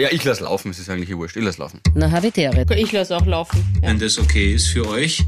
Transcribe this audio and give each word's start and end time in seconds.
Ja, 0.00 0.08
ich 0.10 0.24
lasse 0.24 0.42
laufen, 0.42 0.72
es 0.72 0.80
ist 0.80 0.90
eigentlich 0.90 1.16
wurscht. 1.16 1.36
Ich 1.36 1.44
lasse 1.44 1.60
laufen. 1.60 1.78
Na, 1.94 2.10
Habitäre. 2.10 2.66
Ich 2.76 2.90
lasse 2.90 3.16
auch 3.16 3.26
laufen. 3.26 3.64
Ja. 3.80 3.90
wenn 3.90 3.98
das 4.00 4.18
okay 4.18 4.52
ist 4.54 4.66
für 4.66 4.88
euch. 4.88 5.22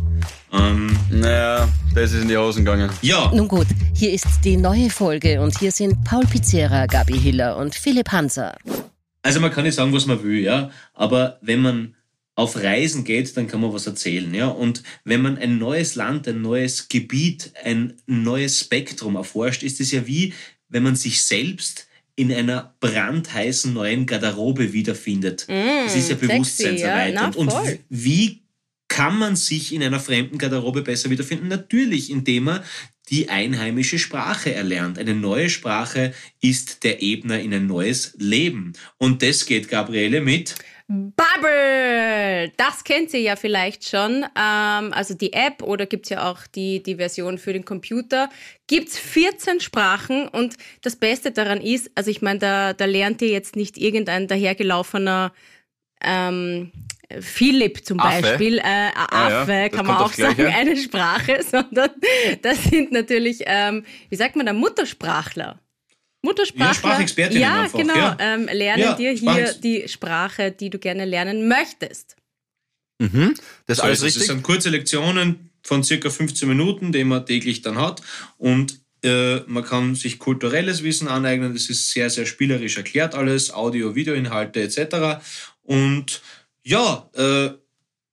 Ähm, 0.53 0.97
Naja, 1.09 1.69
das 1.95 2.13
ist 2.13 2.23
in 2.23 2.29
die 2.29 2.37
Hosen 2.37 2.65
gegangen. 2.65 2.91
ja, 3.01 3.31
Nun 3.33 3.47
gut, 3.47 3.69
hier 3.95 4.13
ist 4.13 4.27
die 4.43 4.57
neue 4.57 4.91
Folge 4.91 5.41
und 5.41 5.57
hier 5.61 5.71
sind 5.71 6.03
Paul 6.03 6.27
Pizzera, 6.27 6.87
Gabi 6.87 7.17
Hiller 7.17 7.57
und 7.59 7.77
Philipp 7.77 8.11
Hanser. 8.11 8.59
also 9.23 9.39
man 9.39 9.53
kann 9.53 9.63
nicht 9.63 9.75
sagen, 9.77 9.93
was 9.93 10.07
man 10.07 10.21
will, 10.25 10.41
ja, 10.41 10.71
aber 10.95 11.39
wenn 11.43 11.61
man 11.63 11.95
auf 12.35 12.57
Reisen 12.57 13.05
geht, 13.05 13.37
dann 13.37 13.47
kann 13.47 13.61
man 13.61 13.73
was 13.73 13.87
erzählen, 13.87 14.35
ja. 14.35 14.49
Und 14.49 14.83
wenn 15.05 15.23
man 15.23 15.39
ein 15.39 15.59
neues 15.59 15.95
Land, 15.95 16.27
ein 16.27 16.43
neues 16.43 16.89
Gebiet, 16.89 17.53
ein 17.63 17.95
neues 18.07 18.59
Spektrum 18.59 19.15
erforscht, 19.15 19.63
ist 19.63 19.81
es 19.81 19.93
ja 19.93 20.09
wie, 20.09 20.35
wenn 20.69 20.83
man 20.83 20.97
sich 20.97 21.23
selbst 21.23 21.86
in 22.17 22.33
einer 22.33 22.75
brandheißen 22.81 23.73
neuen 23.73 24.07
Garderobe 24.07 24.73
wiederfindet. 24.73 25.47
das 25.49 25.95
ist 25.95 26.09
ja 26.09 26.17
Mm, 26.17 26.21
bewusstseinserweiternd. 26.21 27.37
ja. 27.37 27.45
Na, 27.45 27.59
Und 27.61 27.79
wie 27.91 28.43
kann 28.89 29.19
man 29.19 29.37
sich 29.37 29.75
in 29.75 29.83
einer 29.83 30.01
fremden 30.01 30.39
Garderobe 30.39 30.83
besser 30.83 31.11
wiederfinden? 31.11 31.49
Natürlich, 31.49 32.11
indem 32.11 32.45
man 32.45 32.61
die 33.11 33.29
einheimische 33.29 33.99
Sprache 33.99 34.53
erlernt. 34.53 34.99
Eine 34.99 35.15
neue 35.15 35.49
Sprache 35.51 36.13
ist 36.41 36.83
der 36.83 37.03
Ebner 37.03 37.39
in 37.39 37.53
ein 37.55 37.67
neues 37.67 38.15
Leben. 38.19 38.73
Und 38.99 39.23
das 39.23 39.47
geht, 39.47 39.69
Gabriele, 39.69 40.21
mit 40.21 40.55
Bubble! 40.89 42.53
Das 42.57 42.85
kennt 42.85 43.13
ihr 43.13 43.21
ja 43.21 43.35
vielleicht 43.35 43.89
schon. 43.89 44.25
Ähm, 44.39 44.93
also 44.93 45.15
die 45.15 45.33
App 45.33 45.63
oder 45.63 45.87
gibt 45.87 46.07
es 46.07 46.11
ja 46.11 46.31
auch 46.31 46.47
die, 46.47 46.81
die 46.83 46.97
Version 46.97 47.39
für 47.39 47.53
den 47.53 47.65
Computer. 47.65 48.29
Gibt 48.69 48.89
es 48.89 48.99
14 48.99 49.61
Sprachen 49.61 50.29
und 50.29 50.57
das 50.83 50.95
Beste 50.95 51.33
daran 51.33 51.61
ist, 51.61 51.91
also 51.97 52.11
ich 52.11 52.23
meine, 52.23 52.39
da, 52.39 52.73
da 52.73 52.85
lernt 52.85 53.21
ihr 53.23 53.29
jetzt 53.29 53.57
nicht 53.57 53.79
irgendein 53.79 54.29
dahergelaufener 54.29 55.33
ähm, 56.05 56.71
Philipp 57.21 57.85
zum 57.85 57.99
Affe. 57.99 58.23
Beispiel, 58.23 58.59
äh, 58.59 58.63
Ah 58.63 59.29
ja, 59.29 59.43
Affe, 59.43 59.69
das 59.69 59.77
kann 59.77 59.87
man 59.87 59.97
auch 59.97 60.13
sagen, 60.13 60.47
eine 60.47 60.77
Sprache, 60.77 61.43
sondern 61.51 61.91
das 62.43 62.63
sind 62.63 62.93
natürlich, 62.93 63.43
ähm, 63.47 63.85
wie 64.09 64.17
sagt 64.17 64.37
man 64.37 64.47
da, 64.47 64.53
Muttersprachler. 64.53 65.61
Muttersprachler. 66.27 66.67
Ja, 66.67 66.75
Sprachexpertinnen 66.75 67.43
Ja, 67.43 67.63
einfach, 67.63 67.79
genau. 67.79 67.95
ja. 67.95 68.17
Ähm, 68.21 68.47
lernen 68.53 68.83
Ja, 68.83 68.95
dir 68.95 69.13
hier 69.13 69.55
die 69.55 69.89
Sprache, 69.89 70.51
die 70.53 70.71
du 70.71 70.79
gerne 70.79 71.05
lernen 71.05 71.49
möchtest. 71.49 72.17
Mhm. 72.99 73.35
Das 73.67 73.79
ist 73.79 73.83
So 73.83 73.83
alles 73.83 73.99
ist 73.99 74.05
es. 74.05 74.09
Es 74.09 74.17
richtig. 74.17 74.27
sind 74.29 74.43
kurze 74.43 74.69
Lektionen 74.71 75.51
von 75.63 75.83
circa 75.85 76.11
15 76.11 76.49
Minuten, 76.49 76.93
die 76.93 77.05
man 77.05 77.25
täglich 77.27 77.63
dann 77.63 77.79
hat. 77.79 78.03
Und 78.39 78.81
äh, 79.03 79.41
man 79.47 79.65
kann 79.65 79.95
sich 79.95 80.19
kulturelles 80.19 80.83
Wissen 80.83 81.09
aneignen. 81.09 81.53
Das 81.55 81.69
ist 81.69 81.91
sehr, 81.91 82.11
sehr 82.11 82.27
spielerisch 82.27 82.77
erklärt 82.77 83.15
alles. 83.15 83.53
Audio, 83.53 83.95
Videoinhalte 83.95 84.63
etc. 84.63 85.23
Und 85.63 86.23
ja, 86.63 87.09
äh, 87.15 87.51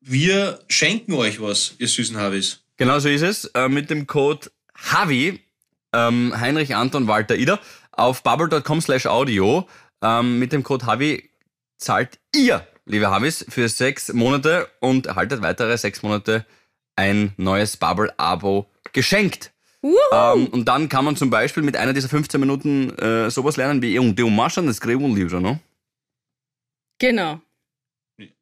wir 0.02 0.60
schenken 0.68 1.14
euch 1.14 1.42
was, 1.42 1.76
ihr 1.80 1.88
süßen 1.88 2.18
Havis. 2.18 2.60
Genau 2.78 3.00
so 3.00 3.08
ist 3.10 3.22
es. 3.22 3.46
Äh, 3.54 3.70
mit 3.70 3.90
dem 3.90 4.06
Code 4.08 4.52
HAVI, 4.76 5.40
ähm, 5.94 6.34
Heinrich 6.38 6.76
Anton 6.76 7.08
Walter 7.08 7.36
Ida, 7.38 7.60
auf 7.94 8.24
bubble.com 8.24 8.82
slash 8.82 9.06
audio, 9.06 9.68
ähm, 10.02 10.40
mit 10.40 10.52
dem 10.52 10.64
Code 10.64 10.86
HAVI 10.86 11.30
zahlt 11.78 12.20
ihr, 12.36 12.68
liebe 12.86 13.10
Havis, 13.10 13.46
für 13.50 13.68
sechs 13.70 14.12
Monate 14.14 14.68
und 14.80 15.06
erhaltet 15.08 15.42
weitere 15.42 15.78
sechs 15.78 16.02
Monate 16.04 16.46
ein 16.96 17.34
neues 17.38 17.78
Bubble-Abo 17.78 18.70
geschenkt. 18.94 19.52
Ähm, 19.84 20.48
und 20.48 20.66
dann 20.66 20.88
kann 20.88 21.04
man 21.04 21.16
zum 21.18 21.30
Beispiel 21.30 21.62
mit 21.64 21.76
einer 21.76 21.92
dieser 21.94 22.08
15 22.08 22.40
Minuten 22.40 22.98
äh, 23.00 23.30
sowas 23.30 23.58
lernen 23.58 23.82
wie 23.82 23.98
um 24.00 24.16
die 24.16 24.24
Umaschan, 24.24 24.66
das 24.68 24.78
Skrivo 24.78 25.04
und 25.06 25.16
Livro, 25.16 25.40
ne? 25.40 25.60
Genau. 27.00 27.42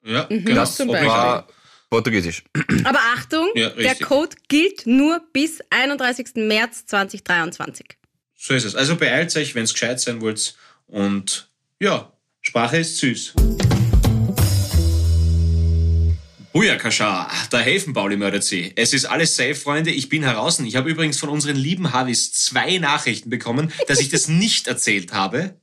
Ja, 0.03 0.27
Mhm, 0.29 0.45
genau. 0.45 0.65
zum 0.65 0.89
Obligatory. 0.89 1.09
War 1.17 1.47
Portugiesisch. 1.89 2.43
Aber 2.83 2.99
Achtung, 3.15 3.49
Ja, 3.55 3.69
der. 3.69 3.95
Code 3.95 4.35
gilt 4.49 4.85
nur 4.85 5.19
bis 5.33 5.61
31. 5.71 6.35
März 6.35 6.85
2023. 6.85 7.97
So 8.43 8.55
ist 8.55 8.65
es. 8.65 8.73
Also 8.75 8.95
beeilt 8.95 9.35
euch, 9.35 9.53
wenn 9.53 9.65
es 9.65 9.73
gescheit 9.73 9.99
sein 9.99 10.19
wollt. 10.19 10.55
Und 10.87 11.47
ja, 11.79 12.11
Sprache 12.41 12.77
ist 12.77 12.97
süß. 12.97 13.35
Booyakascha, 16.51 17.29
der 17.51 17.59
Häfenbauli 17.59 18.17
meldet 18.17 18.43
sie. 18.43 18.73
Es 18.75 18.93
ist 18.93 19.05
alles 19.05 19.35
safe, 19.35 19.53
Freunde. 19.53 19.91
Ich 19.91 20.09
bin 20.09 20.23
heraus. 20.23 20.59
Ich 20.59 20.75
habe 20.75 20.89
übrigens 20.89 21.19
von 21.19 21.29
unseren 21.29 21.55
lieben 21.55 21.93
Havis 21.93 22.33
zwei 22.33 22.79
Nachrichten 22.79 23.29
bekommen, 23.29 23.71
dass 23.87 23.99
ich 23.99 24.09
das 24.09 24.27
nicht 24.27 24.67
erzählt 24.67 25.13
habe. 25.13 25.53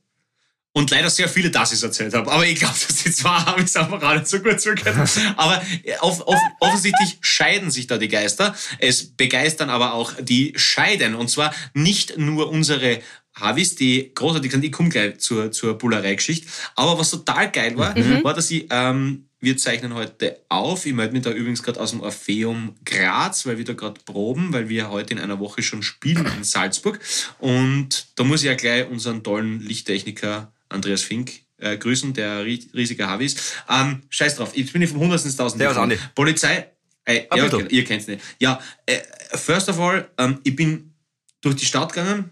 Und 0.79 0.91
leider 0.91 1.09
sehr 1.09 1.27
viele, 1.27 1.51
dass 1.51 1.73
ich 1.73 1.79
es 1.79 1.83
erzählt 1.83 2.13
habe. 2.13 2.31
Aber 2.31 2.47
ich 2.47 2.57
glaube, 2.57 2.73
dass 2.73 3.03
die 3.03 3.11
zwei 3.11 3.29
Havis 3.45 3.75
einfach 3.75 4.01
auch 4.01 4.13
nicht 4.13 4.27
so 4.27 4.39
gut 4.39 4.61
zugehört 4.61 4.95
haben. 4.95 5.35
Aber 5.35 5.61
äh, 5.83 5.97
off 5.99 6.25
off 6.25 6.39
offensichtlich 6.61 7.17
scheiden 7.21 7.69
sich 7.69 7.87
da 7.87 7.97
die 7.97 8.07
Geister. 8.07 8.55
Es 8.77 9.03
begeistern 9.03 9.69
aber 9.69 9.91
auch 9.93 10.13
die 10.21 10.53
Scheiden. 10.55 11.15
Und 11.15 11.29
zwar 11.29 11.53
nicht 11.73 12.17
nur 12.17 12.49
unsere 12.49 13.01
Havis, 13.35 13.75
die 13.75 14.13
großartig 14.15 14.53
sind. 14.53 14.63
Ich 14.63 14.71
komme 14.71 14.87
gleich 14.87 15.17
zur, 15.19 15.51
zur 15.51 15.77
Bullerei-Geschichte. 15.77 16.47
Aber 16.77 16.97
was 16.97 17.11
total 17.11 17.51
geil 17.51 17.77
war, 17.77 17.93
war, 18.23 18.33
dass 18.33 18.49
ich, 18.49 18.67
ähm, 18.69 19.25
wir 19.41 19.57
zeichnen 19.57 19.93
heute 19.95 20.39
auf. 20.47 20.85
Ich 20.85 20.93
melde 20.93 21.11
mich 21.11 21.23
da 21.23 21.31
übrigens 21.31 21.61
gerade 21.61 21.81
aus 21.81 21.91
dem 21.91 21.99
Orpheum 21.99 22.77
Graz, 22.85 23.45
weil 23.45 23.57
wir 23.57 23.65
da 23.65 23.73
gerade 23.73 23.99
proben, 24.05 24.53
weil 24.53 24.69
wir 24.69 24.91
heute 24.91 25.13
in 25.13 25.19
einer 25.19 25.39
Woche 25.39 25.61
schon 25.61 25.83
spielen 25.83 26.25
in 26.37 26.45
Salzburg. 26.45 26.99
Und 27.37 28.07
da 28.15 28.23
muss 28.23 28.43
ich 28.43 28.47
ja 28.47 28.55
gleich 28.55 28.89
unseren 28.89 29.23
tollen 29.23 29.59
Lichttechniker 29.59 30.53
Andreas 30.69 31.01
Fink 31.01 31.31
äh, 31.57 31.77
grüßen, 31.77 32.13
der 32.13 32.45
ri- 32.45 32.73
riesige 32.73 33.07
Havi 33.07 33.25
ist. 33.25 33.39
Ähm, 33.69 34.03
scheiß 34.09 34.35
drauf, 34.37 34.51
ich 34.53 34.71
bin 34.71 34.79
nicht 34.81 34.91
vom 34.91 35.01
Hundertsten 35.01 35.29
ins 35.29 35.37
Tausend. 35.37 35.59
Servus, 35.59 35.77
Andi. 35.77 35.97
Polizei. 36.15 36.71
Äh, 37.05 37.25
Ah, 37.29 37.37
ja, 37.37 37.45
okay, 37.45 37.65
ihr 37.69 37.83
kennt's 37.83 38.07
nicht. 38.07 38.21
Ja, 38.39 38.61
äh, 38.85 38.99
first 39.35 39.67
of 39.69 39.79
all, 39.79 40.09
ähm, 40.17 40.39
ich 40.43 40.55
bin 40.55 40.93
durch 41.41 41.55
die 41.55 41.65
Stadt 41.65 41.93
gegangen 41.93 42.29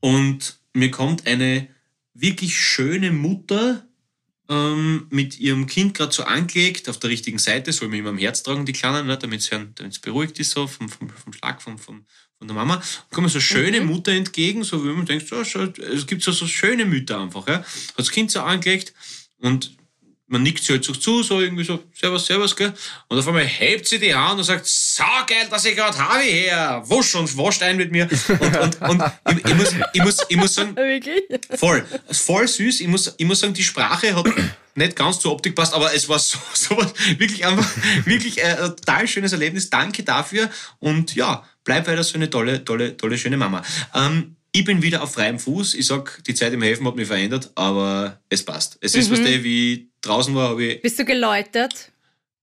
und 0.00 0.58
mir 0.72 0.90
kommt 0.90 1.26
eine 1.26 1.68
wirklich 2.14 2.56
schöne 2.56 3.10
Mutter 3.10 3.84
ähm, 4.48 5.06
mit 5.10 5.38
ihrem 5.40 5.66
Kind 5.66 5.94
gerade 5.94 6.12
so 6.12 6.22
angelegt, 6.24 6.88
auf 6.88 6.98
der 6.98 7.10
richtigen 7.10 7.38
Seite, 7.38 7.72
soll 7.72 7.88
mir 7.88 7.98
immer 7.98 8.10
am 8.10 8.18
Herz 8.18 8.42
tragen, 8.42 8.64
die 8.66 8.72
Kleinen, 8.72 9.06
ne, 9.06 9.18
damit 9.18 9.40
es 9.80 9.98
beruhigt 9.98 10.38
ist, 10.38 10.52
so 10.52 10.66
vom, 10.66 10.88
vom, 10.88 11.10
vom 11.10 11.32
Schlag 11.32 11.60
vom, 11.60 11.76
vom, 11.78 12.06
von 12.38 12.48
der 12.48 12.54
Mama. 12.54 12.76
Und 12.76 13.10
kommt 13.10 13.26
mir 13.26 13.30
so 13.30 13.38
eine 13.38 13.42
schöne 13.42 13.80
Mutter 13.80 14.12
entgegen, 14.12 14.64
so 14.64 14.84
wie 14.84 14.88
man 14.88 15.06
denkt, 15.06 15.28
so, 15.28 15.40
es 15.40 16.06
gibt 16.06 16.22
so, 16.22 16.32
so 16.32 16.46
schöne 16.46 16.84
Mütter 16.84 17.20
einfach. 17.20 17.46
Ja. 17.46 17.58
Hat 17.58 17.66
das 17.96 18.10
Kind 18.10 18.30
so 18.30 18.40
angelegt 18.40 18.92
und 19.38 19.77
man 20.28 20.42
nickt 20.42 20.62
sie 20.62 20.74
halt 20.74 20.84
so 20.84 20.92
zu, 20.92 21.22
so 21.22 21.40
irgendwie 21.40 21.64
so, 21.64 21.82
servus, 21.98 22.26
servus, 22.26 22.54
gell? 22.54 22.72
Und 23.08 23.18
auf 23.18 23.26
einmal 23.26 23.46
hebt 23.46 23.88
sie 23.88 23.98
die 23.98 24.14
Hand 24.14 24.38
und 24.38 24.44
sagt, 24.44 24.66
saugeil, 24.66 25.48
dass 25.50 25.64
ich 25.64 25.74
gerade 25.74 25.98
habe 25.98 26.22
her, 26.22 26.82
wusch 26.86 27.14
und 27.14 27.34
wascht 27.36 27.62
ein 27.62 27.76
mit 27.78 27.90
mir. 27.90 28.08
Und, 28.28 28.80
und, 28.82 28.82
und 28.82 29.02
ich, 29.30 29.44
ich, 29.44 29.54
muss, 29.54 29.74
ich, 29.92 30.02
muss, 30.02 30.16
ich 30.28 30.36
muss 30.36 30.54
sagen, 30.54 30.76
voll, 31.56 31.84
voll 32.10 32.46
süß. 32.46 32.80
Ich 32.80 32.88
muss, 32.88 33.14
ich 33.16 33.26
muss 33.26 33.40
sagen, 33.40 33.54
die 33.54 33.62
Sprache 33.62 34.14
hat 34.14 34.26
nicht 34.74 34.96
ganz 34.96 35.18
zur 35.18 35.32
Optik 35.32 35.54
passt, 35.54 35.74
aber 35.74 35.94
es 35.94 36.08
war 36.08 36.18
so, 36.18 36.38
so 36.52 36.76
was, 36.76 36.92
wirklich 37.18 37.46
einfach, 37.46 37.68
wirklich 38.04 38.38
äh, 38.38 38.56
ein 38.60 38.76
total 38.76 39.08
schönes 39.08 39.32
Erlebnis. 39.32 39.70
Danke 39.70 40.02
dafür 40.02 40.50
und 40.78 41.14
ja, 41.14 41.42
bleib 41.64 41.86
weiter 41.86 42.04
so 42.04 42.14
eine 42.14 42.28
tolle, 42.28 42.64
tolle, 42.64 42.96
tolle, 42.96 43.18
schöne 43.18 43.36
Mama. 43.36 43.62
Ähm, 43.94 44.36
ich 44.52 44.64
bin 44.64 44.82
wieder 44.82 45.02
auf 45.02 45.12
freiem 45.12 45.38
Fuß. 45.38 45.74
Ich 45.74 45.86
sag, 45.86 46.22
die 46.24 46.34
Zeit 46.34 46.52
im 46.52 46.62
Häfen 46.62 46.86
hat 46.86 46.96
mich 46.96 47.06
verändert, 47.06 47.50
aber 47.54 48.20
es 48.28 48.42
passt. 48.42 48.78
Es 48.80 48.94
ist, 48.94 49.10
was 49.10 49.22
der, 49.22 49.44
wie 49.44 49.87
draußen 50.02 50.34
war, 50.34 50.50
habe 50.50 50.64
ich 50.64 50.82
Bist 50.82 50.98
du 50.98 51.04
geläutert? 51.04 51.90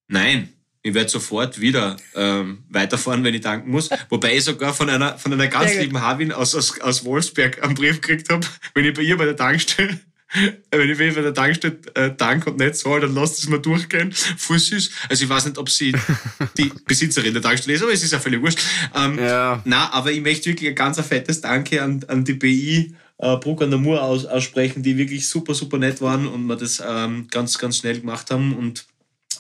Nein, 0.07 0.49
ich 0.85 0.93
werde 0.93 1.09
sofort 1.09 1.59
wieder 1.59 1.97
ähm, 2.13 2.63
weiterfahren, 2.69 3.23
wenn 3.23 3.33
ich 3.33 3.41
danken 3.41 3.71
muss. 3.71 3.89
Wobei 4.09 4.37
ich 4.37 4.43
sogar 4.43 4.71
von 4.71 4.87
einer, 4.87 5.17
von 5.17 5.33
einer 5.33 5.47
ganz 5.47 5.75
lieben 5.75 5.99
Havin 5.99 6.31
aus, 6.31 6.53
aus, 6.53 6.79
aus 6.79 7.03
Wolfsberg 7.03 7.63
einen 7.63 7.73
Brief 7.73 8.01
gekriegt 8.01 8.29
habe, 8.29 8.45
wenn 8.75 8.85
ich 8.85 8.93
bei 8.93 9.01
ihr 9.01 9.17
bei 9.17 9.25
der 9.25 9.35
Tankstelle, 9.35 9.99
wenn 10.71 10.89
ich 10.91 10.97
bei 10.99 11.05
ihr 11.05 11.15
bei 11.15 11.21
der 11.21 11.33
Tankstelle 11.33 11.79
äh, 11.95 12.11
tank 12.11 12.45
und 12.45 12.59
nicht 12.59 12.75
zahle, 12.75 13.01
dann 13.01 13.15
lasst 13.15 13.39
es 13.39 13.49
mir 13.49 13.59
durchgehen. 13.59 14.11
Voll 14.11 14.59
süß. 14.59 14.91
Also 15.09 15.23
ich 15.23 15.29
weiß 15.29 15.45
nicht, 15.45 15.57
ob 15.57 15.71
sie 15.71 15.95
die 16.57 16.71
Besitzerin 16.85 17.33
der 17.33 17.41
Tankstelle 17.41 17.75
ist, 17.75 17.81
aber 17.81 17.91
es 17.91 18.03
ist 18.03 18.13
ja 18.13 18.19
völlig 18.19 18.43
wurscht. 18.43 18.59
Ähm, 18.93 19.17
Ja. 19.17 19.63
Na, 19.65 19.91
aber 19.91 20.11
ich 20.11 20.21
möchte 20.21 20.51
wirklich 20.51 20.69
ein 20.69 20.75
ganz 20.75 21.01
fettes 21.01 21.41
Danke 21.41 21.81
an, 21.81 22.05
an 22.07 22.23
die 22.23 22.33
BI 22.33 22.95
äh, 23.17 23.37
Bruck 23.37 23.61
an 23.61 23.69
der 23.69 23.79
Mur 23.79 24.01
aus, 24.01 24.25
aussprechen, 24.25 24.83
die 24.83 24.97
wirklich 24.97 25.27
super, 25.27 25.53
super 25.53 25.77
nett 25.77 26.01
waren 26.01 26.27
und 26.27 26.45
wir 26.45 26.55
das 26.55 26.81
ähm, 26.85 27.27
ganz, 27.29 27.57
ganz 27.57 27.77
schnell 27.77 27.99
gemacht 27.99 28.31
haben. 28.31 28.55
Und 28.55 28.85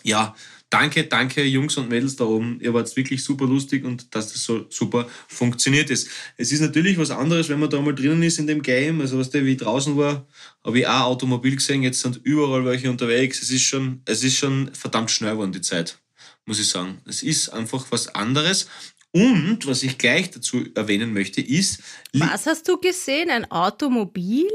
ja, 0.03 0.35
danke, 0.69 1.05
danke 1.05 1.43
Jungs 1.43 1.77
und 1.77 1.89
Mädels 1.89 2.15
da 2.15 2.25
oben. 2.25 2.59
Ihr 2.61 2.73
wart 2.73 2.95
wirklich 2.95 3.23
super 3.23 3.45
lustig 3.45 3.83
und 3.83 4.13
dass 4.13 4.33
das 4.33 4.43
so 4.43 4.65
super 4.69 5.07
funktioniert 5.27 5.89
ist. 5.89 6.09
Es 6.37 6.51
ist 6.51 6.61
natürlich 6.61 6.97
was 6.97 7.11
anderes, 7.11 7.49
wenn 7.49 7.59
man 7.59 7.69
da 7.69 7.81
mal 7.81 7.95
drinnen 7.95 8.23
ist 8.23 8.39
in 8.39 8.47
dem 8.47 8.61
Game. 8.61 9.01
Also 9.01 9.17
was 9.17 9.29
der 9.29 9.45
wie 9.45 9.53
ich 9.53 9.57
draußen 9.57 9.97
war, 9.97 10.27
habe 10.63 10.79
ich 10.79 10.87
auch 10.87 11.01
Automobil 11.01 11.55
gesehen, 11.55 11.83
jetzt 11.83 12.01
sind 12.01 12.19
überall 12.23 12.65
welche 12.65 12.89
unterwegs. 12.89 13.41
Es 13.41 13.51
ist 13.51 13.63
schon, 13.63 14.01
es 14.05 14.23
ist 14.23 14.37
schon 14.37 14.73
verdammt 14.73 15.11
schnell 15.11 15.33
geworden, 15.33 15.51
die 15.51 15.61
Zeit, 15.61 15.99
muss 16.45 16.59
ich 16.59 16.69
sagen. 16.69 16.99
Es 17.05 17.23
ist 17.23 17.49
einfach 17.49 17.85
was 17.91 18.13
anderes. 18.13 18.67
Und 19.15 19.65
was 19.65 19.81
ich 19.83 19.97
gleich 19.97 20.29
dazu 20.31 20.65
erwähnen 20.75 21.13
möchte, 21.13 21.39
ist, 21.39 21.81
Was 22.11 22.45
hast 22.47 22.67
du 22.67 22.77
gesehen? 22.77 23.29
Ein 23.29 23.49
Automobil? 23.49 24.47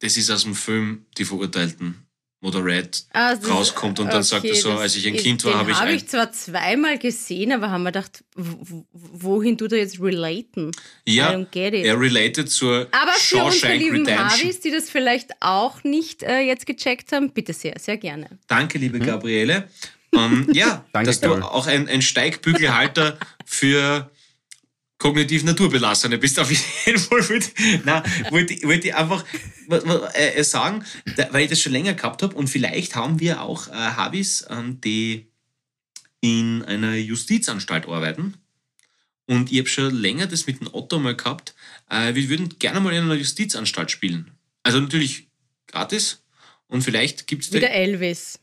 das 0.00 0.16
ist 0.16 0.30
aus 0.30 0.44
dem 0.44 0.54
Film 0.54 1.04
Die 1.18 1.24
Verurteilten. 1.26 2.02
Motorrad 2.42 3.04
Ah, 3.12 3.34
das 3.34 3.44
ist- 3.44 3.50
rauskommt 3.50 3.98
und 3.98 4.12
dann 4.12 4.22
sagt 4.22 4.44
er 4.44 4.54
so, 4.54 4.72
als 4.72 4.94
ich 4.94 5.06
ein 5.06 5.16
Kind 5.16 5.42
war, 5.44 5.54
habe 5.54 5.70
ich 5.70 5.80
habe 5.80 5.92
ich 5.92 6.06
zwar 6.06 6.30
zweimal 6.32 6.98
gesehen, 6.98 7.50
aber 7.52 7.70
haben 7.70 7.82
wir 7.82 7.92
gedacht, 7.92 8.22
wohin 8.92 9.56
tut 9.58 9.72
er 9.72 9.78
jetzt 9.78 10.00
relaten? 10.00 10.70
I 11.08 11.14
Ja, 11.16 11.30
don't 11.32 11.46
get 11.50 11.72
it. 11.74 11.84
er 11.86 11.98
related 11.98 12.50
zur 12.50 12.88
Aber 12.92 13.12
für 13.12 13.36
unsere 13.42 13.52
Shawshank 13.52 13.80
lieben 13.80 13.96
Redemption. 14.06 14.28
Harvis, 14.30 14.60
die 14.60 14.70
das 14.70 14.90
vielleicht 14.90 15.30
auch 15.40 15.82
nicht 15.82 16.22
äh, 16.22 16.40
jetzt 16.40 16.66
gecheckt 16.66 17.10
haben, 17.12 17.30
bitte 17.32 17.52
sehr, 17.54 17.74
sehr 17.80 17.96
gerne. 17.96 18.28
Danke, 18.46 18.78
liebe 18.78 18.98
Gabriele. 18.98 19.68
Ähm, 20.14 20.46
ja, 20.52 20.84
Danke, 20.92 21.06
dass 21.08 21.20
du 21.20 21.32
auch 21.34 21.66
ein, 21.66 21.88
ein 21.88 22.02
Steigbügelhalter 22.02 23.18
für 23.46 24.10
kognitiv 24.98 25.44
Naturbelassene 25.44 26.18
bist. 26.18 26.38
Auf 26.38 26.50
jeden 26.86 26.98
Fall 26.98 27.26
wollte, 27.28 27.48
nein, 27.84 28.02
wollte, 28.30 28.54
ich- 28.54 28.64
wollte 28.64 28.88
ich 28.88 28.94
einfach 28.94 29.24
w- 29.68 30.08
äh, 30.14 30.42
sagen, 30.44 30.84
weil 31.30 31.44
ich 31.44 31.50
das 31.50 31.60
schon 31.60 31.72
länger 31.72 31.94
gehabt 31.94 32.22
habe 32.22 32.34
und 32.36 32.48
vielleicht 32.48 32.94
haben 32.94 33.20
wir 33.20 33.40
auch 33.42 33.68
äh, 33.68 33.72
Habis, 33.72 34.44
ähm, 34.50 34.80
die 34.80 35.26
in 36.20 36.62
einer 36.64 36.94
Justizanstalt 36.94 37.86
arbeiten. 37.86 38.34
Und 39.26 39.50
ich 39.52 39.58
habe 39.58 39.68
schon 39.68 39.94
länger 39.94 40.26
das 40.26 40.46
mit 40.46 40.60
dem 40.60 40.68
Otto 40.72 40.98
mal 40.98 41.16
gehabt. 41.16 41.54
Äh, 41.90 42.14
wir 42.14 42.28
würden 42.28 42.58
gerne 42.58 42.80
mal 42.80 42.92
in 42.94 43.04
einer 43.04 43.14
Justizanstalt 43.14 43.90
spielen. 43.90 44.30
Also 44.62 44.80
natürlich 44.80 45.28
gratis. 45.66 46.22
Und 46.68 46.82
vielleicht 46.82 47.26
gibt 47.26 47.44
es 47.44 47.52
Wieder 47.52 47.70
Elvis. 47.70 48.38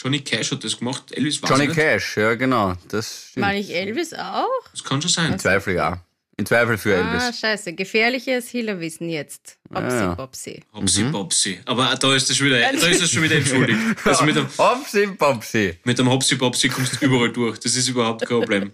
Johnny 0.00 0.20
Cash 0.20 0.52
hat 0.52 0.62
das 0.64 0.78
gemacht. 0.78 1.04
Elvis 1.10 1.42
weiß 1.42 1.50
Johnny 1.50 1.66
nicht. 1.66 1.76
Cash, 1.76 2.16
ja 2.16 2.34
genau. 2.34 2.74
Das 2.88 3.28
stimmt. 3.30 3.46
War 3.46 3.52
nicht 3.52 3.70
Elvis 3.70 4.14
auch? 4.14 4.46
Das 4.70 4.84
kann 4.84 5.02
schon 5.02 5.10
sein. 5.10 5.32
In 5.32 5.38
Zweifel 5.38 5.74
ja. 5.74 6.00
In 6.36 6.46
Zweifel 6.46 6.78
für 6.78 6.94
Ah, 6.96 7.14
Elvis. 7.24 7.40
scheiße. 7.40 7.72
Gefährliches 7.72 8.48
Hillerwissen 8.48 9.08
jetzt. 9.08 9.58
Hopsi, 9.74 9.96
Ja, 9.96 10.00
ja. 10.02 10.14
Popsi. 10.14 10.62
Hopsi 10.72 11.02
Mhm. 11.02 11.10
Popsi. 11.10 11.60
Aber 11.64 11.96
da 11.96 12.14
ist 12.14 12.30
das 12.30 12.36
schon 12.36 12.46
wieder, 12.46 12.60
da 12.60 12.86
ist 12.86 13.02
das 13.02 13.10
schon 13.10 13.24
wieder 13.24 13.34
entschuldigt. 13.38 13.80
Also 14.04 14.22
mit 14.24 14.36
dem, 14.36 14.46
Hopsi 14.56 15.08
Popsi. 15.08 15.78
mit 15.82 15.98
dem 15.98 16.08
Hopsi 16.08 16.36
Popsi 16.36 16.68
kommst 16.68 17.00
du 17.02 17.06
überall 17.06 17.32
durch. 17.32 17.58
Das 17.58 17.74
ist 17.74 17.88
überhaupt 17.88 18.20
kein 18.24 18.38
Problem. 18.38 18.70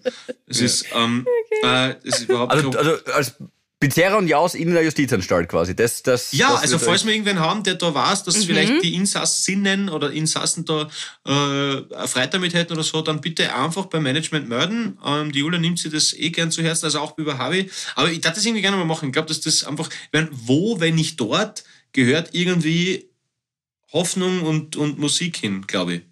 Das 0.46 0.60
ist, 0.60 0.84
ähm, 0.94 1.26
äh, 1.62 1.94
das 2.04 2.20
ist 2.20 2.28
überhaupt 2.28 2.52
Also, 2.52 2.70
kein 2.70 2.80
also 2.86 3.04
als 3.14 3.34
Pizzeria 3.84 4.16
und 4.16 4.28
Jaus 4.28 4.54
in 4.54 4.72
der 4.72 4.82
Justizanstalt 4.82 5.46
quasi. 5.48 5.76
Das, 5.76 6.02
das, 6.02 6.32
Ja, 6.32 6.52
das 6.52 6.62
also 6.62 6.78
falls 6.78 7.04
wir 7.04 7.12
irgendwen 7.12 7.38
haben, 7.38 7.62
der 7.62 7.74
da 7.74 7.94
weiß, 7.94 8.24
dass 8.24 8.44
vielleicht 8.46 8.82
die 8.82 8.94
Insassinnen 8.94 9.90
oder 9.90 10.10
Insassen 10.10 10.64
da 10.64 10.88
äh, 11.26 12.06
Freude 12.06 12.28
damit 12.30 12.54
hätten 12.54 12.72
oder 12.72 12.82
so, 12.82 13.02
dann 13.02 13.20
bitte 13.20 13.54
einfach 13.54 13.86
beim 13.86 14.04
Management 14.04 14.48
melden. 14.48 14.98
Ähm, 15.04 15.32
die 15.32 15.40
Julia 15.40 15.60
nimmt 15.60 15.78
sich 15.78 15.92
das 15.92 16.14
eh 16.14 16.30
gern 16.30 16.50
zu 16.50 16.62
Herzen, 16.62 16.86
also 16.86 17.00
auch 17.00 17.18
über 17.18 17.36
Harvey. 17.36 17.70
Aber 17.94 18.10
ich 18.10 18.22
darf 18.22 18.34
das 18.34 18.46
irgendwie 18.46 18.62
gerne 18.62 18.78
mal 18.78 18.86
machen. 18.86 19.08
Ich 19.08 19.12
glaube, 19.12 19.28
dass 19.28 19.42
das 19.42 19.64
einfach, 19.64 19.90
wenn, 20.12 20.28
wo, 20.32 20.80
wenn 20.80 20.94
nicht 20.94 21.20
dort, 21.20 21.64
gehört 21.92 22.30
irgendwie 22.32 23.10
Hoffnung 23.92 24.42
und, 24.42 24.76
und 24.76 24.98
Musik 24.98 25.36
hin, 25.36 25.66
glaube 25.66 25.94
ich. 25.94 26.02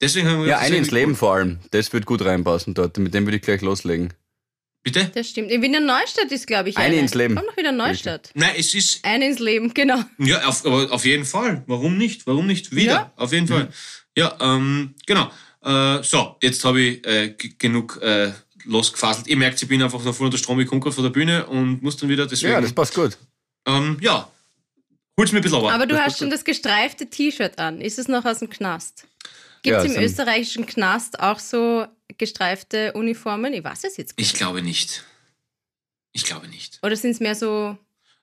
Deswegen 0.00 0.28
haben 0.28 0.42
wir 0.42 0.50
Ja, 0.50 0.58
eine 0.58 0.76
ins 0.76 0.92
Leben 0.92 1.12
cool. 1.12 1.16
vor 1.16 1.34
allem. 1.34 1.58
Das 1.72 1.92
wird 1.92 2.06
gut 2.06 2.24
reinpassen 2.24 2.74
dort. 2.74 2.96
Mit 2.98 3.12
dem 3.12 3.26
würde 3.26 3.38
ich 3.38 3.42
gleich 3.42 3.60
loslegen. 3.60 4.14
Bitte? 4.82 5.10
Das 5.14 5.28
stimmt. 5.28 5.50
In 5.50 5.60
Wiener 5.60 5.80
Neustadt 5.80 6.30
ist, 6.30 6.46
glaube 6.46 6.68
ich, 6.70 6.76
Eine 6.76 6.86
eine. 6.86 6.96
ins 6.98 7.14
Leben. 7.14 7.34
Kommt 7.34 7.48
noch 7.48 7.56
wieder 7.56 7.72
Neustadt. 7.72 8.30
Nein, 8.34 8.52
es 8.56 8.74
ist, 8.74 9.04
Eine 9.04 9.26
ins 9.28 9.38
Leben, 9.38 9.74
genau. 9.74 10.02
Ja, 10.18 10.44
auf, 10.46 10.64
aber 10.64 10.90
auf 10.92 11.04
jeden 11.04 11.24
Fall. 11.24 11.62
Warum 11.66 11.98
nicht? 11.98 12.26
Warum 12.26 12.46
nicht? 12.46 12.74
Wieder. 12.74 12.92
Ja. 12.92 13.12
Auf 13.16 13.32
jeden 13.32 13.48
Fall. 13.48 13.68
Ja, 14.16 14.36
ähm, 14.40 14.94
genau. 15.06 15.30
Äh, 15.62 16.02
so, 16.02 16.36
jetzt 16.42 16.64
habe 16.64 16.80
ich 16.80 17.06
äh, 17.06 17.34
genug 17.58 18.00
äh, 18.02 18.32
losgefaselt. 18.64 19.26
Ihr 19.26 19.36
merkt, 19.36 19.60
ich 19.60 19.68
bin 19.68 19.82
einfach 19.82 20.02
noch 20.02 20.14
voll 20.14 20.26
unter 20.26 20.38
Strom 20.38 20.56
gekommen 20.58 20.80
von 20.80 21.02
der 21.04 21.10
Bühne 21.10 21.46
und 21.46 21.82
muss 21.82 21.96
dann 21.96 22.08
wieder 22.08 22.26
deswegen. 22.26 22.52
Ja, 22.52 22.60
das 22.60 22.72
passt 22.72 22.94
gut. 22.94 23.18
ähm, 23.66 23.98
ja. 24.00 24.30
Hol's 25.18 25.32
mir 25.32 25.40
ein 25.40 25.42
bisschen 25.42 25.58
runter. 25.58 25.74
Aber 25.74 25.86
du 25.86 25.96
das 25.96 26.04
hast 26.06 26.18
schon 26.20 26.30
das 26.30 26.44
gestreifte 26.44 27.06
T-Shirt 27.10 27.58
an. 27.58 27.80
Ist 27.80 27.98
es 27.98 28.06
noch 28.06 28.24
aus 28.24 28.38
dem 28.38 28.48
Knast? 28.48 29.06
Gibt 29.62 29.74
Ja, 29.76 29.82
es 29.82 29.90
es 29.90 29.96
im 29.96 30.02
österreichischen 30.04 30.64
Knast 30.66 31.18
auch 31.18 31.40
so 31.40 31.84
gestreifte 32.16 32.92
Uniformen? 32.94 33.52
Ich 33.52 33.62
weiß 33.64 33.84
es 33.84 33.96
jetzt 33.96 34.16
gar 34.16 34.22
Ich 34.22 34.28
nicht. 34.32 34.38
glaube 34.38 34.62
nicht. 34.62 35.04
Ich 36.12 36.24
glaube 36.24 36.48
nicht. 36.48 36.78
Oder 36.82 36.96
sind 36.96 37.10
es 37.12 37.20
mehr 37.20 37.34
so, 37.34 37.76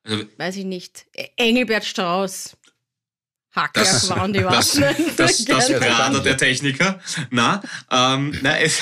Also, 0.04 0.24
weiß 0.38 0.56
ich 0.58 0.66
nicht, 0.66 1.06
E- 1.16 1.28
Engelbert 1.38 1.86
Strauß? 1.86 2.58
das, 3.54 3.64
Hackjacke 3.64 4.10
waren 4.10 4.34
die 4.34 4.40
das, 4.44 4.82
was? 4.82 5.16
das, 5.16 5.46
das. 5.46 5.72
Prater 5.80 6.20
der 6.20 6.36
Techniker. 6.36 7.00
Na, 7.30 7.62
ähm, 7.90 8.38
na, 8.42 8.60
es, 8.60 8.82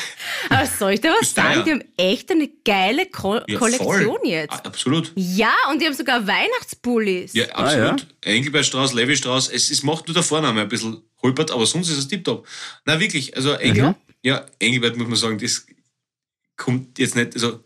Aber 0.50 0.65
soll 0.65 0.94
ich 0.94 1.01
dir 1.01 1.11
was 1.19 1.31
sagen? 1.31 1.59
ja. 1.59 1.63
Die 1.63 1.71
haben 1.73 1.83
echt 1.95 2.31
eine 2.31 2.47
geile 2.65 3.05
Ko 3.05 3.39
ja, 3.47 3.59
Kollektion 3.59 4.17
voll. 4.17 4.19
jetzt. 4.27 4.51
Ah, 4.53 4.61
Absolut. 4.63 5.11
Ja, 5.15 5.53
und 5.69 5.79
die 5.79 5.85
haben 5.85 5.94
sogar 5.94 6.25
Weihnachtspullis. 6.25 7.33
Ja, 7.33 7.45
Ah, 7.53 7.65
absolut. 7.65 8.07
Engelbert 8.21 8.65
Strauß, 8.65 8.94
Levi 8.94 9.15
Strauß, 9.15 9.50
es, 9.50 9.69
es 9.69 9.83
macht 9.83 10.07
nur 10.07 10.15
der 10.15 10.23
Vorname 10.23 10.61
ein 10.61 10.69
bisschen 10.69 11.03
holpert, 11.21 11.51
aber 11.51 11.67
sonst 11.67 11.89
ist 11.89 11.97
es 12.00 12.07
tiptop. 12.07 12.47
Na 12.85 13.00
wirklich, 13.00 13.35
also 13.38 13.53
Engel, 13.53 13.94
ja. 14.24 14.46
Engelbert 14.60 14.98
muss 14.98 15.08
man 15.08 15.16
sagen, 15.18 15.38
das 15.38 15.66
kommt 16.58 16.98
jetzt 17.00 17.16
nicht 17.16 17.34
so 17.38 17.64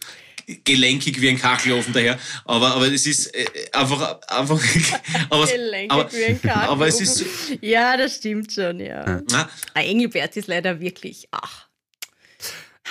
gelenkig 0.64 1.20
wie 1.20 1.28
ein 1.30 1.38
Kachelofen 1.38 1.92
daher, 1.94 2.18
aber, 2.46 2.74
aber 2.76 2.88
es 2.92 3.06
ist 3.06 3.28
äh, 3.36 3.46
einfach, 3.74 4.22
einfach, 4.30 4.62
aber, 5.30 5.46
Gelenkig 5.46 5.92
aber, 5.92 6.12
wie 6.14 6.24
ein 6.26 6.42
Kachelofen. 6.42 6.70
aber 6.70 6.88
es 6.88 7.02
ist, 7.02 7.18
so- 7.18 7.26
Ja, 7.62 7.98
das 7.98 8.16
stimmt 8.16 8.52
schon, 8.54 8.80
ja. 8.80 9.22
na, 9.30 9.50
Ah, 9.74 9.82
Engelbert 9.82 10.38
ist 10.38 10.48
leider 10.48 10.80
wirklich, 10.80 11.28
ach. 11.32 11.68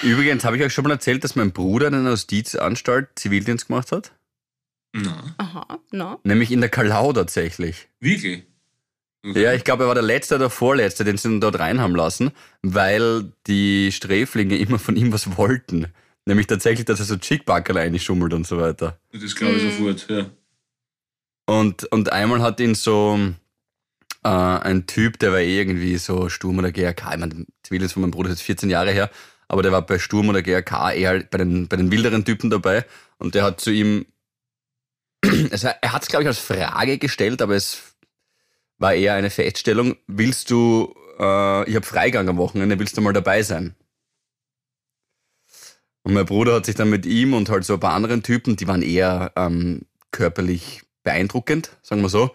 Übrigens 0.03 0.45
habe 0.45 0.59
ich 0.59 0.63
euch 0.63 0.75
schon 0.75 0.85
mal 0.85 0.91
erzählt, 0.91 1.25
dass 1.25 1.35
mein 1.37 1.53
Bruder 1.53 1.89
in 1.89 1.95
einer 1.95 2.11
Justizanstalt 2.11 3.09
Zivildienst 3.19 3.69
gemacht 3.69 3.91
hat. 3.93 4.13
na, 4.93 5.35
Aha, 5.39 5.79
no. 5.93 6.21
Nämlich 6.25 6.51
in 6.53 6.61
der 6.61 6.69
Kalau 6.69 7.15
tatsächlich. 7.15 7.89
wirklich. 8.01 8.45
Ja, 9.35 9.53
ich 9.53 9.65
glaube, 9.65 9.85
er 9.85 9.89
war 9.89 9.95
der 9.95 10.05
Letzte 10.05 10.37
oder 10.37 10.51
Vorletzte, 10.51 11.05
den 11.05 11.17
sie 11.17 11.29
dann 11.29 11.41
dort 11.41 11.59
rein 11.59 11.81
haben 11.81 11.97
lassen, 11.97 12.31
weil 12.63 13.33
die 13.47 13.91
Sträflinge 13.93 14.57
immer 14.57 14.79
von 14.79 14.97
ihm 14.97 15.13
was 15.13 15.37
wollten. 15.37 15.87
Nämlich 16.27 16.47
tatsächlich, 16.47 16.85
dass 16.85 17.01
er 17.01 17.07
so 17.07 17.17
Chickbackerl 17.17 17.77
einschummelt 17.79 18.35
und 18.35 18.47
so 18.47 18.59
weiter. 18.59 18.99
Das 19.13 19.35
glaube 19.35 19.55
ich 19.57 19.63
Hm. 19.63 19.71
sofort, 19.71 20.07
ja. 20.09 20.27
Und, 21.47 21.85
und 21.93 22.13
einmal 22.13 22.43
hat 22.43 22.59
ihn 22.61 22.75
so 22.75 23.19
äh, 24.25 24.29
ein 24.29 24.87
Typ, 24.87 25.19
der 25.21 25.33
war 25.33 25.39
eh 25.39 25.59
irgendwie 25.61 25.97
so 25.99 26.29
Sturm 26.29 26.59
oder 26.59 26.73
GRK, 26.73 27.15
ich 27.15 27.21
meine, 27.21 27.47
Zivildienst 27.63 27.95
von 27.95 28.03
meinem 28.03 28.11
Bruder 28.11 28.31
ist 28.31 28.39
jetzt 28.39 28.47
14 28.47 28.71
Jahre 28.71 28.91
her, 28.91 29.11
aber 29.47 29.63
der 29.63 29.71
war 29.71 29.83
bei 29.83 29.99
Sturm 30.01 30.29
oder 30.29 30.43
GRK 30.43 30.93
eher 30.93 31.23
bei 31.23 31.39
den, 31.39 31.69
bei 31.69 31.77
den 31.77 31.93
wilderen 31.93 32.25
Typen 32.25 32.51
dabei 32.51 32.85
und 33.19 33.37
der 33.37 33.45
hat 33.45 33.61
zu 33.61 33.71
ihm, 33.71 34.07
also 35.53 35.69
er 35.81 35.93
hat 35.93 36.03
es 36.03 36.09
glaube 36.09 36.25
ich 36.25 36.29
als 36.29 36.39
Frage 36.41 36.99
gestellt, 36.99 37.41
aber 37.41 37.55
es 37.55 37.95
war 38.79 38.95
eher 38.95 39.15
eine 39.15 39.31
Feststellung, 39.31 39.97
willst 40.07 40.51
du, 40.51 40.95
äh, 41.19 41.69
ich 41.69 41.75
habe 41.77 41.87
Freigang 41.87 42.29
am 42.29 42.37
Wochenende, 42.37 42.79
willst 42.79 42.97
du 42.97 43.01
mal 43.01 43.13
dabei 43.13 43.43
sein? 43.43 43.75
Und 46.03 46.13
mein 46.15 46.27
Bruder 46.27 46.55
hat 46.57 46.67
sich 46.67 46.77
dann 46.77 46.91
mit 46.91 47.05
ihm 47.05 47.35
und 47.35 47.49
halt 47.49 47.65
so 47.65 47.75
ein 47.75 47.81
paar 47.81 47.95
anderen 47.95 48.23
Typen, 48.23 48.57
die 48.57 48.69
waren 48.69 48.83
eher 48.83 49.33
ähm, 49.37 49.83
körperlich 50.13 50.83
beeindruckend, 51.03 51.71
sagen 51.83 52.03
wir 52.03 52.09
so, 52.09 52.31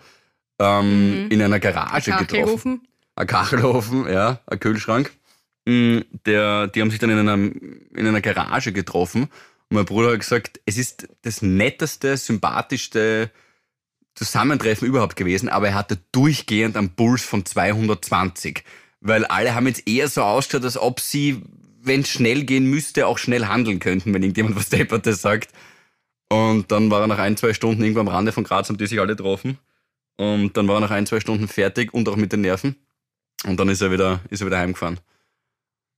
ähm, 0.59 1.25
Mhm. 1.25 1.31
in 1.31 1.41
einer 1.41 1.59
Garage 1.59 2.11
getroffen. 2.11 2.27
Kachelofen. 2.27 2.87
Ein 3.15 3.27
Kachelofen, 3.27 4.09
ja, 4.11 4.41
ein 4.47 4.59
Kühlschrank. 4.59 5.11
Mm, 5.65 5.99
Der, 6.25 6.67
die 6.67 6.81
haben 6.81 6.91
sich 6.91 6.99
dann 6.99 7.09
in 7.11 7.19
einer, 7.19 7.33
in 7.35 8.07
einer 8.07 8.21
Garage 8.21 8.71
getroffen. 8.73 9.23
Und 9.23 9.75
mein 9.75 9.85
Bruder 9.85 10.11
hat 10.11 10.19
gesagt, 10.19 10.59
es 10.65 10.77
ist 10.77 11.07
das 11.21 11.41
netteste, 11.41 12.17
sympathischste 12.17 13.31
Zusammentreffen 14.15 14.87
überhaupt 14.87 15.15
gewesen, 15.15 15.49
aber 15.49 15.69
er 15.69 15.75
hatte 15.75 15.97
durchgehend 16.11 16.77
einen 16.77 16.95
Puls 16.95 17.23
von 17.23 17.45
220. 17.45 18.63
Weil 18.99 19.25
alle 19.25 19.55
haben 19.55 19.67
jetzt 19.67 19.87
eher 19.87 20.07
so 20.07 20.21
ausgeschaut, 20.21 20.63
als 20.63 20.77
ob 20.77 20.99
sie, 20.99 21.41
wenn 21.81 22.01
es 22.01 22.09
schnell 22.09 22.43
gehen 22.43 22.65
müsste, 22.65 23.07
auch 23.07 23.17
schnell 23.17 23.45
handeln 23.47 23.79
könnten, 23.79 24.13
wenn 24.13 24.21
irgendjemand 24.21 24.55
was 24.57 24.69
Deppertes 24.69 25.21
sagt. 25.21 25.51
Und 26.29 26.71
dann 26.71 26.89
war 26.91 27.01
er 27.01 27.07
nach 27.07 27.19
ein, 27.19 27.35
zwei 27.35 27.53
Stunden 27.53 27.81
irgendwo 27.81 28.01
am 28.01 28.07
Rande 28.07 28.31
von 28.31 28.43
Graz, 28.43 28.69
haben 28.69 28.77
die 28.77 28.87
sich 28.87 28.99
alle 28.99 29.15
getroffen. 29.15 29.57
Und 30.17 30.55
dann 30.55 30.67
war 30.67 30.77
er 30.77 30.81
nach 30.81 30.91
ein, 30.91 31.05
zwei 31.05 31.19
Stunden 31.19 31.47
fertig 31.47 31.93
und 31.93 32.07
auch 32.07 32.15
mit 32.15 32.31
den 32.31 32.41
Nerven. 32.41 32.75
Und 33.45 33.59
dann 33.59 33.69
ist 33.69 33.81
er 33.81 33.91
wieder, 33.91 34.21
ist 34.29 34.41
er 34.41 34.47
wieder 34.47 34.59
heimgefahren. 34.59 34.99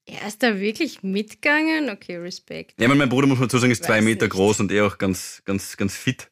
Er 0.05 0.27
ist 0.27 0.43
da 0.43 0.59
wirklich 0.59 1.03
mitgegangen? 1.03 1.89
Okay, 1.89 2.17
Respekt. 2.17 2.79
Ja, 2.79 2.87
mein 2.87 3.09
Bruder, 3.09 3.27
muss 3.27 3.39
man 3.39 3.47
dazu 3.47 3.57
sagen, 3.57 3.71
ist 3.71 3.81
Weiß 3.81 3.87
zwei 3.87 4.01
Meter 4.01 4.25
nicht. 4.25 4.33
groß 4.33 4.59
und 4.61 4.71
eh 4.71 4.81
auch 4.81 4.97
ganz, 4.97 5.41
ganz, 5.45 5.77
ganz 5.77 5.95
fit. 5.95 6.29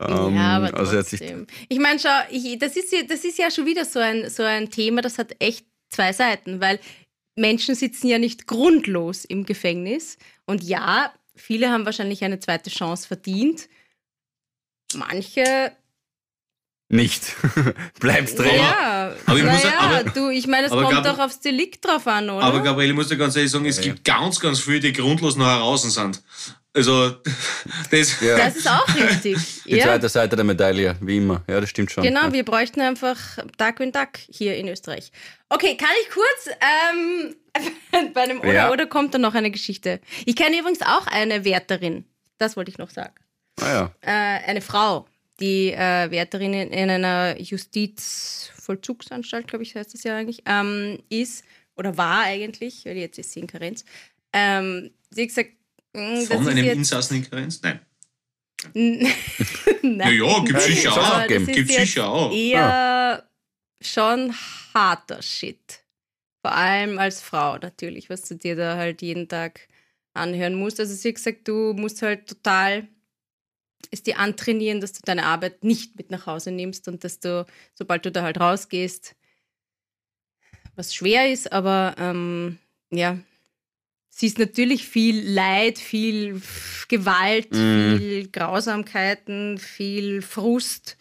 Ähm, 0.00 0.34
ja, 0.36 0.56
aber 0.56 0.74
also 0.78 0.96
hat 0.98 1.06
sich, 1.06 1.20
trotzdem. 1.20 1.46
ich 1.68 1.78
meine, 1.78 1.98
schau, 1.98 2.08
ich, 2.30 2.58
das, 2.58 2.76
ist 2.76 2.92
ja, 2.92 3.02
das 3.02 3.24
ist 3.24 3.38
ja 3.38 3.50
schon 3.50 3.66
wieder 3.66 3.84
so 3.84 3.98
ein, 3.98 4.28
so 4.30 4.42
ein 4.42 4.70
Thema, 4.70 5.00
das 5.02 5.18
hat 5.18 5.34
echt 5.40 5.66
zwei 5.90 6.12
Seiten, 6.12 6.60
weil 6.60 6.78
Menschen 7.36 7.74
sitzen 7.74 8.08
ja 8.08 8.18
nicht 8.18 8.46
grundlos 8.46 9.24
im 9.24 9.44
Gefängnis. 9.44 10.18
Und 10.46 10.62
ja, 10.62 11.12
viele 11.34 11.70
haben 11.70 11.84
wahrscheinlich 11.86 12.22
eine 12.24 12.40
zweite 12.40 12.70
Chance 12.70 13.06
verdient. 13.08 13.68
Manche 14.94 15.72
nicht. 16.90 17.36
Bleibst 18.00 18.38
drin. 18.38 18.50
Ja, 18.56 19.12
Aber 19.26 19.36
ich 19.38 19.44
muss 19.44 19.62
ja- 19.62 19.78
aber- 19.78 20.04
du, 20.10 20.30
ich 20.30 20.46
meine, 20.46 20.66
es 20.68 20.72
kommt 20.72 20.90
Gabel- 20.90 21.12
doch 21.12 21.18
aufs 21.18 21.40
Delikt 21.40 21.84
drauf 21.84 22.06
an, 22.06 22.30
oder? 22.30 22.42
Aber 22.42 22.62
Gabriele, 22.62 22.90
ich 22.90 22.94
muss 22.94 23.08
dir 23.08 23.18
ganz 23.18 23.36
ehrlich 23.36 23.50
sagen, 23.50 23.66
es 23.66 23.80
gibt 23.80 24.04
ganz, 24.04 24.40
ganz 24.40 24.60
viele, 24.60 24.80
die 24.80 24.92
grundlos 24.94 25.36
noch 25.36 25.44
heraus 25.46 25.82
sind. 25.82 26.22
Also, 26.78 27.10
das, 27.90 28.20
Ja. 28.20 28.38
Das 28.38 28.56
ist 28.56 28.68
auch 28.68 28.86
richtig. 28.94 29.36
Die 29.64 29.76
ja. 29.76 29.86
zweite 29.86 30.08
Seite 30.08 30.36
der 30.36 30.44
Medaille, 30.44 30.94
wie 31.00 31.16
immer. 31.16 31.42
Ja, 31.48 31.60
das 31.60 31.70
stimmt 31.70 31.90
schon. 31.90 32.04
Genau, 32.04 32.26
ja. 32.26 32.32
wir 32.32 32.44
bräuchten 32.44 32.80
einfach 32.80 33.18
Darkwing 33.56 33.90
Duck 33.90 34.10
hier 34.30 34.56
in 34.56 34.68
Österreich. 34.68 35.10
Okay, 35.48 35.76
kann 35.76 35.90
ich 36.02 36.10
kurz, 36.10 36.50
ähm, 36.60 37.34
bei 38.14 38.20
einem 38.22 38.38
Oder 38.38 38.52
Ja. 38.52 38.70
Oder 38.70 38.86
kommt 38.86 39.12
dann 39.14 39.22
noch 39.22 39.34
eine 39.34 39.50
Geschichte. 39.50 39.98
Ich 40.24 40.36
kenne 40.36 40.56
übrigens 40.56 40.82
auch 40.82 41.08
eine 41.08 41.44
Wärterin, 41.44 42.04
das 42.38 42.56
wollte 42.56 42.70
ich 42.70 42.78
noch 42.78 42.90
sagen. 42.90 43.14
Ah, 43.60 43.72
ja. 43.72 43.92
Äh, 44.02 44.44
eine 44.46 44.60
Frau, 44.60 45.08
die 45.40 45.72
äh, 45.72 46.12
Wärterin 46.12 46.54
in, 46.54 46.70
in 46.70 46.90
einer 46.90 47.40
Justizvollzugsanstalt, 47.40 49.48
glaube 49.48 49.64
ich, 49.64 49.74
heißt 49.74 49.94
das 49.94 50.04
ja 50.04 50.16
eigentlich, 50.16 50.44
ähm, 50.46 51.00
ist 51.08 51.42
oder 51.74 51.96
war 51.96 52.22
eigentlich, 52.22 52.84
weil 52.84 52.98
jetzt 52.98 53.18
ist 53.18 53.32
sie 53.32 53.40
in 53.40 53.48
Karenz. 53.48 53.84
Ähm, 54.32 54.92
sie 55.10 55.22
hat 55.22 55.28
gesagt, 55.28 55.57
das 55.92 56.26
von 56.26 56.48
einem 56.48 56.64
Insassen 56.64 57.16
in 57.16 57.30
Karenz? 57.30 57.60
Nein. 57.62 57.80
Nein. 58.74 59.14
Ja, 59.82 60.10
ja, 60.10 60.38
gibt's 60.40 60.66
Nein, 60.66 60.74
sicher 60.74 60.92
auch. 60.92 61.30
jetzt 61.30 61.72
sicher 61.72 62.08
auch. 62.08 62.32
Eher 62.32 63.28
schon 63.80 64.34
harter 64.74 65.22
Shit. 65.22 65.84
Vor 66.42 66.52
allem 66.52 66.98
als 66.98 67.22
Frau 67.22 67.56
natürlich, 67.58 68.10
was 68.10 68.22
du 68.22 68.34
dir 68.34 68.56
da 68.56 68.76
halt 68.76 69.02
jeden 69.02 69.28
Tag 69.28 69.68
anhören 70.14 70.54
musst. 70.54 70.80
Also 70.80 70.94
sie 70.94 71.08
hat 71.08 71.14
gesagt, 71.16 71.48
du 71.48 71.72
musst 71.74 72.02
halt 72.02 72.28
total 72.28 72.88
es 73.90 74.02
dir 74.02 74.18
antrainieren, 74.18 74.80
dass 74.80 74.92
du 74.92 75.00
deine 75.04 75.24
Arbeit 75.24 75.64
nicht 75.64 75.96
mit 75.96 76.10
nach 76.10 76.26
Hause 76.26 76.50
nimmst 76.50 76.88
und 76.88 77.04
dass 77.04 77.20
du, 77.20 77.46
sobald 77.74 78.04
du 78.04 78.12
da 78.12 78.22
halt 78.22 78.38
rausgehst, 78.38 79.14
was 80.74 80.94
schwer 80.94 81.32
ist, 81.32 81.52
aber 81.52 81.94
ähm, 81.98 82.58
ja, 82.90 83.18
siehst 84.18 84.38
natürlich 84.38 84.84
viel 84.88 85.28
Leid, 85.28 85.78
viel 85.78 86.42
Gewalt, 86.88 87.52
Mhm. 87.52 87.98
viel 87.98 88.28
Grausamkeiten, 88.32 89.58
viel 89.58 90.22
Frust. 90.22 90.96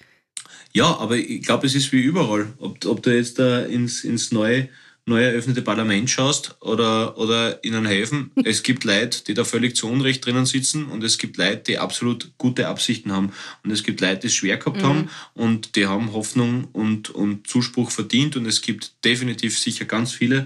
Ja, 0.72 0.98
aber 0.98 1.18
ich 1.18 1.42
glaube, 1.42 1.66
es 1.66 1.74
ist 1.74 1.92
wie 1.92 2.02
überall. 2.02 2.54
Ob, 2.60 2.86
ob 2.86 3.02
du 3.02 3.10
jetzt 3.16 3.40
da 3.40 3.62
ins, 3.62 4.04
ins 4.04 4.32
neue, 4.32 4.70
neu 5.08 5.24
eröffnete 5.24 5.64
Parlament 5.64 6.10
schaust 6.12 6.58
oder, 6.62 7.18
oder 7.18 7.64
in 7.64 7.74
einen 7.74 7.88
Häfen, 7.88 8.30
es 8.46 8.62
gibt 8.62 8.84
Leute, 8.84 9.24
die 9.24 9.34
da 9.34 9.44
völlig 9.46 9.76
zu 9.76 9.88
Unrecht 9.90 10.24
drinnen 10.24 10.46
sitzen 10.46 10.86
und 10.86 11.04
es 11.04 11.18
gibt 11.18 11.38
Leute, 11.38 11.64
die 11.66 11.80
absolut 11.80 12.32
gute 12.38 12.68
Absichten 12.68 13.12
haben. 13.12 13.32
Und 13.64 13.72
es 13.72 13.84
gibt 13.84 14.00
Leute, 14.00 14.20
die 14.20 14.28
es 14.28 14.36
schwer 14.36 14.58
gehabt 14.58 14.84
haben 14.84 15.10
und 15.34 15.76
die 15.76 15.88
haben 15.88 16.14
Hoffnung 16.14 16.66
und, 16.72 17.10
und 17.10 17.48
Zuspruch 17.48 17.90
verdient. 17.90 18.36
Und 18.38 18.46
es 18.46 18.62
gibt 18.62 19.04
definitiv 19.04 19.58
sicher 19.58 19.86
ganz 19.86 20.12
viele, 20.12 20.46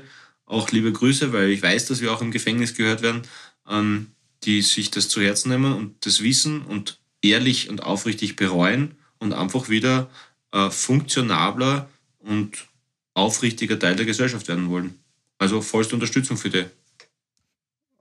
auch 0.52 0.70
liebe 0.72 0.92
Grüße, 0.92 1.34
weil 1.34 1.50
ich 1.50 1.64
weiß, 1.64 1.86
dass 1.86 2.02
wir 2.02 2.12
auch 2.12 2.22
im 2.22 2.32
Gefängnis 2.32 2.76
gehört 2.76 3.02
werden, 3.02 3.22
ähm, 3.70 4.12
die 4.44 4.62
sich 4.62 4.92
das 4.92 5.08
zu 5.08 5.22
Herzen 5.22 5.50
nehmen 5.50 5.74
und 5.74 6.06
das 6.06 6.22
wissen 6.22 6.62
und 6.64 7.00
ehrlich 7.22 7.70
und 7.70 7.84
aufrichtig 7.84 8.36
bereuen 8.36 8.96
und 9.20 9.34
einfach 9.34 9.70
wieder 9.70 10.10
äh, 10.52 10.70
funktionabler 10.70 11.90
und 12.20 12.68
aufrichtiger 13.14 13.80
Teil 13.80 13.96
der 13.96 14.06
Gesellschaft 14.06 14.48
werden 14.48 14.70
wollen. 14.70 15.00
Also 15.38 15.62
vollste 15.62 15.96
Unterstützung 15.96 16.38
für 16.38 16.50
die. 16.50 16.66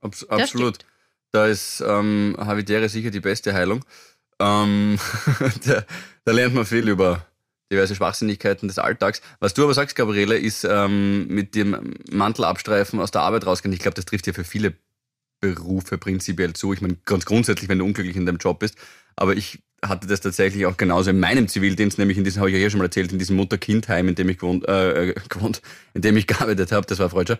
Abs 0.00 0.24
absolut. 0.28 0.78
Da 1.32 1.46
ist 1.46 1.82
ähm, 1.86 2.34
Havidere 2.38 2.88
sicher 2.88 3.10
die 3.10 3.20
beste 3.20 3.54
Heilung. 3.54 3.84
Ähm, 4.40 4.98
da, 5.66 5.84
da 6.24 6.32
lernt 6.32 6.54
man 6.54 6.66
viel 6.66 6.88
über 6.88 7.26
diverse 7.70 7.94
Schwachsinnigkeiten 7.94 8.68
des 8.68 8.78
Alltags. 8.78 9.20
Was 9.38 9.54
du 9.54 9.64
aber 9.64 9.74
sagst, 9.74 9.96
Gabriele, 9.96 10.36
ist 10.36 10.64
ähm, 10.64 11.28
mit 11.28 11.54
dem 11.54 11.94
Mantel 12.10 12.44
abstreifen, 12.44 13.00
aus 13.00 13.10
der 13.10 13.22
Arbeit 13.22 13.46
rausgehen. 13.46 13.72
Ich 13.72 13.80
glaube, 13.80 13.94
das 13.94 14.04
trifft 14.04 14.26
ja 14.26 14.32
für 14.32 14.44
viele 14.44 14.74
Berufe 15.40 15.98
prinzipiell 15.98 16.52
zu. 16.52 16.72
Ich 16.72 16.80
meine, 16.80 16.96
ganz 17.04 17.24
grundsätzlich, 17.24 17.68
wenn 17.68 17.78
du 17.78 17.84
unglücklich 17.84 18.16
in 18.16 18.26
deinem 18.26 18.38
Job 18.38 18.58
bist. 18.58 18.76
Aber 19.16 19.34
ich 19.34 19.60
hatte 19.82 20.06
das 20.06 20.20
tatsächlich 20.20 20.66
auch 20.66 20.76
genauso 20.76 21.10
in 21.10 21.20
meinem 21.20 21.48
Zivildienst, 21.48 21.98
nämlich 21.98 22.18
in 22.18 22.24
diesem, 22.24 22.40
habe 22.40 22.50
ich 22.50 22.54
ja 22.54 22.58
hier 22.58 22.70
schon 22.70 22.78
mal 22.78 22.86
erzählt, 22.86 23.12
in 23.12 23.18
diesem 23.18 23.36
Mutter-Kind-Heim, 23.36 24.08
in 24.08 24.14
dem 24.14 24.28
ich 24.28 24.38
gewohnt, 24.38 24.68
äh, 24.68 25.10
äh, 25.10 25.14
gewohnt, 25.28 25.62
in 25.94 26.02
dem 26.02 26.16
ich 26.16 26.26
gearbeitet 26.26 26.72
habe, 26.72 26.86
das 26.86 26.98
war 26.98 27.08
Freudscher, 27.08 27.38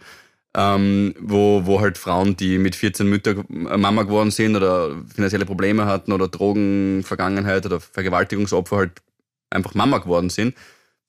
ähm, 0.57 1.15
wo, 1.21 1.67
wo 1.67 1.81
halt 1.81 1.99
Frauen, 1.99 2.37
die 2.37 2.59
mit 2.59 2.77
14 2.77 3.07
Mütter 3.07 3.45
äh, 3.51 3.77
Mama 3.77 4.05
geworden 4.05 4.31
sind 4.31 4.57
oder 4.57 4.97
finanzielle 5.15 5.45
Probleme 5.45 5.87
hatten 5.87 6.13
oder 6.13 6.29
Drogenvergangenheit 6.29 7.67
oder 7.67 7.79
Vergewaltigungsopfer 7.79 8.77
halt 8.77 9.03
einfach 9.51 9.75
Mama 9.75 9.99
geworden 9.99 10.31
sind, 10.31 10.55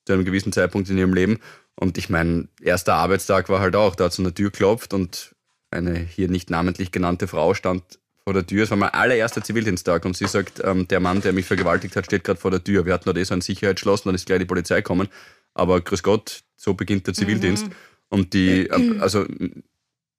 zu 0.06 0.14
einem 0.14 0.26
gewissen 0.26 0.52
Zeitpunkt 0.52 0.90
in 0.90 0.98
ihrem 0.98 1.14
Leben. 1.14 1.40
Und 1.76 1.98
ich 1.98 2.10
mein 2.10 2.50
erster 2.62 2.96
Arbeitstag 2.96 3.50
war 3.50 3.60
halt 3.60 3.76
auch, 3.76 3.96
da 3.96 4.06
hat 4.06 4.12
es 4.12 4.20
an 4.20 4.26
der 4.26 4.36
Tür 4.36 4.52
geklopft 4.52 4.94
und 4.94 5.36
eine 5.72 5.98
hier 5.98 6.28
nicht 6.28 6.50
namentlich 6.50 6.92
genannte 6.92 7.28
Frau 7.28 7.54
stand 7.54 8.00
vor 8.24 8.34
der 8.34 8.46
Tür. 8.46 8.64
Es 8.64 8.70
war 8.70 8.78
mein 8.78 8.94
allererster 8.94 9.44
Zivildiensttag 9.44 10.06
und 10.06 10.16
sie 10.16 10.28
sagt, 10.28 10.62
ähm, 10.64 10.88
der 10.88 11.00
Mann, 11.00 11.22
der 11.22 11.34
mich 11.34 11.46
vergewaltigt 11.46 11.96
hat, 11.96 12.06
steht 12.06 12.24
gerade 12.24 12.40
vor 12.40 12.52
der 12.52 12.64
Tür. 12.64 12.86
Wir 12.86 12.94
hatten 12.94 13.06
dort 13.06 13.18
eh 13.18 13.24
so 13.24 13.34
ein 13.34 13.42
Sicherheitsschloss, 13.42 14.04
dann 14.04 14.16
ist 14.16 14.26
gleich 14.26 14.40
die 14.40 14.46
Polizei 14.46 14.78
gekommen. 14.78 15.08
Aber 15.54 15.82
grüß 15.82 16.04
Gott, 16.04 16.44
so 16.56 16.74
beginnt 16.74 17.08
der 17.08 17.14
Zivildienst. 17.14 17.68
Und 18.10 18.34
die, 18.34 18.68
äh, 18.68 18.98
also 19.00 19.26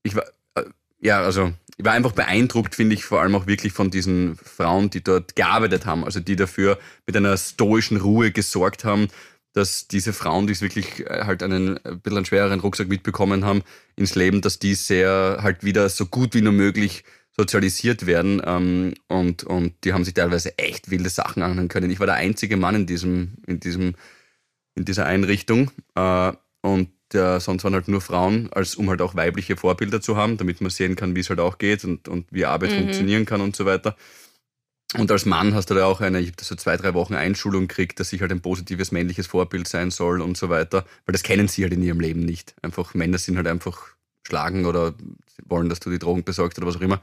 ich 0.03 0.17
war, 0.17 0.25
äh, 0.55 0.65
ja, 1.01 1.21
also 1.21 1.53
ich 1.83 1.87
war 1.87 1.95
einfach 1.95 2.13
beeindruckt, 2.13 2.77
finde 2.77 2.95
ich, 2.95 3.05
vor 3.05 3.21
allem 3.21 3.35
auch 3.35 3.49
wirklich 3.49 3.73
von 3.73 3.91
diesen 3.91 4.37
Frauen, 4.37 4.89
die 4.89 5.03
dort 5.03 5.35
gearbeitet 5.35 5.85
haben, 5.85 6.05
also 6.05 6.21
die 6.21 6.37
dafür 6.37 6.79
mit 7.07 7.17
einer 7.17 7.37
stoischen 7.37 7.97
Ruhe 7.97 8.31
gesorgt 8.31 8.85
haben, 8.85 9.09
dass 9.53 9.89
diese 9.89 10.13
Frauen, 10.13 10.47
die 10.47 10.53
es 10.53 10.63
wirklich 10.63 11.01
äh, 11.01 11.25
halt 11.25 11.43
einen 11.43 11.85
ein 11.85 12.01
bisschen 12.01 12.19
einen 12.19 12.25
schwereren 12.25 12.61
Rucksack 12.61 12.87
mitbekommen 12.87 13.45
haben 13.45 13.65
ins 13.97 14.15
Leben, 14.15 14.43
dass 14.43 14.61
die 14.61 14.77
sehr 14.77 15.39
halt 15.43 15.65
wieder 15.65 15.89
so 15.89 16.07
gut 16.07 16.35
wie 16.35 16.41
nur 16.41 16.53
möglich 16.53 17.03
sozialisiert 17.37 18.07
werden 18.07 18.41
ähm, 18.45 18.95
und, 19.09 19.43
und 19.43 19.75
die 19.83 19.93
haben 19.93 20.05
sich 20.05 20.15
teilweise 20.15 20.57
echt 20.59 20.89
wilde 20.89 21.11
Sachen 21.11 21.43
anhören 21.43 21.69
können. 21.69 21.91
Ich 21.91 21.99
war 21.99 22.07
der 22.07 22.15
einzige 22.15 22.57
Mann 22.57 22.77
in 22.77 22.87
diesem, 22.87 23.39
in 23.49 23.59
diesem, 23.59 23.97
in 24.77 24.85
dieser 24.85 25.07
Einrichtung 25.07 25.73
äh, 25.97 26.33
und 26.61 26.91
äh, 27.15 27.41
sonst 27.41 27.65
waren 27.65 27.75
halt 27.75 27.89
nur 27.89 28.01
Frauen, 28.01 28.49
als 28.53 28.75
um 28.75 28.89
halt 28.89 29.03
auch 29.03 29.15
weibliche 29.15 29.57
Vorbilder 29.57 30.01
zu 30.01 30.17
haben, 30.17 30.37
damit 30.37 30.61
man 30.61 30.71
sehen 30.71 30.97
kann, 30.97 31.15
wie 31.15 31.21
es 31.21 31.31
halt 31.31 31.41
auch 31.41 31.59
geht 31.59 31.85
und, 31.85 32.09
und 32.09 32.27
wie 32.31 32.45
Arbeit 32.45 32.73
funktionieren 32.73 33.25
kann 33.25 33.41
und 33.41 33.57
so 33.57 33.65
weiter. 33.67 33.97
Und 34.95 35.11
als 35.11 35.25
Mann 35.25 35.55
hast 35.55 35.71
du 35.71 35.75
da 35.75 35.87
auch 35.87 36.01
eine, 36.01 36.21
ich 36.21 36.27
habe 36.27 36.37
da 36.37 36.45
so 36.45 36.55
zwei, 36.55 36.77
drei 36.77 36.93
Wochen 36.93 37.15
Einschulung 37.15 37.67
gekriegt, 37.67 37.99
dass 37.99 38.13
ich 38.13 38.21
halt 38.21 38.31
ein 38.31 38.43
positives 38.43 38.93
männliches 38.93 39.27
Vorbild 39.27 39.67
sein 39.67 39.91
soll 39.91 40.21
und 40.21 40.37
so 40.37 40.51
weiter. 40.51 40.85
Weil 41.07 41.13
das 41.13 41.23
kennen 41.23 41.49
sie 41.49 41.63
halt 41.63 41.73
in 41.73 41.83
ihrem 41.83 42.01
Leben 42.01 42.21
nicht. 42.21 42.55
Einfach 42.61 42.93
Männer 42.93 43.17
sind 43.17 43.37
halt 43.39 43.47
einfach 43.47 43.89
schlagen 44.27 44.67
oder 44.67 44.95
wollen, 45.47 45.71
dass 45.71 45.81
du 45.81 45.91
die 45.91 45.99
Drogen 45.99 46.25
besorgst 46.25 46.59
oder 46.59 46.67
was 46.67 46.77
auch 46.77 46.83
immer. 46.83 47.01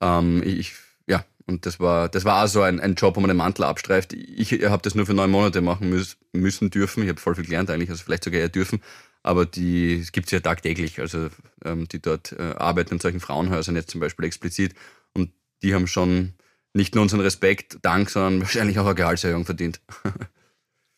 Ähm, 0.00 0.42
ich, 0.42 0.72
ja, 1.06 1.24
und 1.46 1.66
das 1.66 1.78
war, 1.78 2.08
das 2.08 2.24
war 2.24 2.48
so 2.48 2.62
ein, 2.62 2.80
ein 2.80 2.94
Job, 2.94 3.16
wo 3.16 3.20
man 3.20 3.28
den 3.28 3.36
Mantel 3.36 3.64
abstreift. 3.64 4.14
Ich 4.14 4.52
habe 4.64 4.82
das 4.82 4.94
nur 4.94 5.04
für 5.04 5.14
neun 5.14 5.30
Monate 5.30 5.60
machen 5.60 5.90
müß, 5.90 6.16
müssen, 6.32 6.70
dürfen. 6.70 7.02
Ich 7.02 7.10
habe 7.10 7.20
voll 7.20 7.34
viel 7.34 7.44
gelernt 7.44 7.70
eigentlich, 7.70 7.90
also 7.90 8.02
vielleicht 8.02 8.24
sogar 8.24 8.40
eher 8.40 8.48
dürfen. 8.48 8.80
Aber 9.22 9.46
die 9.46 10.04
gibt 10.12 10.26
es 10.26 10.32
ja 10.32 10.40
tagtäglich, 10.40 11.00
also 11.00 11.30
ähm, 11.64 11.88
die 11.88 12.00
dort 12.00 12.32
äh, 12.32 12.54
arbeiten 12.56 12.94
in 12.94 13.00
solchen 13.00 13.20
Frauenhäusern 13.20 13.76
jetzt 13.76 13.90
zum 13.90 14.00
Beispiel 14.00 14.24
explizit. 14.24 14.74
Und 15.14 15.30
die 15.62 15.74
haben 15.74 15.86
schon 15.86 16.34
nicht 16.72 16.94
nur 16.94 17.02
unseren 17.02 17.20
Respekt, 17.20 17.76
Dank, 17.82 18.08
sondern 18.10 18.40
wahrscheinlich 18.40 18.78
auch 18.78 18.86
eine 18.86 18.94
Gehaltserhöhung 18.94 19.44
verdient. 19.44 19.82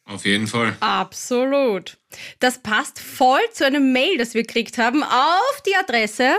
Auf 0.04 0.24
jeden 0.24 0.46
Fall. 0.46 0.76
Absolut. 0.80 1.98
Das 2.40 2.62
passt 2.62 2.98
voll 2.98 3.42
zu 3.52 3.64
einem 3.64 3.92
Mail, 3.92 4.18
das 4.18 4.34
wir 4.34 4.42
gekriegt 4.42 4.76
haben, 4.78 5.04
auf 5.04 5.62
die 5.66 5.76
Adresse. 5.76 6.38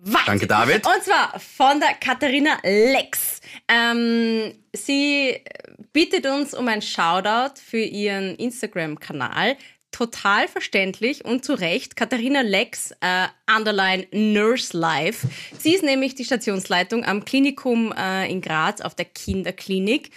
Wahnsinn. 0.00 0.26
Danke, 0.26 0.46
David. 0.46 0.86
Und 0.86 1.02
zwar 1.02 1.40
von 1.40 1.80
der 1.80 1.94
Katharina 1.94 2.58
Lex. 2.62 3.40
Ähm, 3.66 4.54
sie 4.72 5.42
bittet 5.92 6.26
uns 6.26 6.54
um 6.54 6.68
ein 6.68 6.82
Shoutout 6.82 7.60
für 7.62 7.80
ihren 7.80 8.36
Instagram-Kanal. 8.36 9.56
Total 9.90 10.48
verständlich 10.48 11.24
und 11.24 11.44
zu 11.44 11.54
Recht. 11.54 11.96
Katharina 11.96 12.42
Lex, 12.42 12.92
äh, 13.00 13.26
underline 13.56 14.06
Nurse 14.12 14.76
Life. 14.76 15.26
Sie 15.58 15.74
ist 15.74 15.82
nämlich 15.82 16.14
die 16.14 16.24
Stationsleitung 16.24 17.04
am 17.04 17.24
Klinikum 17.24 17.92
äh, 17.96 18.30
in 18.30 18.40
Graz 18.40 18.80
auf 18.80 18.94
der 18.94 19.06
Kinderklinik 19.06 20.10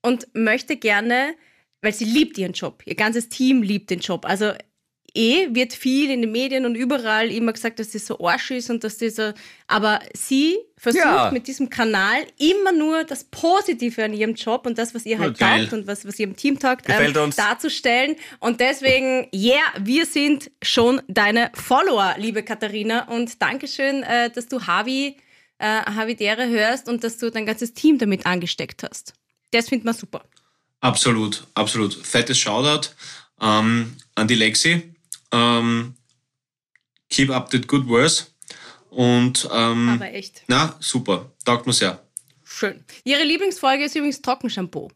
und 0.00 0.28
möchte 0.34 0.76
gerne, 0.76 1.34
weil 1.82 1.92
sie 1.92 2.04
liebt 2.04 2.38
ihren 2.38 2.52
Job. 2.52 2.82
Ihr 2.86 2.94
ganzes 2.94 3.28
Team 3.28 3.62
liebt 3.62 3.90
den 3.90 3.98
Job. 3.98 4.24
Also 4.24 4.52
eh 5.16 5.54
wird 5.54 5.72
viel 5.72 6.10
in 6.10 6.22
den 6.22 6.30
Medien 6.30 6.64
und 6.64 6.76
überall 6.76 7.30
immer 7.30 7.52
gesagt, 7.52 7.80
dass 7.80 7.92
sie 7.92 7.98
so 7.98 8.20
Arsch 8.20 8.52
ist 8.52 8.70
und 8.70 8.84
dass 8.84 8.98
sie 8.98 9.10
so. 9.10 9.32
Aber 9.66 10.00
sie 10.14 10.56
versucht 10.78 11.04
Ja. 11.04 11.30
mit 11.30 11.46
diesem 11.46 11.70
Kanal 11.70 12.26
immer 12.38 12.72
nur 12.72 13.04
das 13.04 13.24
Positive 13.24 14.04
an 14.04 14.12
ihrem 14.12 14.34
Job 14.34 14.66
und 14.66 14.76
das, 14.76 14.94
was 14.94 15.06
ihr 15.06 15.18
halt 15.18 15.38
taugt 15.38 15.72
und 15.72 15.86
was, 15.86 16.06
was 16.06 16.18
ihrem 16.18 16.36
Team 16.36 16.58
taugt, 16.58 16.86
uns. 17.16 17.36
darzustellen. 17.36 18.16
Und 18.40 18.60
deswegen, 18.60 19.28
yeah, 19.34 19.62
wir 19.80 20.04
sind 20.04 20.50
schon 20.62 21.00
deine 21.08 21.50
Follower, 21.54 22.14
liebe 22.18 22.42
Katharina. 22.42 23.08
Und 23.08 23.40
Dankeschön, 23.40 24.02
äh, 24.02 24.30
dass 24.30 24.48
du 24.48 24.66
Havi, 24.66 25.16
äh, 25.58 25.66
Havidere 25.66 26.48
hörst 26.48 26.88
und 26.88 27.02
dass 27.02 27.16
du 27.16 27.30
dein 27.30 27.46
ganzes 27.46 27.72
Team 27.72 27.98
damit 27.98 28.26
angesteckt 28.26 28.82
hast. 28.82 29.14
Das 29.52 29.70
findet 29.70 29.86
man 29.86 29.94
super. 29.94 30.24
Absolut, 30.80 31.46
absolut. 31.54 31.94
Fettes 31.94 32.38
Shoutout 32.38 32.90
ähm, 33.40 33.96
an 34.14 34.28
die 34.28 34.34
Lexi. 34.34 34.94
Ähm, 35.32 35.94
Keep 37.08 37.30
up 37.30 37.50
the 37.50 37.60
good 37.60 37.86
words. 37.88 38.34
Und 38.96 39.46
ähm, 39.52 39.90
Aber 39.90 40.12
echt. 40.14 40.42
na, 40.48 40.74
super. 40.80 41.30
Taugt 41.44 41.66
mir 41.66 41.74
sehr. 41.74 42.02
Schön. 42.44 42.82
Ihre 43.04 43.24
Lieblingsfolge 43.24 43.84
ist 43.84 43.94
übrigens 43.94 44.22
Trockenshampoo. 44.22 44.88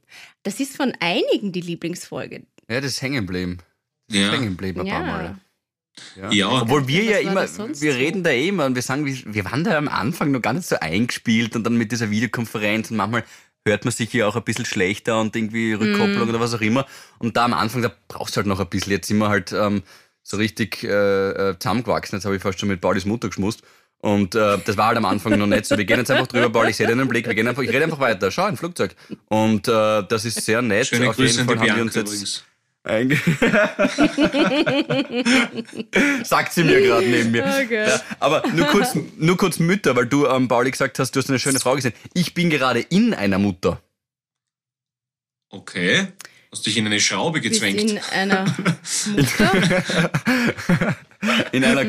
Das 0.43 0.59
ist 0.59 0.75
von 0.77 0.93
einigen 1.01 1.53
die 1.53 1.61
Lieblingsfolge. 1.61 2.45
Ja, 2.71 2.81
das 2.81 2.93
ist 2.93 3.03
hängen 3.03 3.27
geblieben. 3.27 3.59
Das 4.09 4.17
ist 4.17 4.23
Ja. 4.23 4.33
hängen 4.33 4.51
geblieben 4.51 4.81
ein 4.81 4.87
paar 4.87 5.01
Mal. 5.05 5.25
Ja. 6.17 6.23
Ja. 6.23 6.33
Ja. 6.33 6.63
Obwohl 6.63 6.87
wir 6.89 7.05
ja 7.05 7.19
immer, 7.19 7.43
wir 7.43 7.49
so? 7.49 7.65
reden 7.99 8.23
da 8.23 8.31
eh 8.31 8.49
immer 8.49 8.65
und 8.65 8.75
wir 8.75 8.81
sagen, 8.81 9.05
wir, 9.05 9.45
waren 9.45 9.65
da 9.65 9.77
am 9.77 9.89
Anfang 9.89 10.31
noch 10.31 10.41
gar 10.41 10.55
nicht 10.55 10.67
so 10.67 10.77
eingespielt 10.81 11.55
und 11.57 11.65
dann 11.65 11.77
mit 11.77 11.93
dieser 11.93 12.11
Videokonferenz 12.11 12.91
und 12.91 12.97
manchmal 12.97 13.25
hört 13.67 13.85
man 13.85 13.93
sich 13.93 14.11
ja 14.15 14.27
auch 14.27 14.37
ein 14.37 14.45
bisschen 14.45 14.65
schlechter 14.65 15.21
und 15.21 15.37
irgendwie 15.37 15.75
Rückkopplung 15.75 16.23
Mhm. 16.23 16.29
oder 16.31 16.41
was 16.41 16.55
auch 16.55 16.63
immer. 16.63 16.87
Und 17.19 17.37
da 17.37 17.45
am 17.45 17.53
Anfang, 17.53 17.83
da 17.83 17.93
brauchst 18.09 18.35
du 18.35 18.39
halt 18.39 18.47
noch 18.47 18.61
ein 18.61 18.69
bisschen. 18.71 18.93
Jetzt 18.93 19.09
sind 19.09 19.19
wir 19.19 19.29
halt 19.29 19.53
ähm, 19.53 19.83
so 20.23 20.39
richtig 20.39 20.83
äh, 20.85 20.89
äh, 21.51 21.59
zusammengewachsen. 21.59 22.17
Jetzt 22.17 22.25
habe 22.25 22.37
ich 22.37 22.43
fast 22.43 22.59
schon 22.59 22.71
mit 22.71 22.81
Paulis 22.81 23.05
Mutter 23.05 23.29
geschmust. 23.29 23.61
Und 24.03 24.35
äh, 24.35 24.59
das 24.65 24.77
war 24.77 24.87
halt 24.89 24.97
am 24.97 25.05
Anfang 25.05 25.39
noch 25.39 25.47
nicht 25.47 25.67
so. 25.67 25.77
Wir 25.77 25.85
gehen 25.85 25.99
jetzt 25.99 26.11
einfach 26.11 26.27
drüber, 26.27 26.49
Paul, 26.51 26.69
ich 26.71 26.77
sehe 26.77 26.87
deinen 26.87 27.07
Blick, 27.07 27.27
wir 27.27 27.35
gehen 27.35 27.47
einfach, 27.47 27.63
ich 27.63 27.69
rede 27.69 27.85
einfach 27.85 28.01
weiter. 28.01 28.31
Schau, 28.31 28.45
ein 28.45 28.57
Flugzeug. 28.57 28.97
Und 29.29 29.69
äh, 29.69 30.03
das 30.09 30.25
ist 30.25 30.43
sehr 30.45 30.63
nett. 30.63 30.87
Schöne 30.87 31.11
Auf 31.11 31.17
Grüße 31.17 31.41
jeden 31.41 31.51
an 31.51 31.55
die 31.55 31.59
Fall 31.59 31.69
haben 31.71 31.77
wir 31.77 31.83
uns 31.85 31.95
jetzt 31.95 32.09
übrigens. 32.09 32.45
Sagt 36.25 36.55
sie 36.55 36.65
mir 36.65 36.81
gerade 36.81 37.07
neben 37.07 37.31
mir. 37.31 37.45
Okay. 37.45 37.89
Ja, 37.89 38.01
aber 38.21 38.43
nur 38.55 38.67
kurz, 38.69 38.97
nur 39.19 39.37
kurz 39.37 39.59
Mütter, 39.59 39.95
weil 39.97 40.07
du, 40.07 40.27
ähm, 40.27 40.49
Pauli, 40.49 40.71
gesagt 40.71 40.99
hast, 40.99 41.15
du 41.15 41.21
hast 41.21 41.29
eine 41.29 41.39
schöne 41.39 41.61
Frau 41.61 41.75
gesehen. 41.75 41.93
Ich 42.15 42.33
bin 42.33 42.49
gerade 42.49 42.81
in 42.81 43.13
einer 43.13 43.39
Mutter. 43.39 43.83
Okay. 45.51 46.07
Hast 46.53 46.65
dich 46.67 46.77
in 46.79 46.87
eine 46.87 47.01
Schraube 47.01 47.41
Bist 47.41 47.53
gezwängt. 47.61 47.79
in 47.81 47.99
einer 47.99 48.45
Mutter. 49.15 49.83
In 51.53 51.65
einer 51.65 51.85
Mhm. 51.85 51.89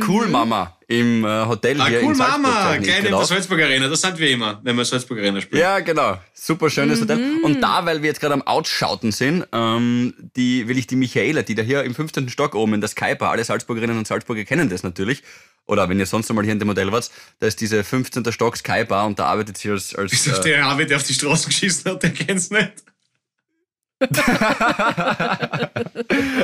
Im 0.91 1.23
äh, 1.23 1.45
Hotel 1.45 1.79
Ah, 1.79 1.87
hier 1.87 2.03
cool, 2.03 2.09
in 2.09 2.15
Salzburg. 2.15 2.41
Mama. 2.41 2.75
Geil, 2.77 3.05
in 3.05 3.11
der. 3.11 3.23
Salzburg 3.25 3.61
Arena. 3.61 3.87
Das 3.87 4.01
sind 4.01 4.19
wir 4.19 4.29
immer, 4.29 4.59
wenn 4.63 4.75
wir 4.75 4.83
Salzburg 4.83 5.19
Arena 5.19 5.39
spielen. 5.39 5.61
Ja, 5.61 5.79
genau. 5.79 6.17
Super 6.33 6.69
schönes 6.69 6.99
Mhm. 6.99 7.03
Hotel. 7.03 7.37
Und 7.43 7.61
da, 7.61 7.85
weil 7.85 8.01
wir 8.01 8.09
jetzt 8.09 8.19
gerade 8.19 8.33
am 8.33 8.41
Outschauten 8.41 9.13
sind, 9.13 9.45
ähm, 9.53 10.13
die, 10.35 10.67
will 10.67 10.77
ich 10.77 10.87
die 10.87 10.97
Michaela, 10.97 11.43
die 11.43 11.55
da 11.55 11.61
hier 11.63 11.83
im 11.83 11.95
15. 11.95 12.27
Stock 12.29 12.55
oben 12.55 12.73
in 12.73 12.81
der 12.81 12.89
Skyper, 12.89 13.29
alle 13.29 13.43
Salzburgerinnen 13.43 13.97
und 13.97 14.05
Salzburger 14.05 14.43
kennen 14.43 14.69
das 14.69 14.83
natürlich. 14.83 15.23
Oder 15.65 15.87
wenn 15.87 15.97
ihr 15.99 16.05
sonst 16.07 16.29
einmal 16.29 16.43
hier 16.43 16.53
in 16.53 16.59
dem 16.59 16.67
Modell 16.67 16.91
wart, 16.91 17.09
da 17.39 17.47
ist 17.47 17.61
diese 17.61 17.83
15. 17.85 18.29
Stock 18.33 18.57
Skybar 18.57 19.05
und 19.05 19.17
da 19.17 19.27
arbeitet 19.27 19.57
sie 19.57 19.69
als, 19.69 19.95
als 19.95 20.11
Bis 20.11 20.27
auf 20.29 20.39
äh, 20.39 20.49
der 20.49 20.65
Rabe, 20.65 20.85
der 20.85 20.97
auf 20.97 21.03
die 21.03 21.13
Straße 21.13 21.47
geschissen 21.47 21.89
hat, 21.91 22.03
der 22.03 22.09
kennt's 22.11 22.49
nicht. 22.49 22.73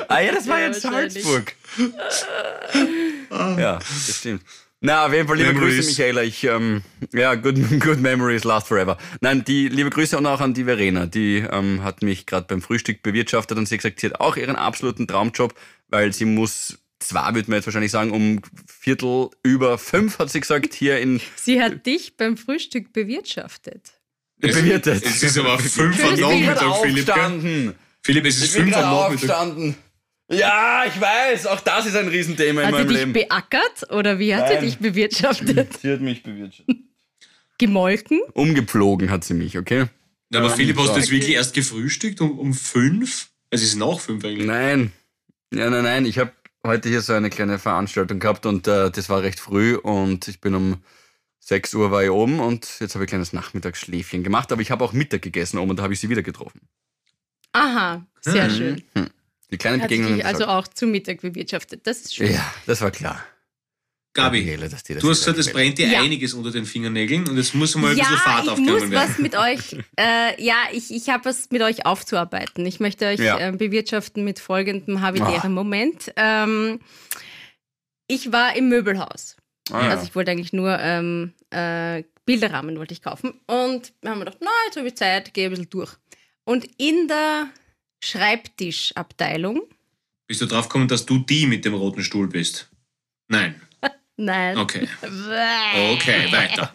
Ah 0.08 0.20
ja, 0.22 0.32
das 0.34 0.48
war 0.48 0.60
Ja, 0.60 0.68
jetzt. 0.68 0.82
Salzburg. 0.82 1.54
ja, 3.32 3.80
das 3.80 4.18
stimmt. 4.20 4.44
Na, 4.80 5.08
auf 5.08 5.14
jeden 5.14 5.28
Fall 5.28 5.38
liebe 5.38 5.54
Memories. 5.54 5.76
Grüße, 5.78 5.90
Michaela. 5.90 6.24
Ich, 6.24 6.44
ähm, 6.44 6.84
ja, 7.12 7.34
good, 7.34 7.56
good 7.80 8.00
memories 8.00 8.44
last 8.44 8.68
forever. 8.68 8.98
Nein, 9.22 9.44
die 9.44 9.70
liebe 9.70 9.90
Grüße 9.90 10.16
und 10.18 10.26
auch 10.28 10.40
an 10.40 10.54
die 10.54 10.66
Verena. 10.66 11.08
Die 11.08 11.38
ähm, 11.38 11.84
hat 11.84 12.04
mich 12.04 12.28
gerade 12.28 12.46
beim 12.48 12.62
Frühstück 12.62 13.02
bewirtschaftet 13.02 13.58
und 13.58 13.66
sie 13.68 13.76
hat 13.76 13.82
gesagt, 13.82 14.00
sie 14.02 14.08
hat 14.08 14.20
auch 14.20 14.38
ihren 14.38 14.56
absoluten 14.56 15.08
Traumjob, 15.08 15.56
weil 15.88 16.14
sie 16.14 16.26
muss, 16.26 16.78
zwar 17.00 17.34
würde 17.34 17.50
man 17.50 17.58
jetzt 17.58 17.66
wahrscheinlich 17.66 17.92
sagen, 17.92 18.12
um 18.12 18.42
Viertel 18.68 19.30
über 19.42 19.80
fünf, 19.80 20.20
hat 20.20 20.30
sie 20.30 20.42
gesagt, 20.42 20.76
hier 20.76 21.00
in 21.00 21.22
Sie 21.36 21.60
hat 21.60 21.88
dich 21.88 22.16
beim 22.16 22.38
Frühstück 22.38 22.94
bewirtschaftet. 22.94 23.94
Bewirtet. 24.40 25.04
Es 25.06 25.24
ist 25.24 25.38
aber 25.38 25.58
fünf 25.60 26.04
am 26.04 26.14
Ich 26.14 26.20
ich 26.20 26.22
Nachmittag, 26.22 26.76
Philipp. 26.82 27.76
Philipp, 28.04 28.26
es 28.26 28.38
Ich 28.38 28.44
ist 28.46 28.54
bin 28.54 28.64
fünf 28.66 28.76
am 28.78 28.82
Nachmittag. 28.84 29.06
aufgestanden. 29.14 29.76
Ja, 30.30 30.84
ich 30.86 31.00
weiß, 31.00 31.48
auch 31.48 31.62
das 31.62 31.86
ist 31.86 31.96
ein 31.96 32.10
Riesenthema 32.10 32.62
in 32.62 32.68
Hat 32.68 32.74
sie 32.74 32.78
meinem 32.80 32.88
dich 32.90 32.98
Leben. 32.98 33.14
beackert 33.14 33.92
oder 33.92 34.20
wie 34.20 34.36
hat 34.36 34.50
Nein. 34.50 34.60
sie 34.60 34.66
dich 34.68 34.78
bewirtschaftet? 34.78 35.80
Sie 35.82 35.92
hat 35.92 36.02
mich 36.02 36.22
bewirtschaftet. 36.24 36.76
Gemolken? 37.58 38.20
Umgepflogen 38.34 39.10
hat 39.10 39.24
sie 39.24 39.34
mich, 39.34 39.58
okay? 39.58 39.86
Ja, 40.32 40.40
aber 40.42 40.50
Philipp, 40.50 40.78
hast 40.78 40.94
du 40.94 41.00
jetzt 41.00 41.12
wirklich 41.12 41.32
erst 41.36 41.54
gefrühstückt 41.54 42.20
um, 42.22 42.38
um 42.38 42.54
fünf? 42.54 43.30
Es 43.50 43.64
ist 43.64 43.76
nach 43.76 44.00
fünf 44.00 44.24
eigentlich. 44.26 44.46
Nein. 44.46 44.92
Ja, 45.54 45.70
nein, 45.70 45.84
nein. 45.84 46.06
Ich 46.06 46.20
habe 46.20 46.32
heute 46.66 46.90
hier 46.90 47.02
so 47.02 47.14
eine 47.14 47.30
kleine 47.30 47.58
Veranstaltung 47.60 48.20
gehabt 48.20 48.46
und 48.46 48.68
äh, 48.68 48.92
das 48.92 49.08
war 49.08 49.22
recht 49.24 49.40
früh 49.40 49.76
und 49.76 50.28
ich 50.28 50.42
bin 50.42 50.54
um 50.54 50.84
6 51.48 51.74
Uhr 51.76 51.92
war 51.92 52.04
ich 52.04 52.10
oben 52.10 52.42
und 52.42 52.68
jetzt 52.82 52.94
habe 52.96 53.06
ich 53.06 53.08
ein 53.08 53.12
kleines 53.12 53.32
Nachmittagsschläfchen 53.32 54.22
gemacht, 54.22 54.52
aber 54.52 54.62
ich 54.62 54.70
habe 54.70 54.84
auch 54.84 54.92
Mittag 54.92 55.22
gegessen 55.22 55.58
oben 55.60 55.70
und 55.70 55.80
da 55.80 55.84
habe 55.84 55.94
ich 55.94 56.00
sie 56.02 56.10
wieder 56.10 56.22
getroffen. 56.22 56.60
Aha, 57.54 58.06
sehr 58.20 58.50
Mhm. 58.50 58.52
schön. 58.54 58.84
Die 59.50 59.58
kleinen 59.58 59.82
Hat 59.82 59.88
Begegnungen. 59.88 60.18
dich 60.18 60.26
also 60.26 60.46
auch 60.48 60.68
zu 60.68 60.86
Mittag 60.88 61.22
bewirtschaftet. 61.22 61.88
Das 61.88 62.00
ist 62.02 62.16
schön. 62.16 62.34
ja, 62.34 62.54
das 62.66 62.82
war 62.82 62.92
klar. 62.92 63.24
Gabi, 64.14 64.42
Gabriele, 64.44 64.68
dass 64.68 64.84
dir 64.84 64.96
das 64.96 65.04
du 65.04 65.10
hast 65.10 65.20
gesagt, 65.20 65.38
es 65.38 65.54
brennt 65.54 65.78
dir 65.78 65.88
Ja. 65.88 66.02
einiges 66.02 66.34
unter 66.34 66.52
den 66.52 66.66
Fingernägeln 66.66 67.30
und 67.30 67.38
jetzt 67.38 67.56
muss 67.56 67.76
mal 67.76 67.92
ein 67.92 67.98
ja, 67.98 68.04
bisschen 68.04 68.18
Fahrt 68.18 68.44
ich 68.44 68.50
aufgenommen 68.50 68.80
muss 68.82 68.90
werden. 68.90 69.10
was 69.10 69.18
mit 69.20 69.36
euch, 69.38 69.78
äh, 69.98 70.44
ja, 70.44 70.56
ich, 70.74 70.92
ich 70.94 71.08
habe 71.08 71.24
was 71.24 71.50
mit 71.52 71.62
euch 71.62 71.86
aufzuarbeiten. 71.86 72.66
Ich 72.66 72.82
möchte 72.82 73.06
euch 73.06 73.22
Ja. 73.22 73.38
äh, 73.40 73.52
bewirtschaften 73.54 74.26
mit 74.26 74.40
folgendem 74.40 75.00
habitären 75.02 75.40
Ah. 75.44 75.50
Moment. 75.50 76.12
Ähm, 76.18 76.80
ich 78.08 78.34
war 78.34 78.54
im 78.58 78.68
Möbelhaus. 78.68 79.37
Ah, 79.72 79.84
ja. 79.84 79.90
Also 79.92 80.06
ich 80.06 80.16
wollte 80.16 80.32
eigentlich 80.32 80.54
nur 80.54 80.78
ähm, 80.80 81.34
äh, 81.50 82.04
Bilderrahmen 82.26 82.78
wollte 82.78 82.94
ich 82.94 83.02
kaufen. 83.02 83.40
Und 83.48 83.94
wir 84.02 84.12
haben 84.12 84.20
gedacht, 84.20 84.38
na, 84.42 84.50
jetzt 84.66 84.78
habe 84.78 84.88
ich 84.88 84.96
Zeit, 84.96 85.34
gehe 85.34 85.46
ein 85.48 85.52
bisschen 85.52 85.70
durch. 85.70 85.94
Und 86.44 86.68
in 86.78 87.08
der 87.08 87.48
Schreibtischabteilung, 88.04 89.62
Bist 90.28 90.42
du 90.42 90.46
drauf 90.46 90.68
gekommen, 90.68 90.88
dass 90.88 91.06
du 91.06 91.20
die 91.20 91.46
mit 91.48 91.66
dem 91.66 91.74
roten 91.74 92.04
Stuhl 92.04 92.28
bist? 92.28 92.70
Nein. 93.28 93.62
nein. 94.18 94.58
Okay. 94.58 94.88
Okay, 95.94 96.32
weiter. 96.32 96.74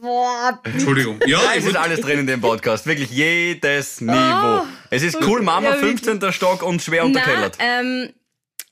Boah, 0.00 0.60
Entschuldigung. 0.64 1.20
Ja, 1.26 1.40
ich 1.56 1.64
ist 1.64 1.76
alles 1.76 2.00
drin 2.00 2.20
in 2.20 2.26
dem 2.26 2.40
Podcast. 2.40 2.86
Wirklich 2.86 3.10
jedes 3.10 4.00
Niveau. 4.00 4.64
Es 4.90 5.02
ist 5.02 5.16
cool, 5.22 5.42
Mama. 5.42 5.70
Ja, 5.70 5.82
wirklich. 5.82 6.04
15. 6.04 6.32
Stock 6.32 6.62
und 6.62 6.80
schwer 6.82 7.02
Na, 7.02 7.06
unterkellert. 7.06 7.56
ähm, 7.58 8.10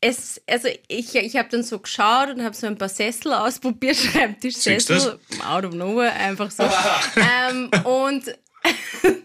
es, 0.00 0.40
also 0.46 0.68
ich, 0.88 1.14
ich 1.14 1.36
habe 1.36 1.48
dann 1.48 1.62
so 1.62 1.78
geschaut 1.78 2.30
und 2.30 2.42
habe 2.42 2.54
so 2.54 2.66
ein 2.66 2.78
paar 2.78 2.88
Sessel 2.88 3.32
ausprobiert, 3.32 3.96
Schreibtischsessel, 3.96 5.18
out 5.46 5.64
of 5.64 5.74
nowhere, 5.74 6.12
einfach 6.12 6.50
so. 6.50 6.62
ähm, 7.16 7.70
und 7.84 8.38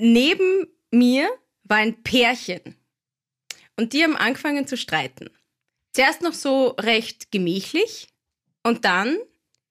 neben 0.00 0.66
mir 0.90 1.28
war 1.64 1.78
ein 1.78 2.02
Pärchen 2.02 2.76
und 3.76 3.92
die 3.92 4.02
haben 4.02 4.16
angefangen 4.16 4.66
zu 4.66 4.76
streiten. 4.76 5.30
Zuerst 5.92 6.22
noch 6.22 6.34
so 6.34 6.68
recht 6.80 7.30
gemächlich 7.30 8.08
und 8.62 8.84
dann 8.84 9.16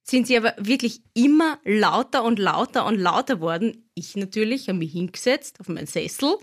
sind 0.03 0.27
sie 0.27 0.37
aber 0.37 0.53
wirklich 0.57 1.01
immer 1.13 1.59
lauter 1.63 2.23
und 2.23 2.39
lauter 2.39 2.85
und 2.85 2.97
lauter 2.97 3.39
worden. 3.39 3.89
Ich 3.93 4.15
natürlich 4.15 4.67
habe 4.67 4.79
mich 4.79 4.91
hingesetzt 4.91 5.59
auf 5.59 5.69
meinen 5.69 5.87
Sessel, 5.87 6.37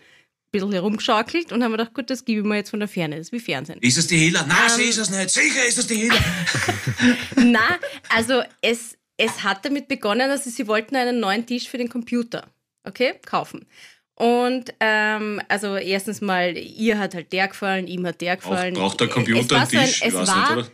bisschen 0.53 0.73
herumgeschaukelt 0.73 1.53
und 1.53 1.63
habe 1.63 1.73
mir 1.73 1.77
gedacht, 1.79 1.95
gut, 1.95 2.11
das 2.11 2.25
gebe 2.25 2.41
ich 2.41 2.47
mir 2.47 2.57
jetzt 2.57 2.71
von 2.71 2.81
der 2.81 2.89
Ferne, 2.89 3.17
das 3.17 3.29
ist 3.29 3.33
wie 3.33 3.41
Fernsehen. 3.41 3.79
Ist 3.81 3.99
es 3.99 4.07
die 4.09 4.17
Hela? 4.19 4.45
Nein, 4.47 4.57
Ähm, 4.69 4.77
sie 4.77 4.83
ist 4.85 4.99
es 4.99 5.11
nicht. 5.11 5.31
Sicher 5.31 5.67
ist 5.67 5.79
es 5.79 5.87
die 5.87 5.97
Hela. 5.97 6.15
Na, 7.37 7.79
also 8.09 8.43
es, 8.61 8.97
es 9.17 9.43
hat 9.45 9.65
damit 9.65 9.89
begonnen, 9.89 10.29
dass 10.29 10.45
sie, 10.45 10.51
sie 10.51 10.67
wollten 10.67 10.97
einen 10.97 11.21
neuen 11.21 11.47
Tisch 11.47 11.69
für 11.69 11.79
den 11.79 11.89
Computer, 11.89 12.47
okay, 12.85 13.15
kaufen. 13.25 13.67
Und 14.15 14.75
ähm, 14.81 15.41
also 15.49 15.77
erstens 15.77 16.21
mal, 16.21 16.55
ihr 16.57 16.99
hat 16.99 17.15
halt 17.15 17.33
der 17.33 17.49
gefallen, 17.49 17.87
ihm 17.87 18.05
hat 18.07 18.21
der 18.21 18.37
gefallen. 18.37 18.75
braucht 18.75 19.01
der 19.01 19.09
Es 19.09 19.15
Computer 19.15 19.57
einen 19.57 19.67
so 19.71 19.79
ein- 19.79 19.85
Tisch? 19.87 20.03
Es 20.03 20.09
ich 20.09 20.15
weiß 20.15 20.29
war, 20.29 20.57
nicht, 20.57 20.67
oder? 20.67 20.71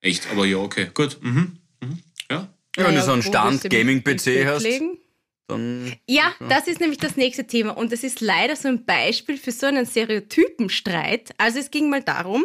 Echt, 0.00 0.26
aber 0.32 0.46
ja, 0.46 0.56
okay. 0.56 0.88
Gut. 0.92 1.18
Mhm. 1.20 1.58
Mhm. 1.80 1.98
Ja. 2.30 2.36
Ja, 2.36 2.48
wenn 2.76 2.84
du 2.86 2.90
Naja, 2.92 3.02
so 3.02 3.12
einen 3.12 3.22
du 3.22 3.28
Stand-Gaming-PC 3.28 4.46
hast, 4.46 4.62
legen? 4.62 4.98
Dann. 5.50 5.92
Ja, 6.08 6.32
das 6.48 6.66
ist 6.66 6.80
nämlich 6.80 6.98
das 6.98 7.16
nächste 7.16 7.46
Thema. 7.46 7.76
Und 7.76 7.92
das 7.92 8.02
ist 8.02 8.20
leider 8.20 8.56
so 8.56 8.68
ein 8.68 8.84
Beispiel 8.84 9.36
für 9.36 9.52
so 9.52 9.66
einen 9.66 9.86
Stereotypenstreit. 9.86 11.30
Also 11.38 11.58
es 11.58 11.70
ging 11.70 11.90
mal 11.90 12.02
darum, 12.02 12.44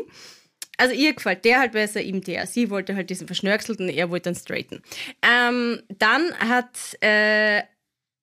also 0.77 0.93
ihr 0.93 1.13
gefällt 1.13 1.45
der 1.45 1.59
halt 1.59 1.71
besser, 1.71 2.01
ihm 2.01 2.21
der. 2.21 2.47
Sie 2.47 2.69
wollte 2.69 2.95
halt 2.95 3.09
diesen 3.09 3.27
verschnörkelten, 3.27 3.89
er 3.89 4.09
wollte 4.09 4.29
dann 4.29 4.35
straighten. 4.35 4.81
Ähm, 5.21 5.81
dann 5.97 6.33
hat 6.37 7.01
äh, 7.01 7.63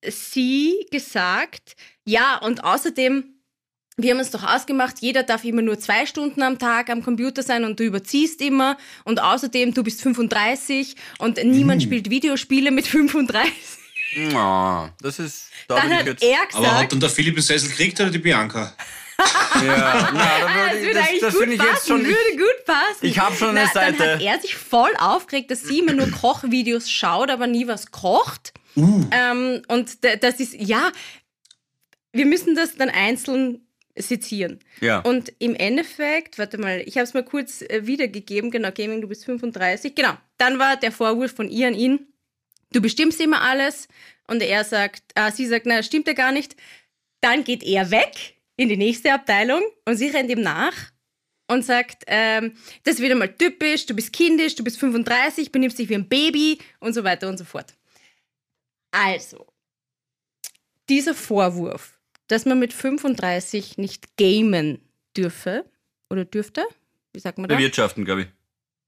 sie 0.06 0.86
gesagt, 0.90 1.76
ja, 2.04 2.38
und 2.38 2.64
außerdem, 2.64 3.24
wir 3.96 4.10
haben 4.10 4.18
uns 4.18 4.30
doch 4.30 4.42
ausgemacht, 4.42 4.96
jeder 5.00 5.22
darf 5.22 5.44
immer 5.44 5.62
nur 5.62 5.78
zwei 5.78 6.06
Stunden 6.06 6.42
am 6.42 6.58
Tag 6.58 6.90
am 6.90 7.02
Computer 7.02 7.42
sein 7.42 7.64
und 7.64 7.78
du 7.78 7.84
überziehst 7.84 8.40
immer. 8.42 8.76
Und 9.04 9.22
außerdem, 9.22 9.74
du 9.74 9.82
bist 9.82 10.02
35 10.02 10.96
und 11.18 11.42
niemand 11.44 11.82
spielt 11.82 12.10
Videospiele 12.10 12.70
mit 12.70 12.86
35. 12.86 13.81
Ah, 14.34 14.90
das 15.00 15.18
ist. 15.18 15.46
Da 15.68 15.76
Dann 15.76 15.90
ich 15.92 15.98
hat 15.98 16.06
jetzt. 16.06 16.22
er 16.22 16.38
Aber 16.40 16.48
gesagt, 16.60 16.82
hat 16.82 16.92
dann 16.92 17.00
der 17.00 17.08
Philipp 17.10 17.34
den 17.36 17.42
Sessel 17.42 17.68
gekriegt 17.70 18.00
oder 18.00 18.10
die 18.10 18.18
Bianca? 18.18 18.74
Ja, 19.54 20.10
na, 20.12 20.40
da 20.40 20.46
Ah, 20.46 20.72
würde 20.72 20.72
das 20.72 20.74
ich, 20.74 20.82
würde 20.82 20.94
das, 20.94 21.08
eigentlich 21.08 21.20
das 21.20 21.32
gut 21.34 21.40
finde 21.42 21.54
ich 21.54 21.60
passen, 21.60 21.72
jetzt 21.74 21.86
schon. 21.86 22.04
würde 22.04 22.36
gut 22.36 22.64
passen. 22.66 23.06
Ich 23.06 23.18
hab 23.20 23.36
schon 23.36 23.48
eine 23.50 23.70
Na, 23.72 23.80
Dann 23.80 23.96
Seite. 23.96 24.14
hat 24.14 24.20
er 24.22 24.40
sich 24.40 24.56
voll 24.56 24.90
aufgeregt, 24.98 25.50
dass 25.52 25.62
sie 25.62 25.78
immer 25.78 25.92
nur 25.92 26.10
Kochvideos 26.20 26.90
schaut, 26.90 27.30
aber 27.30 27.46
nie 27.46 27.68
was 27.68 27.92
kocht. 27.92 28.52
Uh. 28.74 29.04
Ähm, 29.12 29.62
und 29.68 29.98
das 30.02 30.40
ist, 30.40 30.54
ja, 30.54 30.90
wir 32.12 32.26
müssen 32.26 32.54
das 32.56 32.74
dann 32.76 32.88
einzeln 32.88 33.60
sezieren. 33.94 34.58
Ja. 34.80 35.00
Und 35.00 35.32
im 35.38 35.54
Endeffekt, 35.54 36.38
warte 36.38 36.58
mal, 36.58 36.82
ich 36.84 36.96
habe 36.96 37.04
es 37.04 37.14
mal 37.14 37.22
kurz 37.24 37.62
äh, 37.62 37.86
wiedergegeben, 37.86 38.50
genau, 38.50 38.70
Gaming, 38.72 39.02
du 39.02 39.08
bist 39.08 39.24
35, 39.26 39.94
genau. 39.94 40.14
Dann 40.38 40.58
war 40.58 40.76
der 40.76 40.90
Vorwurf 40.90 41.32
von 41.36 41.48
ihr 41.48 41.68
an 41.68 41.74
ihn, 41.74 42.11
du 42.74 42.80
bestimmst 42.80 43.20
immer 43.20 43.42
alles. 43.42 43.88
Und 44.26 44.42
er 44.42 44.64
sagt, 44.64 45.02
äh, 45.14 45.30
sie 45.30 45.46
sagt, 45.46 45.66
na, 45.66 45.82
stimmt 45.82 46.06
ja 46.06 46.12
gar 46.12 46.32
nicht. 46.32 46.56
Dann 47.20 47.44
geht 47.44 47.62
er 47.62 47.90
weg 47.90 48.36
in 48.56 48.68
die 48.68 48.76
nächste 48.76 49.12
Abteilung 49.12 49.62
und 49.84 49.96
sie 49.96 50.08
rennt 50.08 50.30
ihm 50.30 50.42
nach 50.42 50.92
und 51.48 51.64
sagt, 51.64 52.04
ähm, 52.06 52.54
das 52.84 52.94
ist 52.94 53.02
wieder 53.02 53.14
mal 53.14 53.32
typisch, 53.32 53.86
du 53.86 53.94
bist 53.94 54.12
kindisch, 54.12 54.54
du 54.54 54.64
bist 54.64 54.78
35, 54.78 55.52
benimmst 55.52 55.78
dich 55.78 55.88
wie 55.88 55.94
ein 55.94 56.08
Baby 56.08 56.58
und 56.80 56.94
so 56.94 57.04
weiter 57.04 57.28
und 57.28 57.38
so 57.38 57.44
fort. 57.44 57.74
Also, 58.90 59.46
dieser 60.88 61.14
Vorwurf, 61.14 61.98
dass 62.28 62.44
man 62.44 62.58
mit 62.58 62.72
35 62.72 63.78
nicht 63.78 64.16
gamen 64.16 64.80
dürfe 65.16 65.64
oder 66.10 66.24
dürfte, 66.24 66.64
wie 67.12 67.20
sagt 67.20 67.38
man 67.38 67.48
das? 67.48 67.56
Bewirtschaften, 67.56 68.04
glaube 68.04 68.22
ich. 68.22 68.28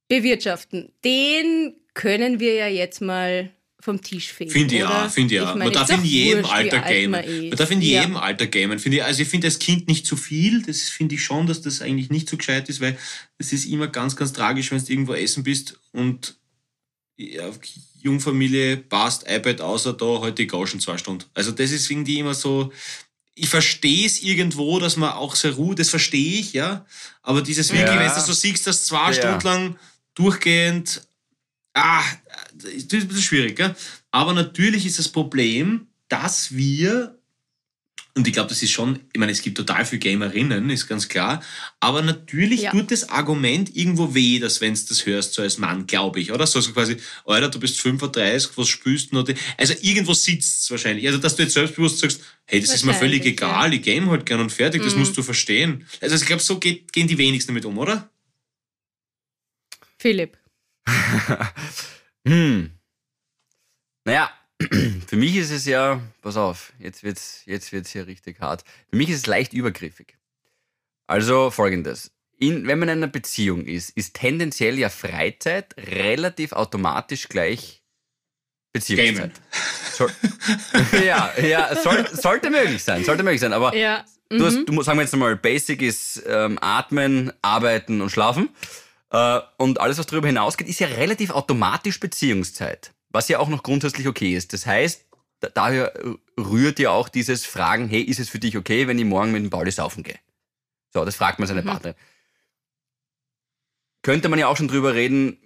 Bewirtschaften, 0.09 0.93
den 1.05 1.75
können 1.95 2.41
wir 2.41 2.55
ja 2.55 2.67
jetzt 2.67 3.01
mal 3.01 3.51
vom 3.85 4.01
Tisch 4.01 4.33
fegen. 4.33 4.51
Finde 4.51 4.77
ich 4.77 4.85
auch, 4.85 5.11
finde 5.11 5.35
ich 5.35 5.41
auch. 5.43 5.55
meine, 5.55 5.65
Man 5.65 5.73
darf 5.75 5.91
in 5.91 6.05
jedem 6.05 6.43
wurscht, 6.43 6.55
Alter 6.55 6.83
alt 6.85 6.95
gamen. 7.11 7.49
man 7.51 7.57
darf 7.59 7.71
in 7.71 7.83
Ja. 7.83 8.01
jedem 8.01 8.17
Alter 8.17 8.47
gamen. 8.47 8.79
Finde 8.79 8.97
ich, 8.99 9.05
also 9.05 9.23
ich 9.23 9.29
finde 9.29 9.47
als 9.47 9.59
Kind 9.59 9.89
nicht 9.89 10.07
zu 10.07 10.17
viel. 10.17 10.63
Das 10.63 10.81
finde 10.89 11.15
ich 11.17 11.23
schon, 11.25 11.47
dass 11.47 11.61
das 11.61 11.83
eigentlich 11.83 12.09
nicht 12.11 12.29
so 12.29 12.37
gescheit 12.39 12.69
ist, 12.71 12.81
weil 12.81 12.97
es 13.39 13.53
ist 13.53 13.67
immer 13.67 13.87
ganz, 13.89 14.17
ganz 14.17 14.33
tragisch, 14.33 14.71
wenn 14.73 14.83
du 14.83 14.91
irgendwo 14.91 15.13
essen 15.15 15.43
bist 15.45 15.79
und 15.93 16.35
ja, 17.17 17.45
Jungfamilie 18.01 18.79
passt, 18.79 19.25
iPad 19.29 19.61
außer 19.61 19.93
da, 19.93 20.05
heute 20.07 20.35
die 20.37 20.47
Gauschen 20.47 20.81
zwei 20.81 20.99
Stunden. 20.99 21.25
Also 21.35 21.51
das 21.53 21.71
ist 21.71 21.89
irgendwie 21.91 22.19
immer 22.19 22.35
so, 22.35 22.73
ich 23.35 23.49
verstehe 23.49 24.07
es 24.07 24.23
irgendwo, 24.23 24.79
dass 24.79 24.97
man 24.97 25.11
auch 25.13 25.35
sehr 25.37 25.53
ruht, 25.53 25.79
das 25.79 25.91
verstehe 25.91 26.41
ich, 26.41 26.53
ja. 26.55 26.87
Aber 27.23 27.43
dieses 27.43 27.71
wirklich, 27.71 27.89
Ja. 27.89 28.01
wenn 28.01 28.15
du 28.15 28.21
so 28.21 28.33
siehst, 28.33 28.67
dass 28.67 28.87
zwei 28.87 29.13
Ja. 29.13 29.15
Stunden 29.15 29.47
lang 29.47 29.77
durchgehend, 30.15 31.03
ah, 31.75 32.03
das 32.55 32.71
ist 32.73 32.93
ein 32.95 33.07
bisschen 33.09 33.23
schwierig, 33.23 33.57
gell? 33.57 33.75
Aber 34.11 34.33
natürlich 34.33 34.87
ist 34.87 34.99
das 34.99 35.09
Problem, 35.09 35.89
dass 36.09 36.55
wir, 36.55 37.19
und 38.17 38.29
ich 38.29 38.33
glaube, 38.33 38.49
das 38.49 38.63
ist 38.63 38.71
schon, 38.71 39.01
ich 39.13 39.19
meine, 39.19 39.33
es 39.33 39.43
gibt 39.43 39.57
total 39.57 39.85
viele 39.85 39.99
Gamerinnen, 39.99 40.71
ist 40.71 40.87
ganz 40.87 41.09
klar, 41.09 41.43
aber 41.81 42.01
natürlich 42.01 42.61
Ja. 42.63 42.71
tut 42.71 42.93
das 42.93 43.09
Argument 43.09 43.75
irgendwo 43.75 44.15
weh, 44.15 44.39
dass 44.39 44.61
wenn 44.61 44.75
du 44.75 44.81
das 44.89 45.05
hörst, 45.05 45.35
so 45.35 45.43
als 45.43 45.59
Mann, 45.59 45.87
glaube 45.89 46.21
ich, 46.21 46.31
oder? 46.31 46.47
So, 46.47 46.61
so 46.61 46.73
quasi, 46.73 46.97
Alter, 47.27 47.49
du 47.49 47.59
bist 47.59 47.81
35, 47.81 48.57
was 48.57 48.69
spürst 48.69 49.11
du 49.11 49.17
noch? 49.17 49.29
Also 49.57 49.75
irgendwo 49.83 50.15
sitzt 50.15 50.63
es 50.63 50.71
wahrscheinlich. 50.71 51.07
Also, 51.09 51.19
dass 51.19 51.35
du 51.35 51.43
jetzt 51.43 51.55
selbstbewusst 51.55 51.99
sagst, 51.99 52.21
hey, 52.47 52.61
das 52.61 52.73
ist 52.73 52.85
mir 52.85 52.95
völlig 52.95 53.25
egal, 53.27 53.75
ich 53.75 53.83
game 53.83 54.09
halt 54.09 54.27
gern 54.27 54.39
und 54.41 54.53
fertig, 54.53 54.85
das 54.85 54.95
Mhm. 54.95 55.01
musst 55.01 55.17
du 55.17 55.23
verstehen. 55.25 55.85
Also 56.01 56.15
ich 56.15 56.25
glaube, 56.27 56.43
so 56.43 56.61
geht, 56.61 56.93
gehen 56.93 57.09
die 57.09 57.19
wenigsten 57.19 57.49
damit 57.51 57.65
um, 57.65 57.77
oder? 57.79 58.11
Philipp. 59.99 60.37
Hm. 62.27 62.71
Naja, 64.07 64.31
für 65.07 65.17
mich 65.17 65.37
ist 65.37 65.51
es 65.51 65.67
ja, 65.67 66.01
pass 66.23 66.37
auf, 66.37 66.73
jetzt 66.79 67.03
wird's, 67.03 67.43
jetzt 67.47 67.73
wird's 67.73 67.91
hier 67.91 68.07
richtig 68.07 68.41
hart. 68.41 68.65
Für 68.89 68.97
mich 68.97 69.11
ist 69.11 69.19
es 69.19 69.27
leicht 69.27 69.53
übergriffig. 69.53 70.17
Also 71.07 71.51
folgendes. 71.51 72.13
In, 72.37 72.67
wenn 72.67 72.79
man 72.79 72.89
in 72.89 72.99
einer 72.99 73.09
Beziehung 73.09 73.65
ist, 73.65 73.91
ist 73.91 74.15
tendenziell 74.15 74.79
ja 74.79 74.89
Freizeit 74.89 75.75
relativ 75.77 76.53
automatisch 76.53 77.29
gleich 77.29 77.83
Beziehungszeit. 78.73 79.33
Soll, 79.93 80.11
ja, 81.05 81.33
ja 81.41 81.77
soll, 81.77 82.09
sollte 82.11 82.51
möglich 82.51 82.83
sein, 82.83 83.05
sollte 83.05 83.23
möglich 83.23 83.41
sein. 83.41 83.53
Aber 83.53 83.75
Ja. 83.75 84.05
Du, 84.31 84.45
hast, 84.45 84.57
mhm. 84.57 84.67
du 84.67 84.73
musst, 84.73 84.87
sagen 84.87 84.99
wir 84.99 85.03
jetzt 85.03 85.13
einmal, 85.13 85.37
Basic 85.37 85.83
ist 85.83 86.23
ähm, 86.27 86.59
Atmen, 86.61 87.33
Arbeiten 87.43 88.01
und 88.01 88.11
Schlafen. 88.11 88.49
Äh, 89.15 89.41
und 89.59 89.81
alles, 89.81 89.99
was 89.99 90.07
darüber 90.07 90.27
hinausgeht, 90.27 90.69
ist 90.69 90.81
ja 90.81 90.89
relativ 90.89 91.31
automatisch 91.31 92.01
Beziehungszeit. 92.01 92.93
Was 93.11 93.29
ja 93.29 93.39
auch 93.39 93.49
noch 93.49 93.63
grundsätzlich 93.63 94.09
okay 94.09 94.35
ist. 94.35 94.53
Das 94.53 94.67
heißt, 94.67 95.07
da, 95.39 95.49
daher 95.51 95.93
rührt 96.37 96.81
ja 96.81 96.91
auch 96.91 97.09
dieses 97.09 97.47
Fragen, 97.47 97.89
hey, 97.89 98.03
ist 98.03 98.19
es 98.19 98.29
für 98.29 98.41
dich 98.41 98.57
okay, 98.57 98.89
wenn 98.89 98.99
ich 98.99 99.05
morgen 99.05 99.31
mit 99.31 99.45
dem 99.45 99.51
Pauli 99.51 99.71
saufen 99.71 100.03
gehe? 100.03 100.19
So, 100.93 101.05
das 101.05 101.15
fragt 101.15 101.39
man 101.39 101.47
seine 101.47 101.63
Mhm. 101.63 101.67
Partnerin. 101.67 101.97
Könnte 104.03 104.29
man 104.29 104.39
ja 104.39 104.49
auch 104.49 104.57
schon 104.57 104.69
drüber 104.69 104.95
reden, 104.95 105.39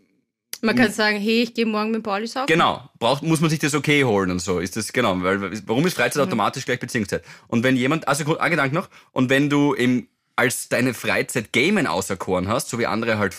Man 0.61 0.74
kann 0.74 0.90
sagen, 0.90 1.20
hey, 1.20 1.42
ich 1.42 1.54
gehe 1.54 1.66
morgen 1.66 1.92
mit 1.92 2.02
Pauli 2.02 2.26
saufen. 2.26 2.48
Genau, 2.48 2.90
braucht, 2.98 3.22
muss 3.22 3.40
man 3.40 3.48
sich 3.48 3.61
das 3.61 3.74
okay 3.74 4.02
holen 4.02 4.33
und 4.33 4.40
so. 4.40 4.59
Ist 4.59 4.76
das, 4.76 4.92
genau, 4.92 5.22
weil, 5.22 5.40
warum 5.68 5.87
ist 5.87 5.94
Freizeit 5.94 6.20
automatisch 6.20 6.64
gleich 6.64 6.81
Beziehungszeit? 6.81 7.22
Und 7.46 7.62
wenn 7.62 7.76
jemand, 7.76 8.09
also 8.09 8.37
ein 8.38 8.50
Gedanke 8.50 8.74
noch, 8.74 8.88
und 9.12 9.31
wenn 9.31 9.48
du 9.50 9.76
eben 9.76 10.09
als 10.35 10.68
deine 10.68 10.94
Freizeit 10.94 11.52
Gamen 11.52 11.87
auserkoren 11.87 12.48
hast, 12.48 12.70
so 12.70 12.78
wie 12.81 12.87
andere 12.87 13.18
halt 13.18 13.37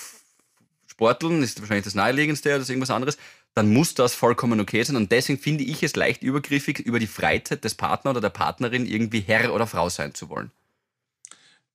Sporteln, 0.99 1.41
ist 1.41 1.61
wahrscheinlich 1.61 1.85
das 1.85 1.95
naheliegendste 1.95 2.53
oder 2.53 2.67
irgendwas 2.67 2.89
anderes, 2.89 3.17
dann 3.55 3.71
muss 3.71 3.93
das 3.93 4.13
vollkommen 4.13 4.59
okay 4.59 4.83
sein. 4.83 4.97
Und 4.97 5.13
deswegen 5.13 5.39
finde 5.39 5.63
ich 5.63 5.81
es 5.81 5.95
leicht 5.95 6.23
übergriffig, 6.23 6.79
über 6.79 6.99
die 6.99 7.07
Freizeit 7.07 7.63
des 7.63 7.73
Partners 7.73 8.11
oder 8.11 8.21
der 8.21 8.29
Partnerin 8.29 8.85
irgendwie 8.85 9.21
Herr 9.21 9.53
oder 9.53 9.65
Frau 9.65 9.87
sein 9.87 10.13
zu 10.13 10.27
wollen. 10.27 10.51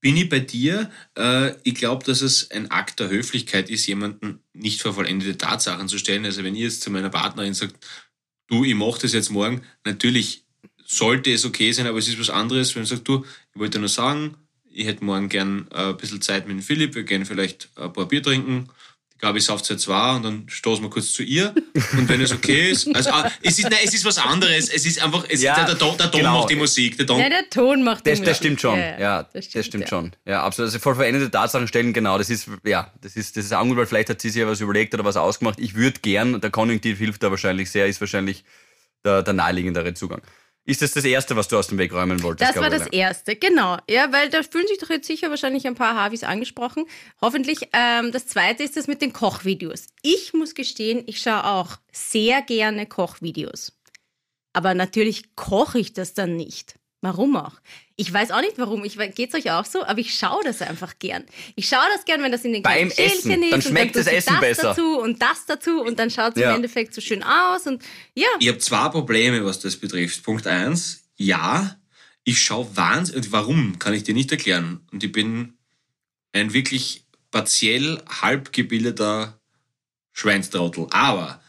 Bin 0.02 0.18
ich 0.18 0.28
bei 0.28 0.40
dir? 0.40 0.90
Äh, 1.16 1.54
ich 1.62 1.74
glaube, 1.74 2.04
dass 2.04 2.20
es 2.20 2.50
ein 2.50 2.70
Akt 2.70 3.00
der 3.00 3.08
Höflichkeit 3.08 3.70
ist, 3.70 3.86
jemanden 3.86 4.40
nicht 4.52 4.82
vor 4.82 4.92
vollendete 4.92 5.38
Tatsachen 5.38 5.88
zu 5.88 5.96
stellen. 5.96 6.26
Also 6.26 6.44
wenn 6.44 6.54
ihr 6.54 6.64
jetzt 6.64 6.82
zu 6.82 6.90
meiner 6.90 7.08
Partnerin 7.08 7.54
sagt, 7.54 7.76
du, 8.48 8.62
ich 8.62 8.74
mache 8.74 9.00
das 9.00 9.14
jetzt 9.14 9.30
morgen, 9.30 9.62
natürlich 9.86 10.44
sollte 10.84 11.32
es 11.32 11.46
okay 11.46 11.72
sein, 11.72 11.86
aber 11.86 11.96
es 11.96 12.08
ist 12.08 12.20
was 12.20 12.28
anderes, 12.28 12.74
wenn 12.74 12.82
du 12.82 12.88
sagst, 12.88 13.08
du, 13.08 13.24
ich 13.54 13.58
wollte 13.58 13.78
nur 13.78 13.88
sagen, 13.88 14.36
ich 14.70 14.86
hätte 14.86 15.02
morgen 15.02 15.30
gern 15.30 15.66
äh, 15.70 15.88
ein 15.88 15.96
bisschen 15.96 16.20
Zeit 16.20 16.46
mit 16.46 16.62
Philipp, 16.62 16.94
wir 16.94 17.04
gehen 17.04 17.24
vielleicht 17.24 17.70
ein 17.76 17.90
paar 17.90 18.06
Bier 18.06 18.22
trinken. 18.22 18.68
Die 19.16 19.20
Gabi 19.20 19.40
sauft 19.40 19.64
seit 19.64 19.78
zwei 19.80 20.16
und 20.16 20.22
dann 20.24 20.48
stoßen 20.48 20.82
wir 20.84 20.90
kurz 20.90 21.12
zu 21.12 21.22
ihr. 21.22 21.54
Und 21.92 22.08
wenn 22.08 22.20
es 22.20 22.32
okay 22.32 22.70
ist, 22.72 22.92
also 22.94 23.10
ah, 23.10 23.30
es 23.42 23.58
ist, 23.58 23.64
nein, 23.70 23.78
es 23.84 23.94
ist 23.94 24.04
was 24.04 24.18
anderes. 24.18 24.68
Es 24.68 24.84
ist 24.84 25.00
einfach, 25.02 25.24
es 25.28 25.40
Ja, 25.40 25.52
ist, 25.52 25.58
der, 25.58 25.66
der, 25.66 25.78
Ton- 25.78 25.96
der 25.96 26.10
Ton 26.10 26.20
genau. 26.20 26.40
macht 26.40 26.50
die 26.50 26.56
Musik. 26.56 26.96
Der 26.98 27.06
Ton, 27.06 27.20
Ja, 27.20 27.28
der 27.28 27.48
Ton 27.48 27.84
macht 27.84 28.06
Das, 28.06 28.18
die 28.18 28.24
das 28.24 28.30
Musik. 28.30 28.36
stimmt 28.36 28.60
schon. 28.60 28.78
Ja, 28.78 29.22
das 29.32 29.44
stimmt, 29.46 29.84
ja. 29.84 29.86
schon. 29.86 30.12
Ja, 30.26 30.42
absolut. 30.42 30.68
Also 30.68 30.78
voll 30.80 30.96
veränderte 30.96 31.30
Tatsachen 31.30 31.68
stellen, 31.68 31.92
genau. 31.92 32.18
Das 32.18 32.28
ist, 32.28 32.48
ja, 32.64 32.92
das 33.00 33.14
ist, 33.16 33.36
das 33.36 33.44
ist 33.44 33.52
auch 33.52 33.62
gut, 33.64 33.76
weil 33.76 33.86
vielleicht 33.86 34.10
hat 34.10 34.20
sie 34.20 34.30
sich 34.30 34.40
ja 34.40 34.48
was 34.48 34.60
überlegt 34.60 34.92
oder 34.94 35.04
was 35.04 35.16
ausgemacht. 35.16 35.60
Ich 35.60 35.74
würde 35.76 36.00
gern, 36.00 36.40
der 36.40 36.50
Konjunktiv 36.50 36.98
hilft 36.98 37.22
da 37.22 37.30
wahrscheinlich 37.30 37.70
sehr, 37.70 37.86
ist 37.86 38.00
wahrscheinlich 38.00 38.44
der, 39.04 39.22
der 39.22 39.32
naheliegendere 39.34 39.94
Zugang. 39.94 40.22
Ist 40.66 40.80
das 40.80 40.92
das 40.92 41.04
Erste, 41.04 41.36
was 41.36 41.48
du 41.48 41.58
aus 41.58 41.66
dem 41.66 41.76
Weg 41.76 41.92
räumen 41.92 42.22
wolltest? 42.22 42.50
Das 42.50 42.62
war 42.62 42.70
das 42.70 42.84
Gabriele? 42.84 43.02
Erste, 43.02 43.36
genau. 43.36 43.76
Ja, 43.88 44.10
weil 44.12 44.30
da 44.30 44.42
fühlen 44.42 44.66
sich 44.66 44.78
doch 44.78 44.88
jetzt 44.88 45.06
sicher 45.06 45.28
wahrscheinlich 45.28 45.66
ein 45.66 45.74
paar 45.74 45.94
Havis 45.94 46.24
angesprochen. 46.24 46.86
Hoffentlich. 47.20 47.68
Ähm, 47.74 48.12
das 48.12 48.26
Zweite 48.26 48.62
ist 48.62 48.76
das 48.76 48.86
mit 48.86 49.02
den 49.02 49.12
Kochvideos. 49.12 49.88
Ich 50.02 50.32
muss 50.32 50.54
gestehen, 50.54 51.02
ich 51.06 51.20
schaue 51.20 51.44
auch 51.44 51.76
sehr 51.92 52.40
gerne 52.40 52.86
Kochvideos. 52.86 53.78
Aber 54.54 54.72
natürlich 54.72 55.36
koche 55.36 55.78
ich 55.78 55.92
das 55.92 56.14
dann 56.14 56.36
nicht. 56.36 56.78
Warum 57.02 57.36
auch? 57.36 57.60
Ich 57.96 58.12
weiß 58.12 58.32
auch 58.32 58.40
nicht 58.40 58.58
warum. 58.58 58.84
Ich 58.84 58.98
geht's 59.14 59.34
euch 59.34 59.50
auch 59.52 59.64
so, 59.64 59.84
aber 59.84 60.00
ich 60.00 60.14
schaue 60.16 60.42
das 60.42 60.60
einfach 60.62 60.98
gern. 60.98 61.24
Ich 61.54 61.68
schaue 61.68 61.86
das 61.94 62.04
gern, 62.04 62.22
wenn 62.22 62.32
das 62.32 62.44
in 62.44 62.52
den 62.52 62.62
Beim 62.62 62.88
kleinen 62.88 62.90
Schälchen 62.90 63.30
Essen. 63.30 63.42
ist 63.42 63.50
Dann 63.52 63.58
und 63.60 63.64
schmeckt 63.64 63.96
dann 63.96 64.04
das 64.04 64.12
Essen 64.12 64.32
das 64.32 64.40
besser. 64.40 64.62
dazu 64.70 64.98
und 64.98 65.22
das 65.22 65.46
dazu 65.46 65.80
und 65.80 65.98
dann 65.98 66.10
schaut 66.10 66.34
es 66.36 66.42
Ja. 66.42 66.50
im 66.50 66.56
Endeffekt 66.56 66.92
so 66.94 67.00
schön 67.00 67.22
aus 67.22 67.66
und 67.68 67.82
ja. 68.14 68.26
Ich 68.40 68.48
habe 68.48 68.58
zwei 68.58 68.88
Probleme, 68.88 69.44
was 69.44 69.60
das 69.60 69.76
betrifft. 69.76 70.22
Punkt 70.24 70.46
eins, 70.48 71.04
ja, 71.16 71.76
ich 72.24 72.40
schaue 72.40 72.76
wahnsinnig, 72.76 73.26
und 73.26 73.32
warum, 73.32 73.78
kann 73.78 73.94
ich 73.94 74.02
dir 74.02 74.14
nicht 74.14 74.32
erklären. 74.32 74.80
Und 74.90 75.04
ich 75.04 75.12
bin 75.12 75.52
ein 76.32 76.52
wirklich 76.52 77.04
partiell 77.30 78.02
halb 78.22 78.52
gebildeter 78.52 79.38
Schweinstrottel. 80.12 80.86
Aber 80.90 81.40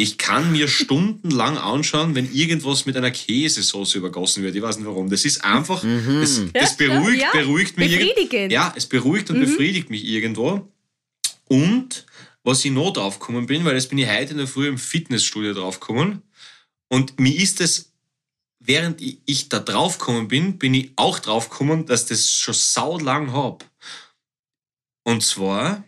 ich 0.00 0.16
kann 0.16 0.50
mir 0.50 0.66
stundenlang 0.66 1.58
anschauen, 1.58 2.14
wenn 2.14 2.32
irgendwas 2.32 2.86
mit 2.86 2.96
einer 2.96 3.10
Käsesauce 3.10 3.96
übergossen 3.96 4.42
wird. 4.42 4.56
Ich 4.56 4.62
weiß 4.62 4.78
nicht 4.78 4.86
warum. 4.86 5.10
Das 5.10 5.24
ist 5.26 5.44
einfach, 5.44 5.82
das, 5.82 6.40
das 6.54 6.76
beruhigt, 6.76 7.20
ja, 7.20 7.30
beruhigt 7.32 7.76
mich. 7.76 7.92
befriedigend. 7.98 8.50
Ja, 8.50 8.72
es 8.74 8.86
beruhigt 8.86 9.28
und 9.30 9.40
befriedigt 9.40 9.90
mich 9.90 10.04
irgendwo. 10.04 10.72
Und 11.48 12.06
was 12.42 12.64
ich 12.64 12.70
noch 12.70 12.92
draufgekommen 12.92 13.44
bin, 13.46 13.64
weil 13.66 13.74
das 13.74 13.88
bin 13.88 13.98
ich 13.98 14.08
heute 14.08 14.32
in 14.32 14.38
der 14.38 14.46
Früh 14.46 14.68
im 14.68 14.78
Fitnessstudio 14.78 15.52
draufgekommen. 15.52 16.22
Und 16.88 17.20
mir 17.20 17.36
ist 17.36 17.60
es, 17.60 17.92
während 18.58 19.02
ich- 19.02 19.18
ich 19.26 19.48
da 19.50 19.58
draufgekommen 19.58 20.28
bin, 20.28 20.56
bin 20.58 20.72
ich 20.72 20.92
auch 20.96 21.18
draufgekommen, 21.18 21.84
dass 21.84 22.06
das 22.06 22.30
schon 22.30 22.54
sau 22.54 22.98
lang 22.98 23.32
hab. 23.34 23.68
Und 25.04 25.22
zwar 25.22 25.84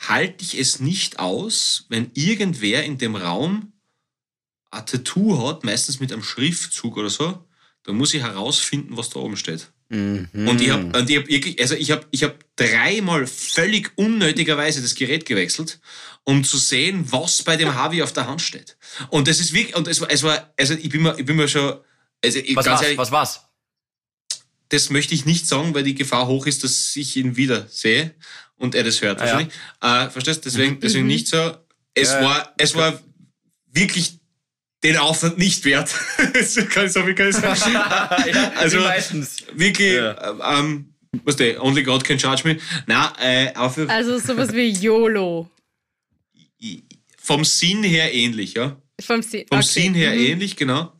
halte 0.00 0.44
ich 0.44 0.58
es 0.58 0.80
nicht 0.80 1.18
aus, 1.18 1.86
wenn 1.88 2.10
irgendwer 2.14 2.84
in 2.84 2.98
dem 2.98 3.16
Raum 3.16 3.72
ein 4.70 4.86
Tattoo 4.86 5.46
hat, 5.46 5.64
meistens 5.64 6.00
mit 6.00 6.12
einem 6.12 6.22
Schriftzug 6.22 6.96
oder 6.96 7.10
so, 7.10 7.44
dann 7.84 7.96
muss 7.96 8.14
ich 8.14 8.22
herausfinden, 8.22 8.96
was 8.96 9.10
da 9.10 9.20
oben 9.20 9.36
steht. 9.36 9.70
Mhm. 9.88 10.28
Und 10.32 10.60
ich 10.60 10.70
habe 10.70 10.92
hab 10.92 11.08
wirklich, 11.08 11.60
also 11.60 11.74
ich 11.74 11.90
habe 11.90 12.06
ich 12.10 12.22
hab 12.22 12.38
dreimal 12.56 13.26
völlig 13.26 13.90
unnötigerweise 13.96 14.80
das 14.80 14.94
Gerät 14.94 15.26
gewechselt, 15.26 15.80
um 16.24 16.44
zu 16.44 16.58
sehen, 16.58 17.10
was 17.10 17.42
bei 17.42 17.56
dem 17.56 17.74
Harvey 17.74 18.02
auf 18.02 18.12
der 18.12 18.26
Hand 18.28 18.40
steht. 18.40 18.76
Und 19.08 19.26
das 19.26 19.40
ist 19.40 19.52
wirklich, 19.52 19.74
und 19.74 19.88
es 19.88 20.00
war, 20.00 20.10
es 20.10 20.22
war 20.22 20.52
also 20.56 20.74
ich 20.74 20.88
bin 20.88 21.02
mir, 21.02 21.18
ich 21.18 21.26
bin 21.26 21.36
mir 21.36 21.48
schon, 21.48 21.80
also 22.24 22.38
ich, 22.38 22.54
Was 22.54 22.66
war's? 22.66 22.82
ehrlich, 22.82 22.98
Was 22.98 23.10
war's? 23.10 23.40
das 24.68 24.88
möchte 24.90 25.14
ich 25.14 25.26
nicht 25.26 25.48
sagen, 25.48 25.74
weil 25.74 25.82
die 25.82 25.96
Gefahr 25.96 26.28
hoch 26.28 26.46
ist, 26.46 26.62
dass 26.62 26.94
ich 26.94 27.16
ihn 27.16 27.36
wieder 27.36 27.66
sehe 27.68 28.14
und 28.60 28.74
er 28.74 28.84
das 28.84 29.00
hört 29.02 29.20
Ah, 29.20 29.26
ja. 29.26 29.32
wahrscheinlich. 29.32 29.54
Äh, 29.82 30.10
verstehst? 30.10 30.44
Deswegen, 30.44 30.78
deswegen 30.80 31.06
nicht 31.06 31.26
so. 31.26 31.56
Es 31.94 32.10
Ja, 32.12 32.22
war, 32.22 32.54
es 32.58 32.74
war 32.76 33.00
wirklich 33.72 34.18
den 34.82 34.96
Aufwand 34.96 35.36
nicht 35.38 35.64
wert. 35.64 35.88
so 36.46 36.64
kann 36.66 36.86
ich 36.86 36.92
so 36.92 37.02
viel 37.04 37.14
kann 37.14 37.30
ich 37.30 37.36
sagen. 37.36 37.76
also 38.56 38.78
Wie 38.78 38.82
meistens. 38.82 39.36
wirklich, 39.52 39.94
Ja. 39.94 40.12
äh, 40.12 40.58
ähm, 40.60 40.94
was 41.24 41.36
der, 41.36 41.62
only 41.62 41.82
God 41.82 42.04
can 42.04 42.18
charge 42.18 42.46
me. 42.46 42.58
Na, 42.86 43.12
äh, 43.20 43.52
Also 43.54 44.18
sowas 44.18 44.52
wie 44.52 44.68
YOLO. 44.70 45.50
vom 47.18 47.44
Sinn 47.44 47.82
her 47.82 48.12
ähnlich, 48.14 48.54
ja. 48.54 48.76
Vom, 49.00 49.22
Si- 49.22 49.46
Vom 49.48 49.58
okay. 49.58 49.66
Sinn 49.66 49.94
her 49.94 50.12
Mhm. 50.14 50.20
ähnlich, 50.20 50.56
genau. 50.56 50.92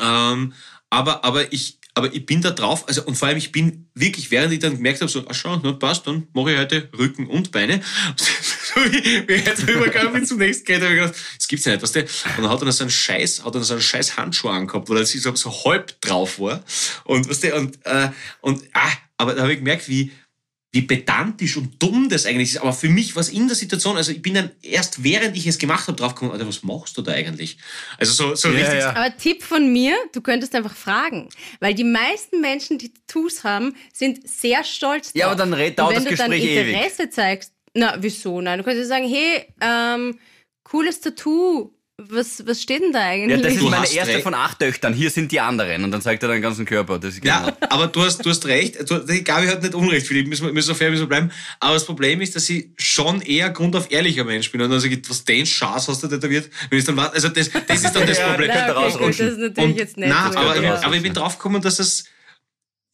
Ähm, 0.00 0.52
aber, 0.90 1.24
aber 1.24 1.52
ich, 1.52 1.78
aber 1.96 2.12
ich 2.12 2.26
bin 2.26 2.42
da 2.42 2.50
drauf, 2.50 2.86
also 2.86 3.02
und 3.04 3.16
vor 3.16 3.28
allem 3.28 3.38
ich 3.38 3.52
bin 3.52 3.88
wirklich, 3.94 4.30
während 4.30 4.52
ich 4.52 4.58
dann 4.58 4.76
gemerkt 4.76 5.00
habe, 5.00 5.10
so, 5.10 5.24
ach 5.26 5.34
schau, 5.34 5.58
na, 5.62 5.72
passt, 5.72 6.06
dann 6.06 6.28
mache 6.34 6.52
ich 6.52 6.58
heute 6.58 6.90
Rücken 6.96 7.26
und 7.26 7.52
Beine. 7.52 7.80
so 8.16 8.84
wie, 8.84 9.26
wie 9.26 9.32
jetzt 9.32 9.66
rübergegangen 9.66 10.12
bin 10.12 10.26
zum 10.26 10.36
nächsten 10.36 10.66
Geld, 10.66 10.82
habe 10.82 10.92
ich 10.92 11.00
gedacht, 11.00 11.18
das 11.38 11.48
gibt's 11.48 11.64
ja 11.64 11.72
nicht, 11.72 11.82
weißt 11.82 11.96
du? 11.96 12.00
Und 12.00 12.10
dann 12.36 12.50
hat 12.50 12.60
er 12.60 12.66
noch 12.66 12.72
so 12.72 12.84
einen 12.84 12.90
scheiß, 12.90 13.44
hat 13.46 13.54
er 13.54 13.60
noch 13.60 13.66
so 13.66 13.72
einen 13.72 13.82
scheiß 13.82 14.18
Handschuh 14.18 14.50
angehabt, 14.50 14.90
wo 14.90 14.94
er 14.94 15.06
so, 15.06 15.34
so 15.34 15.64
halb 15.64 15.98
drauf 16.02 16.38
war. 16.38 16.62
Und, 17.04 17.30
weißt 17.30 17.44
du, 17.44 17.56
und, 17.56 17.78
äh, 17.86 18.10
und, 18.42 18.62
ah, 18.74 18.92
aber 19.16 19.34
da 19.34 19.42
habe 19.42 19.52
ich 19.54 19.60
gemerkt, 19.60 19.88
wie, 19.88 20.12
wie 20.76 20.82
pedantisch 20.82 21.56
und 21.56 21.82
dumm 21.82 22.08
das 22.08 22.24
eigentlich 22.26 22.50
ist. 22.50 22.58
Aber 22.58 22.72
für 22.72 22.88
mich 22.88 23.16
war 23.16 23.20
es 23.22 23.30
in 23.30 23.48
der 23.48 23.56
Situation, 23.56 23.96
also 23.96 24.12
ich 24.12 24.22
bin 24.22 24.34
dann 24.34 24.50
erst 24.62 25.02
während 25.02 25.36
ich 25.36 25.46
es 25.46 25.58
gemacht 25.58 25.88
habe, 25.88 25.96
draufgekommen, 25.96 26.32
Alter, 26.32 26.46
was 26.46 26.62
machst 26.62 26.96
du 26.96 27.02
da 27.02 27.12
eigentlich? 27.12 27.56
Also 27.98 28.12
so, 28.12 28.34
so 28.36 28.48
Ja, 28.50 28.54
richtig. 28.60 28.78
ja. 28.80 28.90
Aber 28.94 29.16
Tipp 29.16 29.42
von 29.42 29.72
mir, 29.72 29.96
du 30.12 30.20
könntest 30.20 30.54
einfach 30.54 30.76
fragen. 30.76 31.28
Weil 31.60 31.74
die 31.74 31.84
meisten 31.84 32.40
Menschen, 32.40 32.78
die 32.78 32.92
Tattoos 32.92 33.42
haben, 33.42 33.74
sind 33.92 34.28
sehr 34.28 34.62
stolz 34.62 35.08
drauf. 35.12 35.20
Ja, 35.20 35.26
aber 35.26 35.36
dann 35.36 35.52
red- 35.52 35.78
dauert 35.78 35.90
Und 35.90 35.96
wenn 35.96 36.04
das 36.04 36.10
du 36.12 36.16
dann 36.22 36.30
Gespräch 36.30 36.50
ewig. 36.56 36.74
Interesse 36.74 37.10
zeigst, 37.10 37.52
na, 37.74 37.96
wieso? 37.98 38.40
Nein, 38.40 38.58
du 38.58 38.64
könntest 38.64 38.88
sagen, 38.88 39.08
hey, 39.08 39.46
ähm, 39.60 40.18
cooles 40.64 41.00
Tattoo. 41.00 41.72
Was, 41.98 42.46
was 42.46 42.60
steht 42.60 42.82
denn 42.82 42.92
da 42.92 42.98
Ja, 42.98 43.24
eigentlich? 43.24 43.40
das 43.40 43.52
ist 43.54 43.62
Du 43.62 43.70
meine 43.70 43.90
erste 43.90 44.12
recht. 44.14 44.22
von 44.22 44.34
acht 44.34 44.58
Töchtern. 44.58 44.92
Hier 44.92 45.08
sind 45.08 45.32
die 45.32 45.40
anderen. 45.40 45.82
Und 45.82 45.90
dann 45.92 46.02
zeigt 46.02 46.22
er 46.22 46.28
deinen 46.28 46.42
ganzen 46.42 46.66
Körper. 46.66 46.98
Das 46.98 47.14
ist 47.14 47.22
genau. 47.22 47.46
Ja, 47.46 47.56
aber 47.70 47.86
du 47.86 48.02
hast, 48.02 48.18
du 48.22 48.28
hast 48.28 48.44
recht. 48.44 48.90
Du, 48.90 48.98
die 48.98 49.24
Gabi 49.24 49.46
hat 49.46 49.62
nicht 49.62 49.74
Unrecht, 49.74 50.06
Philipp. 50.06 50.28
Müssen 50.28 50.44
wir, 50.44 50.52
müssen 50.52 50.68
wir 50.68 50.74
fair 50.74 50.90
müssen 50.90 51.04
wir 51.04 51.08
bleiben. 51.08 51.30
Aber 51.58 51.72
das 51.72 51.86
Problem 51.86 52.20
ist, 52.20 52.36
dass 52.36 52.50
ich 52.50 52.66
schon 52.76 53.22
eher 53.22 53.48
grundauf 53.48 53.90
ehrlicher 53.90 54.24
Mensch 54.24 54.52
bin. 54.52 54.60
Und 54.60 54.68
dann 54.68 54.78
sage 54.78 54.94
ich, 54.96 55.08
was 55.08 55.24
den 55.24 55.46
Schatz 55.46 55.88
hast 55.88 56.02
du 56.02 56.08
tätowiert? 56.08 56.50
Wenn 56.68 56.78
ich 56.78 56.84
dann 56.84 56.98
warte, 56.98 57.14
also 57.14 57.30
das, 57.30 57.50
das 57.66 57.82
ist 57.82 57.96
dann 57.96 58.06
das 58.06 58.18
Ja, 58.18 58.28
Problem. 58.28 58.50
Na, 58.52 58.76
okay, 58.76 58.92
gut, 58.98 59.08
das 59.08 59.18
ist 59.20 59.38
natürlich 59.38 59.58
Und, 59.70 59.76
jetzt 59.78 59.96
nett. 59.96 60.10
nein, 60.10 60.32
so, 60.32 60.38
aber, 60.38 60.84
aber 60.84 60.96
ich 60.96 61.02
bin 61.02 61.14
draufgekommen, 61.14 61.62
dass 61.62 61.78
es 61.78 62.04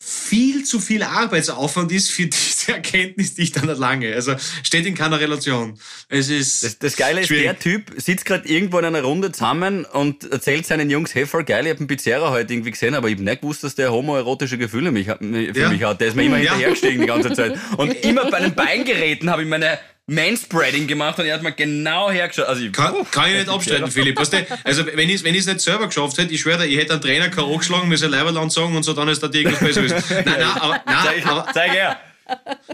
viel 0.05 0.65
zu 0.65 0.81
viel 0.81 1.05
Arbeitsaufwand 1.05 1.93
ist 1.93 2.11
für 2.11 2.27
diese 2.27 2.73
Erkenntnis, 2.73 3.35
die 3.35 3.43
ich 3.43 3.53
dann 3.53 3.69
erlange. 3.69 4.13
Also 4.13 4.35
steht 4.65 4.85
in 4.85 4.97
keiner 4.97 5.21
Relation. 5.21 5.79
Es 6.09 6.29
ist 6.29 6.65
Das, 6.65 6.79
das 6.81 6.97
Geile 6.97 7.21
ist, 7.21 7.31
der 7.31 7.57
Typ 7.57 7.93
sitzt 7.99 8.25
gerade 8.25 8.49
irgendwo 8.49 8.81
in 8.81 8.85
einer 8.85 9.03
Runde 9.03 9.31
zusammen 9.31 9.85
und 9.85 10.25
erzählt 10.33 10.67
seinen 10.67 10.91
Jungs, 10.91 11.15
hey, 11.15 11.25
voll 11.25 11.45
geil, 11.45 11.67
ich 11.67 11.71
hab 11.71 11.79
einen 11.79 11.87
Pizzeria 11.87 12.31
heute 12.31 12.53
irgendwie 12.53 12.73
gesehen, 12.73 12.95
aber 12.97 13.09
ich 13.09 13.15
hab 13.15 13.21
nicht 13.23 13.43
gewusst, 13.43 13.63
dass 13.63 13.77
der 13.77 13.93
homoerotische 13.93 14.59
Gefühle 14.59 14.91
mich, 14.91 15.07
für 15.07 15.53
Ja. 15.55 15.69
mich 15.69 15.83
hat. 15.85 16.01
Der 16.01 16.09
ist 16.09 16.17
mir 16.17 16.25
immer 16.25 16.39
Ja. 16.39 16.51
hinterhergestiegen 16.53 17.01
die 17.03 17.07
ganze 17.07 17.33
Zeit. 17.33 17.57
Und 17.77 17.93
immer 18.05 18.29
bei 18.29 18.41
den 18.41 18.55
Beingeräten 18.55 19.31
habe 19.31 19.43
ich 19.43 19.49
meine 19.49 19.79
Manspreading 20.09 20.89
gemacht 20.89 21.19
und 21.19 21.27
er 21.27 21.35
hat 21.35 21.43
mir 21.43 21.53
genau 21.53 22.11
hergeschaut. 22.11 22.47
Also 22.47 22.63
ich, 22.63 22.73
Kann, 22.73 22.95
kann 23.11 23.29
ich 23.31 23.35
nicht 23.35 23.47
der 23.47 23.55
abstreiten. 23.55 23.91
Philipp. 23.91 24.19
Weißt 24.19 24.33
du, 24.33 24.47
also 24.65 24.85
wenn 24.87 25.09
ich 25.09 25.17
es 25.17 25.25
wenn 25.25 25.35
ich's 25.35 25.47
nicht 25.47 25.61
selber 25.61 25.87
geschafft 25.87 26.19
hätte, 26.19 26.33
ich 26.35 26.41
schwöre 26.41 26.59
dir, 26.59 26.65
ich 26.67 26.77
hätte 26.77 26.93
einen 26.95 27.03
Trainer 27.03 27.29
K.O. 27.29 27.57
geschlagen, 27.57 27.89
mir 27.89 27.97
sein 27.97 28.11
Leiberland 28.11 28.53
sagen 28.53 28.75
und 28.75 28.83
so, 28.83 28.95
dann 28.95 29.09
ist 29.09 29.23
da 29.23 29.29
irgendwas 29.29 29.61
besser 29.61 29.85
ist. 29.85 30.11
Nein, 30.11 30.25
nein, 30.27 30.43
aber, 30.43 30.81
nein, 30.85 30.97
Zeig, 31.05 31.27
aber 31.27 31.53
zeig 31.53 31.73
her. 31.73 32.01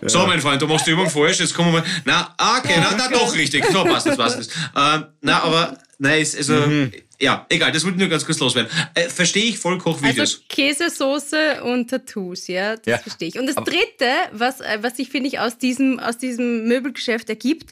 So, 0.02 0.26
mein 0.26 0.40
Freund, 0.40 0.60
du 0.62 0.66
machst 0.66 0.86
die 0.86 0.90
Übung 0.92 1.08
falsch, 1.10 1.40
jetzt 1.40 1.54
kommen 1.54 1.72
wir 1.72 1.80
mal. 1.80 1.88
Na, 2.04 2.34
ah, 2.38 2.58
okay, 2.58 2.74
na, 2.76 2.94
na, 2.96 3.08
doch 3.08 3.34
richtig. 3.34 3.64
So 3.66 3.84
passt 3.84 4.06
das, 4.06 4.16
passt 4.16 4.38
das. 4.38 4.48
Ähm, 4.76 5.06
na, 5.20 5.42
aber, 5.42 5.78
nein, 5.98 6.20
ist, 6.22 6.36
also, 6.36 6.54
Mhm. 6.54 6.92
ja, 7.20 7.46
egal, 7.48 7.72
das 7.72 7.84
wollte 7.84 7.96
ich 7.96 8.00
nur 8.00 8.08
ganz 8.08 8.24
kurz 8.24 8.38
loswerden. 8.38 8.70
Äh, 8.94 9.08
Verstehe 9.08 9.44
ich 9.44 9.58
voll 9.58 9.78
Kochvideos. 9.78 10.18
Also 10.18 10.38
Käsesoße 10.48 11.62
und 11.64 11.88
Tattoos, 11.90 12.46
ja, 12.48 12.76
das 12.76 12.86
Ja. 12.86 12.98
verstehe 12.98 13.28
ich. 13.28 13.38
Und 13.38 13.46
das 13.46 13.56
Dritte, 13.56 14.10
was, 14.32 14.60
äh, 14.60 14.78
was 14.82 14.96
sich, 14.96 15.08
finde 15.10 15.28
ich, 15.28 15.38
aus 15.38 15.58
diesem, 15.58 15.98
aus 15.98 16.18
diesem 16.18 16.68
Möbelgeschäft 16.68 17.28
ergibt, 17.28 17.70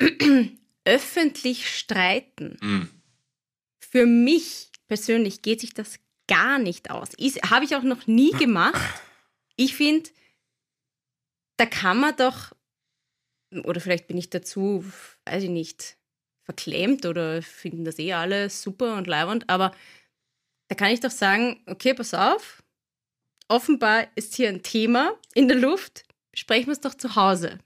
öffentlich 0.84 1.68
streiten. 1.68 2.56
Mhm. 2.60 2.88
Für 3.78 4.06
mich 4.06 4.68
persönlich 4.88 5.42
geht 5.42 5.60
sich 5.60 5.74
das 5.74 5.94
gar 6.28 6.58
nicht 6.58 6.90
aus. 6.90 7.10
Habe 7.50 7.64
ich 7.64 7.74
auch 7.76 7.82
noch 7.82 8.06
nie 8.06 8.30
gemacht. 8.32 8.80
Ich 9.56 9.74
finde, 9.74 10.08
da 11.60 11.66
kann 11.66 12.00
man 12.00 12.16
doch, 12.16 12.52
oder 13.64 13.82
vielleicht 13.82 14.06
bin 14.06 14.16
ich 14.16 14.30
dazu, 14.30 14.82
weiß 15.26 15.42
ich 15.42 15.50
nicht, 15.50 15.98
verklemmt 16.42 17.04
oder 17.04 17.42
finden 17.42 17.84
das 17.84 17.98
eh 17.98 18.14
alle 18.14 18.48
super 18.48 18.96
und 18.96 19.06
leibend, 19.06 19.48
aber 19.50 19.76
da 20.68 20.74
kann 20.74 20.90
ich 20.90 21.00
doch 21.00 21.10
sagen, 21.10 21.62
okay, 21.66 21.92
pass 21.92 22.14
auf, 22.14 22.62
offenbar 23.48 24.06
ist 24.14 24.36
hier 24.36 24.48
ein 24.48 24.62
Thema 24.62 25.18
in 25.34 25.48
der 25.48 25.58
Luft, 25.58 26.04
besprechen 26.32 26.68
wir 26.68 26.72
es 26.72 26.80
doch 26.80 26.94
zu 26.94 27.14
Hause. 27.14 27.58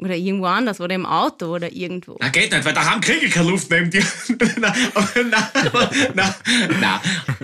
Oder 0.00 0.16
irgendwo 0.16 0.46
anders 0.46 0.80
oder 0.80 0.94
im 0.94 1.06
Auto 1.06 1.46
oder 1.54 1.70
irgendwo. 1.72 2.16
Na, 2.20 2.28
geht 2.28 2.50
nicht, 2.52 2.64
weil 2.64 2.72
da 2.74 2.84
haben 2.84 3.00
Kriege 3.00 3.28
keine 3.28 3.50
Luft 3.50 3.70
neben 3.70 3.90
dir. 3.90 4.02
na, 4.60 4.74
na, 5.30 5.52
na, 6.14 6.36
na. 6.80 7.02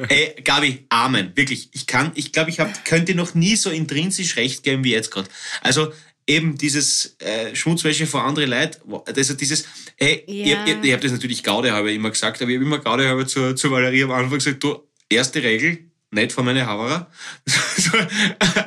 Ey, 0.09 0.35
Gabi, 0.43 0.87
Amen. 0.89 1.33
Wirklich. 1.35 1.69
Ich 1.73 1.87
kann, 1.87 2.13
ich 2.15 2.33
glaube, 2.33 2.51
ich 2.51 2.61
hab, 2.61 2.85
könnte 2.85 3.15
noch 3.15 3.35
nie 3.35 3.57
so 3.57 3.71
intrinsisch 3.71 4.37
recht 4.37 4.63
geben 4.63 4.85
wie 4.85 4.93
jetzt 4.93 5.11
gerade. 5.11 5.29
Also, 5.63 5.93
eben 6.27 6.59
dieses 6.59 7.17
äh, 7.21 7.55
Schmutzwäsche 7.55 8.07
vor 8.07 8.25
andere 8.25 8.47
Leute, 8.47 8.81
also 9.15 9.35
dieses, 9.35 9.67
ey, 9.97 10.25
Ja. 10.27 10.65
ich, 10.65 10.73
ich, 10.73 10.85
ich 10.85 10.93
habe 10.93 11.03
das 11.03 11.13
natürlich 11.13 11.43
Gaudehalber 11.43 11.91
immer 11.91 12.11
gesagt, 12.11 12.43
aber 12.43 12.51
ich 12.51 12.57
habe 12.57 12.65
immer 12.65 12.79
Gaudehalber 12.79 13.27
zur, 13.27 13.55
zur 13.55 13.71
Valerie 13.71 14.05
am 14.05 14.11
Anfang 14.13 14.39
gesagt, 14.39 14.63
du, 14.63 14.83
erste 15.09 15.43
Regel, 15.43 15.86
nicht 16.11 16.33
vor 16.33 16.45
meine 16.45 16.67
Haverer. 16.67 17.11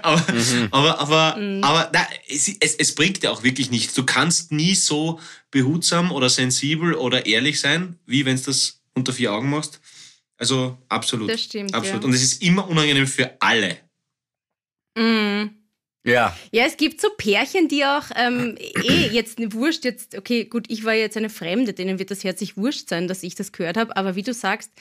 Aber, 0.02 0.24
aber, 0.72 1.00
aber, 1.00 1.38
aber 1.62 1.90
na, 1.94 2.08
es, 2.28 2.48
es, 2.60 2.76
es 2.76 2.96
bringt 2.96 3.22
ja 3.22 3.32
auch 3.32 3.44
wirklich 3.44 3.70
nichts. 3.70 3.94
Du 3.94 4.06
kannst 4.06 4.52
nie 4.52 4.74
so 4.76 5.20
behutsam 5.52 6.12
oder 6.12 6.30
sensibel 6.30 6.94
oder 6.94 7.26
ehrlich 7.26 7.60
sein, 7.60 8.00
wie 8.06 8.26
wenn 8.26 8.38
du 8.38 8.44
das 8.44 8.82
unter 8.96 9.14
vier 9.14 9.34
Augen 9.34 9.50
machst. 9.50 9.80
Also 10.38 10.78
absolut. 10.88 11.30
Das 11.30 11.42
stimmt, 11.42 11.74
Absolut. 11.74 12.02
ja. 12.02 12.08
Und 12.08 12.14
es 12.14 12.24
ist 12.24 12.42
immer 12.42 12.68
unangenehm 12.68 13.08
für 13.08 13.36
alle. 13.42 13.78
Mm. 14.96 15.50
Ja. 16.06 16.36
Ja, 16.52 16.66
es 16.66 16.78
gibt 16.78 17.02
so 17.02 17.10
Pärchen, 17.18 17.68
die 17.68 17.84
auch 17.84 18.06
ähm, 18.16 18.58
eh 18.58 19.08
jetzt 19.08 19.38
eine 19.38 19.52
Wurscht, 19.52 19.84
jetzt, 19.84 20.18
okay, 20.18 20.46
gut, 20.46 20.66
ich 20.70 20.86
war 20.86 20.94
jetzt 20.94 21.18
eine 21.18 21.30
Fremde, 21.30 21.74
denen 21.74 22.00
wird 22.00 22.10
das 22.10 22.24
herzlich 22.24 22.56
wurscht 22.56 22.88
sein, 22.88 23.08
dass 23.10 23.22
ich 23.22 23.36
das 23.36 23.52
gehört 23.52 23.76
habe, 23.76 23.96
aber 23.98 24.16
wie 24.16 24.24
du 24.24 24.34
sagst, 24.34 24.72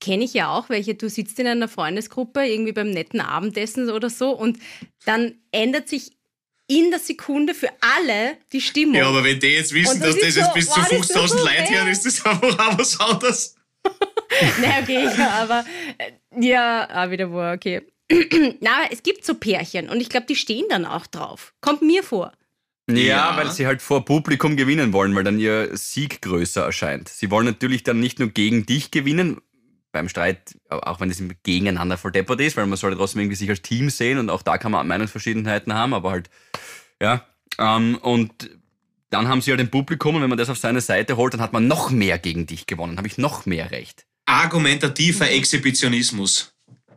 kenne 0.00 0.24
ich 0.24 0.34
ja 0.34 0.48
auch 0.50 0.68
welche, 0.68 0.94
du 0.94 1.08
sitzt 1.08 1.38
in 1.38 1.46
einer 1.46 1.68
Freundesgruppe, 1.68 2.44
irgendwie 2.46 2.72
beim 2.72 2.90
netten 2.90 3.20
Abendessen 3.20 3.90
oder 3.90 4.10
so 4.10 4.30
und 4.30 4.58
dann 5.04 5.34
ändert 5.52 5.88
sich 5.88 6.12
in 6.66 6.90
der 6.90 7.00
Sekunde 7.00 7.52
für 7.54 7.68
alle 7.80 8.36
die 8.52 8.60
Stimmung. 8.60 8.94
Ja, 8.94 9.08
aber 9.08 9.24
wenn 9.24 9.40
die 9.40 9.48
jetzt 9.48 9.74
wissen, 9.74 10.00
das 10.00 10.14
dass 10.14 10.20
das 10.20 10.28
ist 10.28 10.36
jetzt 10.36 10.46
so, 10.48 10.54
bis 10.54 10.66
zu 10.70 10.80
wow, 10.80 10.88
das 10.88 11.10
ist 11.10 11.16
50.000 11.16 11.26
so 11.28 11.36
Leute 11.38 11.50
fair. 11.50 11.78
hören, 11.78 11.88
ist 11.88 12.06
das 12.06 12.24
einfach 12.24 12.58
auch 12.58 12.78
was 12.78 13.00
anderes. 13.00 13.56
Na, 14.60 14.78
okay, 14.80 15.04
ja, 15.18 15.30
aber 15.42 15.64
äh, 15.98 16.12
ja, 16.40 16.88
ah, 16.90 17.10
wieder 17.10 17.30
wo, 17.30 17.40
okay. 17.52 17.82
Na, 18.60 18.76
aber 18.82 18.92
es 18.92 19.02
gibt 19.02 19.24
so 19.24 19.34
Pärchen 19.34 19.88
und 19.88 20.00
ich 20.00 20.08
glaube, 20.08 20.26
die 20.26 20.36
stehen 20.36 20.64
dann 20.68 20.84
auch 20.84 21.06
drauf. 21.06 21.54
Kommt 21.60 21.82
mir 21.82 22.02
vor. 22.02 22.32
Ja, 22.88 22.96
Ja. 22.96 23.36
weil 23.36 23.50
sie 23.50 23.66
halt 23.66 23.82
vor 23.82 24.04
Publikum 24.04 24.56
gewinnen 24.56 24.92
wollen, 24.92 25.14
weil 25.14 25.24
dann 25.24 25.38
ihr 25.40 25.76
Sieg 25.76 26.22
größer 26.22 26.62
erscheint. 26.64 27.08
Sie 27.08 27.30
wollen 27.30 27.46
natürlich 27.46 27.82
dann 27.82 28.00
nicht 28.00 28.18
nur 28.18 28.28
gegen 28.28 28.66
dich 28.66 28.90
gewinnen, 28.90 29.40
beim 29.92 30.08
Streit, 30.08 30.56
auch 30.68 31.00
wenn 31.00 31.10
es 31.10 31.22
gegeneinander 31.42 31.98
verdeppert 31.98 32.40
ist, 32.40 32.56
weil 32.56 32.66
man 32.66 32.76
soll 32.78 32.94
trotzdem 32.96 33.20
irgendwie 33.22 33.36
sich 33.36 33.50
als 33.50 33.62
Team 33.62 33.90
sehen 33.90 34.18
und 34.18 34.30
auch 34.30 34.42
da 34.42 34.56
kann 34.58 34.72
man 34.72 34.86
Meinungsverschiedenheiten 34.86 35.74
haben, 35.74 35.94
aber 35.94 36.10
halt, 36.12 36.30
ja. 37.00 37.24
Ähm, 37.58 37.98
und 37.98 38.50
dann 39.10 39.26
haben 39.28 39.40
sie 39.40 39.50
halt 39.50 39.60
ein 39.60 39.70
Publikum 39.70 40.14
und 40.14 40.22
wenn 40.22 40.28
man 40.28 40.38
das 40.38 40.48
auf 40.48 40.58
seine 40.58 40.80
Seite 40.80 41.16
holt, 41.16 41.34
dann 41.34 41.40
hat 41.40 41.52
man 41.52 41.66
noch 41.66 41.90
mehr 41.90 42.18
gegen 42.18 42.46
dich 42.46 42.66
gewonnen, 42.66 42.96
habe 42.98 43.08
ich 43.08 43.18
noch 43.18 43.46
mehr 43.46 43.70
Recht. 43.72 44.06
Argumentativer 44.26 45.28
Exhibitionismus. 45.30 46.54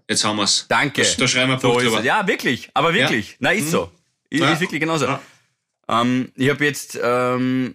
Jetzt 0.07 0.23
haben 0.23 0.37
wir's. 0.37 0.65
Danke. 0.69 1.01
Da, 1.01 1.07
da 1.17 1.27
schreiben 1.27 1.49
wir 1.49 1.55
ein 1.55 1.59
So 1.61 1.77
ist 1.79 1.85
drüber. 1.85 1.99
es. 1.99 2.05
Ja, 2.05 2.27
wirklich. 2.27 2.69
Aber 2.73 2.93
wirklich. 2.93 3.31
Ja. 3.31 3.35
Na, 3.39 3.51
ist 3.53 3.71
so. 3.71 3.89
Ist, 4.29 4.41
Ja. 4.41 4.51
ist 4.51 4.59
wirklich 4.59 4.79
genauso. 4.81 5.05
Ja. 5.05 5.21
Ähm, 5.87 6.31
ich 6.35 6.49
habe 6.49 6.63
jetzt 6.65 6.99
ähm, 7.01 7.73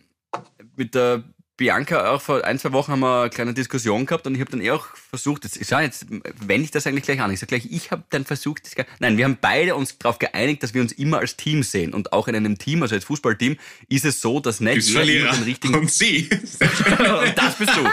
mit 0.77 0.95
der 0.95 1.25
Bianca 1.59 2.13
auch 2.13 2.23
vor 2.23 2.45
ein, 2.45 2.59
zwei 2.59 2.73
Wochen 2.73 2.93
haben 2.93 3.01
wir 3.01 3.23
eine 3.23 3.31
kleine 3.31 3.53
Diskussion 3.53 4.07
gehabt 4.07 4.27
und 4.29 4.35
ich 4.37 4.41
habe 4.41 4.51
dann 4.53 4.61
eh 4.61 4.71
auch 4.71 4.87
versucht, 5.11 5.43
jetzt, 5.43 5.57
ich 5.57 5.67
sag 5.67 5.83
jetzt 5.83 6.07
wende 6.09 6.65
ich 6.65 6.71
das 6.71 6.87
eigentlich 6.87 7.05
gleich 7.05 7.21
an. 7.21 7.33
Ich 7.33 7.41
sage 7.41 7.49
gleich, 7.49 7.67
ich 7.71 7.91
habe 7.91 8.05
dann 8.11 8.25
versucht, 8.25 8.63
das, 8.65 8.87
nein, 9.01 9.17
wir 9.19 9.25
haben 9.25 9.39
beide 9.41 9.75
uns 9.75 9.99
darauf 9.99 10.21
geeinigt, 10.21 10.63
dass 10.63 10.73
wir 10.73 10.81
uns 10.81 10.93
immer 10.93 11.19
als 11.19 11.37
Team 11.37 11.65
sehen. 11.65 11.95
Und 11.95 12.13
auch 12.13 12.29
in 12.29 12.37
einem 12.37 12.59
Team, 12.59 12.83
also 12.83 12.95
als 12.95 13.05
Fußballteam, 13.05 13.57
ist 13.89 14.05
es 14.05 14.21
so, 14.21 14.39
dass 14.39 14.61
nicht 14.61 14.87
jeder 14.87 15.01
Verlierer. 15.01 15.33
den 15.33 15.43
richtigen 15.43 15.75
Und 15.75 15.91
sie. 15.91 16.31
und 16.31 17.37
das 17.37 17.57
bist 17.57 17.73
du. 17.77 17.85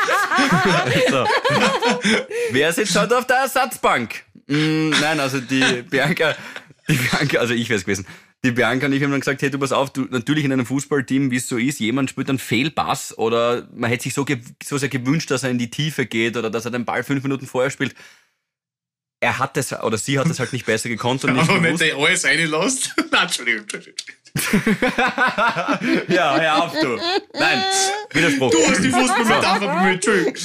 so. 1.10 1.26
Wer 2.52 2.72
sitzt 2.72 2.96
heute 2.96 3.18
auf 3.18 3.26
der 3.26 3.38
Ersatzbank? 3.38 4.24
Mm, 4.46 4.90
nein, 4.90 5.20
also 5.20 5.42
die 5.42 5.82
Bianca, 5.90 6.36
die 6.88 6.94
Bianca, 6.94 7.40
also 7.40 7.56
ich 7.56 7.68
wäre 7.68 7.80
es 7.80 7.84
gewesen. 7.84 8.06
Die 8.46 8.52
Bianca 8.52 8.86
und 8.86 8.94
ich 8.94 9.02
haben 9.02 9.10
dann 9.12 9.20
gesagt, 9.22 9.42
hey, 9.42 9.50
du 9.50 9.58
pass 9.58 9.72
auf, 9.72 9.92
du, 9.92 10.02
natürlich 10.10 10.46
in 10.46 10.54
einem 10.54 10.66
Fußballteam, 10.68 11.32
wie 11.32 11.38
es 11.38 11.48
so 11.50 11.58
ist, 11.58 11.80
jemand 11.80 12.12
spielt 12.12 12.30
einen 12.30 12.38
Fehlpass 12.40 13.18
oder 13.18 13.68
man 13.74 13.90
hätte 13.90 14.04
sich 14.04 14.14
so, 14.14 14.24
so 14.64 14.78
sehr 14.78 14.90
gewünscht, 14.90 15.32
dass 15.32 15.44
er 15.44 15.50
in 15.50 15.58
die 15.58 15.72
Tiefe 15.72 16.06
geht 16.06 16.38
oder 16.38 16.52
dass 16.52 16.66
er 16.66 16.72
den 16.72 16.86
Ball 16.86 17.04
fünf 17.04 17.24
Minuten 17.24 17.48
vorher 17.48 17.72
spielt. 17.72 17.96
Er 19.20 19.40
hat 19.40 19.58
es, 19.58 19.74
oder 19.74 19.98
sie 19.98 20.20
hat 20.20 20.28
es 20.28 20.40
halt 20.40 20.54
nicht 20.54 20.68
besser 20.68 20.90
gekonnt 20.90 21.24
und 21.24 21.34
nicht 21.34 21.42
Aber 21.50 21.60
gewusst. 21.60 21.82
der 21.82 21.96
alles 21.96 22.24
reinlässt. 22.26 22.94
Entschuldigung. 23.12 23.66
Ja, 26.10 26.40
hör 26.40 26.64
auf, 26.64 26.80
du. 26.80 26.98
Nein, 27.34 27.64
Widerspruch. 28.12 28.52
Du 28.52 28.58
hast 28.68 28.84
die 28.84 28.90
Fußballmetapher 28.90 29.76
bemüht. 29.76 30.06
Entschuldigung. 30.06 30.36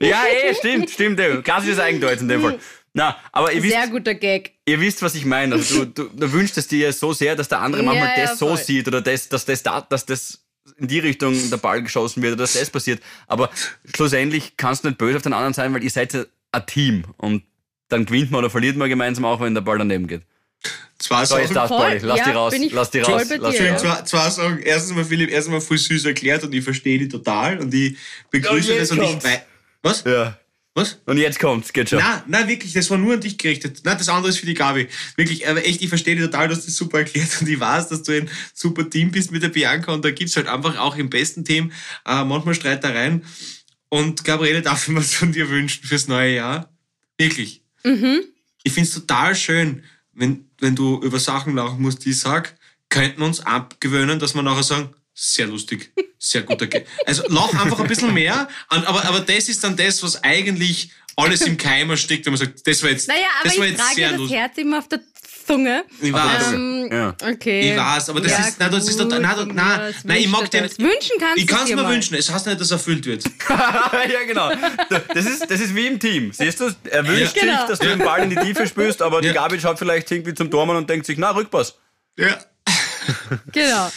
Ja, 0.00 0.24
eh, 0.26 0.54
stimmt, 0.54 0.90
stimmt. 0.90 1.20
Klassisches 1.44 1.78
Eigendeutsch 1.78 2.20
in 2.20 2.28
dem 2.28 2.42
Fall. 2.42 2.58
Na, 2.96 3.14
aber 3.30 3.52
ihr 3.52 3.62
wisst, 3.62 3.74
Sehr 3.74 3.88
guter 3.88 4.14
Gag. 4.14 4.52
ihr 4.64 4.80
wisst, 4.80 5.02
was 5.02 5.14
ich 5.14 5.26
meine. 5.26 5.54
Also 5.56 5.84
du, 5.84 6.04
du, 6.04 6.16
du 6.16 6.32
wünschst 6.32 6.56
es 6.56 6.66
dir 6.66 6.90
so 6.94 7.12
sehr, 7.12 7.36
dass 7.36 7.48
der 7.48 7.60
andere 7.60 7.82
Ja, 7.82 7.86
manchmal 7.90 8.18
ja, 8.18 8.24
das 8.26 8.38
so 8.38 8.48
voll. 8.48 8.56
sieht 8.56 8.88
oder 8.88 9.02
das, 9.02 9.28
dass 9.28 9.44
das, 9.44 9.62
da, 9.62 9.82
dass 9.82 10.06
das 10.06 10.42
in 10.78 10.88
die 10.88 10.98
Richtung 11.00 11.50
der 11.50 11.58
Ball 11.58 11.82
geschossen 11.82 12.22
wird 12.22 12.32
oder 12.32 12.44
dass 12.44 12.54
das 12.54 12.70
passiert. 12.70 13.02
Aber 13.26 13.50
schlussendlich 13.94 14.56
kannst 14.56 14.82
du 14.84 14.88
nicht 14.88 14.96
böse 14.98 15.16
auf 15.18 15.22
den 15.22 15.34
anderen 15.34 15.52
sein, 15.52 15.74
weil 15.74 15.84
ihr 15.84 15.90
seid 15.90 16.14
ja 16.14 16.24
ein 16.52 16.64
Team 16.66 17.04
und 17.18 17.42
dann 17.88 18.06
gewinnt 18.06 18.30
man 18.30 18.38
oder 18.38 18.50
verliert 18.50 18.76
man 18.76 18.88
gemeinsam 18.88 19.26
auch, 19.26 19.40
wenn 19.40 19.52
der 19.54 19.60
Ball 19.60 19.76
daneben 19.76 20.06
geht. 20.06 20.22
Zwei 20.98 21.26
So, 21.26 21.36
Sachen. 21.36 21.54
darfst 21.54 21.72
du, 21.72 21.76
Voll. 21.78 21.98
Lass 22.02 22.18
ja, 22.18 22.24
die 22.24 22.30
raus. 22.30 22.54
Lass 22.72 22.90
die 22.90 22.98
raus. 23.00 23.22
Lass 23.28 23.52
dir, 23.56 23.60
die 23.60 23.64
ja. 23.66 23.72
raus. 23.74 23.80
Zwei, 23.82 24.02
zwei 24.04 24.30
Sachen. 24.30 24.58
Erstens 24.60 24.96
mal, 24.96 25.04
Philipp, 25.04 25.30
erstens 25.30 25.52
mal 25.52 25.60
voll 25.60 25.76
süß 25.76 26.06
erklärt 26.06 26.42
und 26.44 26.54
ich 26.54 26.64
verstehe 26.64 26.98
die 26.98 27.08
total 27.08 27.58
und 27.58 27.72
ich 27.74 27.98
begrüße 28.30 28.72
Und 28.72 28.80
das 28.80 28.90
und 28.90 29.02
ich 29.02 29.08
kommt's. 29.10 29.24
wei- 29.26 29.42
Was? 29.82 30.02
Ja. 30.04 30.38
Was? 30.76 30.98
Und 31.06 31.16
jetzt 31.16 31.40
kommt's, 31.40 31.72
geht 31.72 31.88
schon. 31.88 32.00
Nein, 32.00 32.22
nein, 32.26 32.48
wirklich, 32.48 32.74
das 32.74 32.90
war 32.90 32.98
nur 32.98 33.14
an 33.14 33.20
dich 33.22 33.38
gerichtet. 33.38 33.80
Nein, 33.84 33.96
das 33.96 34.10
andere 34.10 34.28
ist 34.28 34.40
für 34.40 34.44
die 34.44 34.52
Gabi. 34.52 34.88
Wirklich, 35.16 35.48
aber 35.48 35.64
echt, 35.64 35.80
ich 35.80 35.88
verstehe 35.88 36.20
total, 36.20 36.48
du 36.48 36.54
hast 36.54 36.66
das 36.66 36.76
super 36.76 36.98
erklärt 36.98 37.30
und 37.40 37.48
ich 37.48 37.58
weiß, 37.58 37.88
dass 37.88 38.02
du 38.02 38.12
ein 38.12 38.28
super 38.52 38.88
Team 38.90 39.10
bist 39.10 39.32
mit 39.32 39.42
der 39.42 39.48
Bianca 39.48 39.94
und 39.94 40.04
da 40.04 40.10
gibt's 40.10 40.36
halt 40.36 40.48
einfach 40.48 40.76
auch 40.76 40.96
im 40.96 41.08
besten 41.08 41.46
Team 41.46 41.72
äh, 42.04 42.22
manchmal 42.24 42.54
Streitereien. 42.54 43.24
Und 43.88 44.22
Gabriele, 44.24 44.60
darf 44.60 44.82
ich 44.82 44.88
mir 44.92 45.00
was 45.00 45.14
von 45.14 45.32
dir 45.32 45.48
wünschen 45.48 45.82
fürs 45.82 46.08
neue 46.08 46.34
Jahr? 46.34 46.70
Wirklich. 47.16 47.62
Ich 48.62 48.72
find's 48.74 48.92
total 48.92 49.34
schön, 49.34 49.82
wenn, 50.12 50.44
wenn 50.60 50.76
du 50.76 51.00
über 51.00 51.18
Sachen 51.18 51.54
lachen 51.54 51.80
musst, 51.80 52.04
die 52.04 52.10
ich 52.10 52.20
sag, 52.20 52.54
könnten 52.90 53.20
wir 53.20 53.26
uns 53.26 53.40
abgewöhnen, 53.40 54.18
dass 54.18 54.34
wir 54.34 54.42
nachher 54.42 54.62
sagen, 54.62 54.90
sehr 55.18 55.46
lustig, 55.46 55.90
sehr 56.18 56.42
guter 56.42 56.66
Gag. 56.66 56.86
Also 57.06 57.22
lach 57.28 57.48
einfach 57.54 57.80
ein 57.80 57.88
bisschen 57.88 58.12
mehr, 58.12 58.48
aber, 58.68 59.04
aber 59.06 59.20
das 59.20 59.48
ist 59.48 59.64
dann 59.64 59.74
das, 59.74 60.02
was 60.02 60.22
eigentlich 60.22 60.90
alles 61.16 61.40
im 61.40 61.56
Keimer 61.56 61.96
steckt, 61.96 62.26
wenn 62.26 62.34
man 62.34 62.38
sagt, 62.40 62.66
das 62.66 62.82
war 62.82 62.90
jetzt, 62.90 63.08
Naja, 63.08 63.20
aber 63.40 63.48
das 63.48 63.58
war 63.58 63.64
ich 63.64 63.70
jetzt 63.72 63.80
trage 63.80 63.94
sehr 63.94 64.08
das 64.10 64.18
lustig. 64.18 64.36
Herz 64.38 64.58
immer 64.58 64.78
auf 64.78 64.88
der 64.88 65.00
Zunge. 65.46 65.84
Ich 66.02 66.12
weiß. 66.12 66.52
Ähm, 66.52 66.88
Ja. 66.92 67.14
Okay. 67.32 67.70
Ich 67.72 67.76
weiß, 67.78 68.10
aber 68.10 68.20
das 68.20 68.32
Ja, 68.32 68.38
ist, 68.46 68.60
nein, 68.60 68.70
das 68.70 68.88
ist, 68.88 68.98
nein, 68.98 69.08
nein, 69.22 69.22
nein, 69.54 69.94
nein, 70.04 70.16
ich 70.18 70.28
mag 70.28 70.42
du 70.42 70.48
den, 70.50 70.64
das? 70.64 70.78
Wünschen 70.78 71.16
kannst 71.18 71.38
ich 71.38 71.46
kann's 71.46 71.64
dir 71.66 71.76
mir 71.76 71.82
mal. 71.84 71.92
wünschen, 71.94 72.14
es 72.16 72.30
heißt 72.30 72.46
nicht, 72.46 72.60
dass 72.60 72.70
erfüllt 72.72 73.06
wird. 73.06 73.24
ja, 73.48 74.24
genau. 74.26 74.50
Das 75.14 75.24
ist, 75.24 75.50
das 75.50 75.60
ist 75.60 75.74
wie 75.74 75.86
im 75.86 75.98
Team. 75.98 76.32
Siehst 76.32 76.60
du? 76.60 76.70
Er 76.90 77.06
wünscht 77.08 77.34
Ja. 77.36 77.42
Genau. 77.42 77.60
sich, 77.60 77.68
dass 77.70 77.78
du 77.78 77.86
den 77.86 78.00
Ball 78.00 78.22
in 78.24 78.30
die 78.30 78.36
Tiefe 78.36 78.66
spürst, 78.66 79.00
aber 79.00 79.22
die. 79.22 79.32
Gabi 79.32 79.58
schaut 79.58 79.78
vielleicht 79.78 80.10
irgendwie 80.10 80.34
zum 80.34 80.50
Tormann 80.50 80.76
und 80.76 80.90
denkt 80.90 81.06
sich, 81.06 81.16
na, 81.16 81.30
Rückpass. 81.30 81.76
Ja. 82.18 82.38
Genau. 83.52 83.90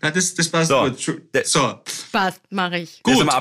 Nein, 0.00 0.12
das, 0.14 0.34
das 0.34 0.48
passt 0.48 0.68
So. 0.68 0.82
gut. 0.84 1.20
So, 1.44 1.80
Passt, 2.12 2.40
mache 2.50 2.78
ich. 2.78 3.00
Das 3.02 3.02
Gut. 3.02 3.20
haben 3.20 3.26
wir 3.26 3.34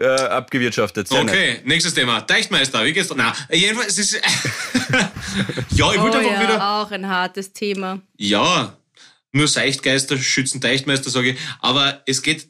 äh, 0.00 0.06
abgewirtschaftet. 0.06 1.08
Sehr 1.08 1.24
nett. 1.24 1.34
okay, 1.34 1.60
nächstes 1.64 1.94
Thema. 1.94 2.20
Teichtmeister, 2.20 2.84
wie 2.84 2.92
geht's? 2.92 3.12
Na, 3.14 3.34
jedenfalls, 3.50 3.98
es 3.98 4.12
ist, 4.12 4.14
ja, 5.70 5.92
ich 5.92 5.98
Oh 5.98 6.02
wollte 6.02 6.18
einfach 6.18 6.32
ja, 6.32 6.40
wieder, 6.42 6.68
auch 6.70 6.90
ein 6.90 7.08
hartes 7.08 7.52
Thema. 7.52 8.00
Ja, 8.16 8.76
nur 9.32 9.48
Seichtgeister 9.48 10.18
schützen 10.18 10.60
Teichtmeister, 10.60 11.10
sage 11.10 11.30
ich. 11.30 11.38
Aber 11.60 12.02
es 12.06 12.22
geht. 12.22 12.48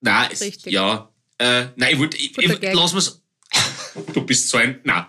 Nein, 0.00 0.28
es, 0.32 0.40
Richtig. 0.42 0.72
ja. 0.72 1.08
Äh, 1.38 1.66
nein, 1.76 1.94
ich 1.94 1.98
wollte. 1.98 2.18
Gag. 2.58 2.74
lass 2.74 2.92
mal's. 2.92 3.22
Du 4.12 4.20
bist 4.24 4.48
so 4.48 4.58
ein. 4.58 4.78
Nein. 4.84 5.06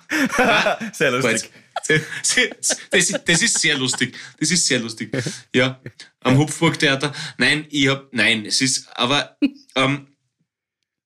Sehr 0.94 1.12
lustig. 1.12 1.52
Das, 1.90 3.10
ist- 3.10 3.22
das 3.26 3.42
ist 3.42 3.60
sehr 3.60 3.78
lustig. 3.78 4.16
Das 4.40 4.52
ist 4.52 4.66
sehr 4.68 4.80
lustig. 4.80 5.12
Ja. 5.56 5.80
Am 6.22 6.38
Hupfburg-Theater. 6.38 7.14
Nein, 7.38 7.66
ich 7.70 7.88
hab. 7.88 8.14
Nein, 8.14 8.46
es 8.46 8.62
ist. 8.62 8.88
Aber. 8.96 9.38
Ähm, 9.76 10.08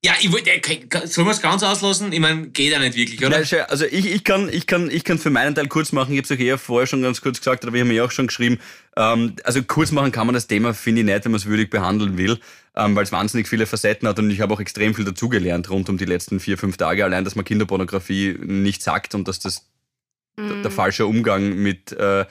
ja, 0.05 0.11
ich 0.19 0.29
wollte. 0.33 0.49
äh, 0.51 1.07
Sollen 1.07 1.27
wir 1.27 1.31
es 1.31 1.41
ganz 1.41 1.63
auslassen? 1.63 2.11
Ich 2.11 2.19
meine, 2.19 2.49
geht 2.49 2.71
ja 2.73 2.79
nicht 2.79 2.97
wirklich, 2.97 3.25
oder? 3.25 3.39
Nein, 3.39 3.61
also 3.69 3.85
ich, 3.85 4.05
ich 4.05 4.25
kann 4.25 4.49
ich 4.51 4.67
kann 4.67 4.91
ich 4.91 5.05
kann 5.05 5.17
für 5.17 5.29
meinen 5.29 5.55
Teil 5.55 5.67
kurz 5.69 5.93
machen. 5.93 6.11
Ich 6.11 6.17
habe 6.17 6.25
es 6.25 6.31
euch 6.31 6.45
eher 6.45 6.57
vorher 6.57 6.87
schon 6.87 7.01
ganz 7.01 7.21
kurz 7.21 7.37
gesagt, 7.37 7.63
aber 7.63 7.73
wir 7.73 7.81
haben 7.81 7.91
ja 7.91 8.03
auch 8.03 8.11
schon 8.11 8.27
geschrieben. 8.27 8.59
Ähm, 8.97 9.37
also 9.45 9.63
kurz 9.63 9.91
machen 9.91 10.11
kann 10.11 10.27
man 10.27 10.33
das 10.33 10.47
Thema, 10.47 10.73
finde 10.73 11.01
ich 11.01 11.05
nicht, 11.05 11.23
wenn 11.23 11.31
man 11.31 11.39
es 11.39 11.45
würdig 11.45 11.69
behandeln 11.69 12.17
will, 12.17 12.37
ähm, 12.75 12.95
weil 12.97 13.03
es 13.05 13.13
wahnsinnig 13.13 13.47
viele 13.47 13.65
Facetten 13.65 14.05
hat 14.07 14.19
und 14.19 14.29
ich 14.29 14.41
habe 14.41 14.53
auch 14.53 14.59
extrem 14.59 14.93
viel 14.93 15.05
dazugelernt 15.05 15.69
rund 15.69 15.87
um 15.87 15.97
die 15.97 16.03
letzten 16.05 16.41
vier 16.41 16.57
fünf 16.57 16.75
Tage. 16.75 17.05
Allein, 17.05 17.23
dass 17.23 17.35
man 17.35 17.45
Kinderpornografie 17.45 18.37
nicht 18.41 18.83
sagt 18.83 19.15
und 19.15 19.25
dass 19.29 19.39
das 19.39 19.67
der, 20.37 20.61
der 20.61 20.71
falsche 20.71 21.05
Umgang 21.05 21.55
mit 21.55 21.91
äh, 21.91 22.25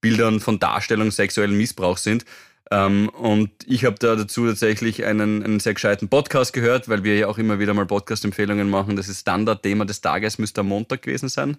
Bildern 0.00 0.40
von 0.40 0.58
Darstellung 0.58 1.10
sexuellen 1.10 1.56
Missbrauchs 1.56 2.02
sind. 2.02 2.24
Ähm, 2.70 3.08
und 3.08 3.50
ich 3.66 3.84
habe 3.84 3.96
da 3.98 4.14
dazu 4.14 4.46
tatsächlich 4.46 5.04
einen, 5.04 5.42
einen 5.42 5.60
sehr 5.60 5.74
gescheiten 5.74 6.08
Podcast 6.08 6.52
gehört, 6.52 6.88
weil 6.88 7.02
wir 7.02 7.16
ja 7.16 7.26
auch 7.26 7.38
immer 7.38 7.58
wieder 7.58 7.74
mal 7.74 7.86
Podcast-Empfehlungen 7.86 8.70
machen. 8.70 8.96
Das 8.96 9.08
ist 9.08 9.20
Standardthema 9.20 9.84
des 9.84 10.00
Tages, 10.00 10.38
müsste 10.38 10.60
am 10.60 10.68
Montag 10.68 11.02
gewesen 11.02 11.28
sein, 11.28 11.56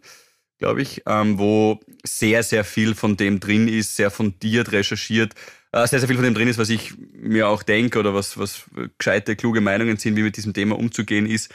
glaube 0.58 0.82
ich, 0.82 1.04
ähm, 1.06 1.38
wo 1.38 1.82
sehr, 2.06 2.44
sehr 2.44 2.64
viel 2.64 2.96
von 2.96 3.18
dem 3.18 3.42
drin 3.42 3.68
ist, 3.68 3.98
sehr 3.98 4.10
fundiert, 4.10 4.72
recherchiert, 4.72 5.34
äh, 5.74 5.86
sehr, 5.86 6.00
sehr 6.00 6.08
viel 6.08 6.16
von 6.16 6.26
dem 6.26 6.34
drin 6.34 6.48
ist, 6.48 6.58
was 6.58 6.70
ich 6.70 6.94
mir 7.14 7.50
auch 7.50 7.64
denke 7.64 8.00
oder 8.00 8.14
was, 8.14 8.38
was 8.38 8.64
gescheite, 8.98 9.36
kluge 9.36 9.60
Meinungen 9.60 9.98
sind, 9.98 10.16
wie 10.16 10.24
mit 10.24 10.38
diesem 10.38 10.54
Thema 10.54 10.78
umzugehen 10.78 11.26
ist. 11.26 11.52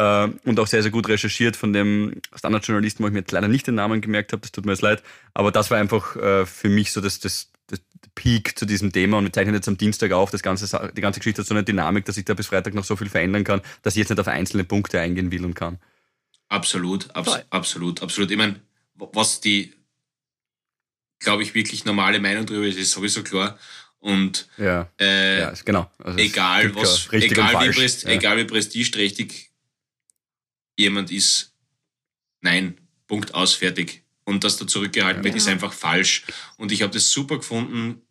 Äh, 0.00 0.28
und 0.44 0.58
auch 0.58 0.66
sehr, 0.66 0.82
sehr 0.82 0.90
gut 0.90 1.08
recherchiert 1.08 1.56
von 1.56 1.74
dem 1.74 2.22
Standardjournalisten, 2.34 3.02
wo 3.02 3.08
ich 3.08 3.12
mir 3.12 3.20
jetzt 3.20 3.32
leider 3.32 3.48
nicht 3.48 3.66
den 3.66 3.74
Namen 3.74 4.00
gemerkt 4.00 4.32
habe, 4.32 4.40
das 4.40 4.50
tut 4.50 4.64
mir 4.64 4.72
jetzt 4.72 4.80
leid. 4.80 5.02
Aber 5.34 5.52
das 5.52 5.70
war 5.70 5.78
einfach 5.78 6.16
äh, 6.16 6.46
für 6.46 6.70
mich 6.70 6.92
so 6.92 7.02
das, 7.02 7.20
das, 7.20 7.50
das 7.66 7.80
Peak 8.14 8.58
zu 8.58 8.64
diesem 8.64 8.92
Thema 8.92 9.18
und 9.18 9.24
wir 9.24 9.32
zeichnen 9.32 9.54
jetzt 9.54 9.68
am 9.68 9.76
Dienstag 9.76 10.12
auf. 10.12 10.30
Das 10.30 10.42
ganze, 10.42 10.92
die 10.96 11.00
ganze 11.02 11.20
Geschichte 11.20 11.42
hat 11.42 11.46
so 11.48 11.54
eine 11.54 11.64
Dynamik, 11.64 12.06
dass 12.06 12.16
ich 12.16 12.24
da 12.24 12.32
bis 12.32 12.46
Freitag 12.46 12.72
noch 12.72 12.84
so 12.84 12.96
viel 12.96 13.10
verändern 13.10 13.44
kann, 13.44 13.60
dass 13.82 13.94
ich 13.94 13.98
jetzt 13.98 14.08
nicht 14.08 14.20
auf 14.20 14.28
einzelne 14.28 14.64
Punkte 14.64 14.98
eingehen 15.00 15.30
will 15.30 15.44
und 15.44 15.54
kann. 15.54 15.78
Absolut, 16.48 17.14
abs 17.14 17.32
Voll. 17.32 17.44
absolut, 17.50 18.02
absolut. 18.02 18.30
Ich 18.30 18.38
meine, 18.38 18.56
was 18.94 19.42
die, 19.42 19.74
glaube 21.18 21.42
ich, 21.42 21.54
wirklich 21.54 21.84
normale 21.84 22.20
Meinung 22.20 22.46
darüber 22.46 22.66
ist, 22.66 22.78
ist 22.78 22.90
sowieso 22.90 23.22
klar. 23.22 23.58
Und 23.98 24.48
Ja, 24.56 24.88
äh, 24.98 25.40
ja 25.40 25.52
genau. 25.62 25.90
Also 25.98 26.18
egal 26.18 26.74
was, 26.74 27.06
egal 27.12 27.54
und 27.54 27.76
wie, 27.76 28.08
Ja. 28.08 28.10
egal 28.16 28.38
wie 28.38 28.44
prestigeträchtig 28.44 29.49
jemand 30.80 31.10
ist, 31.10 31.54
nein, 32.40 32.78
Punkt 33.06 33.34
aus, 33.34 33.54
fertig. 33.54 34.04
Und 34.24 34.44
dass 34.44 34.56
da 34.56 34.66
zurückgehalten 34.66 35.24
wird, 35.24 35.34
ist 35.34 35.48
einfach 35.48 35.72
falsch. 35.72 36.24
Und 36.56 36.72
ich 36.72 36.82
habe 36.82 36.92
das 36.92 37.10
super 37.10 37.38
gefunden, 37.38 38.02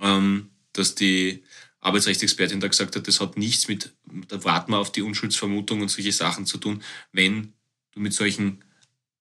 ähm, 0.00 0.50
dass 0.72 0.94
die 0.94 1.42
Arbeitsrechtsexpertin 1.80 2.60
da 2.60 2.68
gesagt 2.68 2.94
hat, 2.94 3.08
das 3.08 3.20
hat 3.20 3.36
nichts 3.36 3.66
mit, 3.68 3.92
da 4.28 4.44
warten 4.44 4.72
wir 4.72 4.78
auf 4.78 4.92
die 4.92 5.02
Unschuldsvermutung 5.02 5.80
und 5.80 5.88
solche 5.88 6.12
Sachen 6.12 6.46
zu 6.46 6.58
tun, 6.58 6.82
wenn 7.12 7.54
du 7.92 8.00
mit 8.00 8.12
solchen 8.12 8.62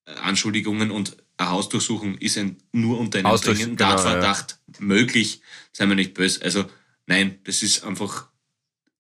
äh, 0.05 0.11
Anschuldigungen 0.11 0.91
und 0.91 1.17
eine 1.37 1.51
Hausdurchsuchung 1.51 2.17
ist 2.17 2.37
ein, 2.37 2.57
nur 2.73 2.99
unter 2.99 3.19
einem 3.19 3.27
Hausdurch- 3.27 3.59
dringenden 3.59 3.77
genau, 3.77 3.95
Tatverdacht 3.95 4.59
möglich, 4.79 5.41
seien 5.71 5.87
wir 5.87 5.95
nicht 5.95 6.13
böse. 6.13 6.41
Also 6.41 6.69
nein, 7.05 7.39
das 7.45 7.63
ist 7.63 7.83
einfach, 7.83 8.29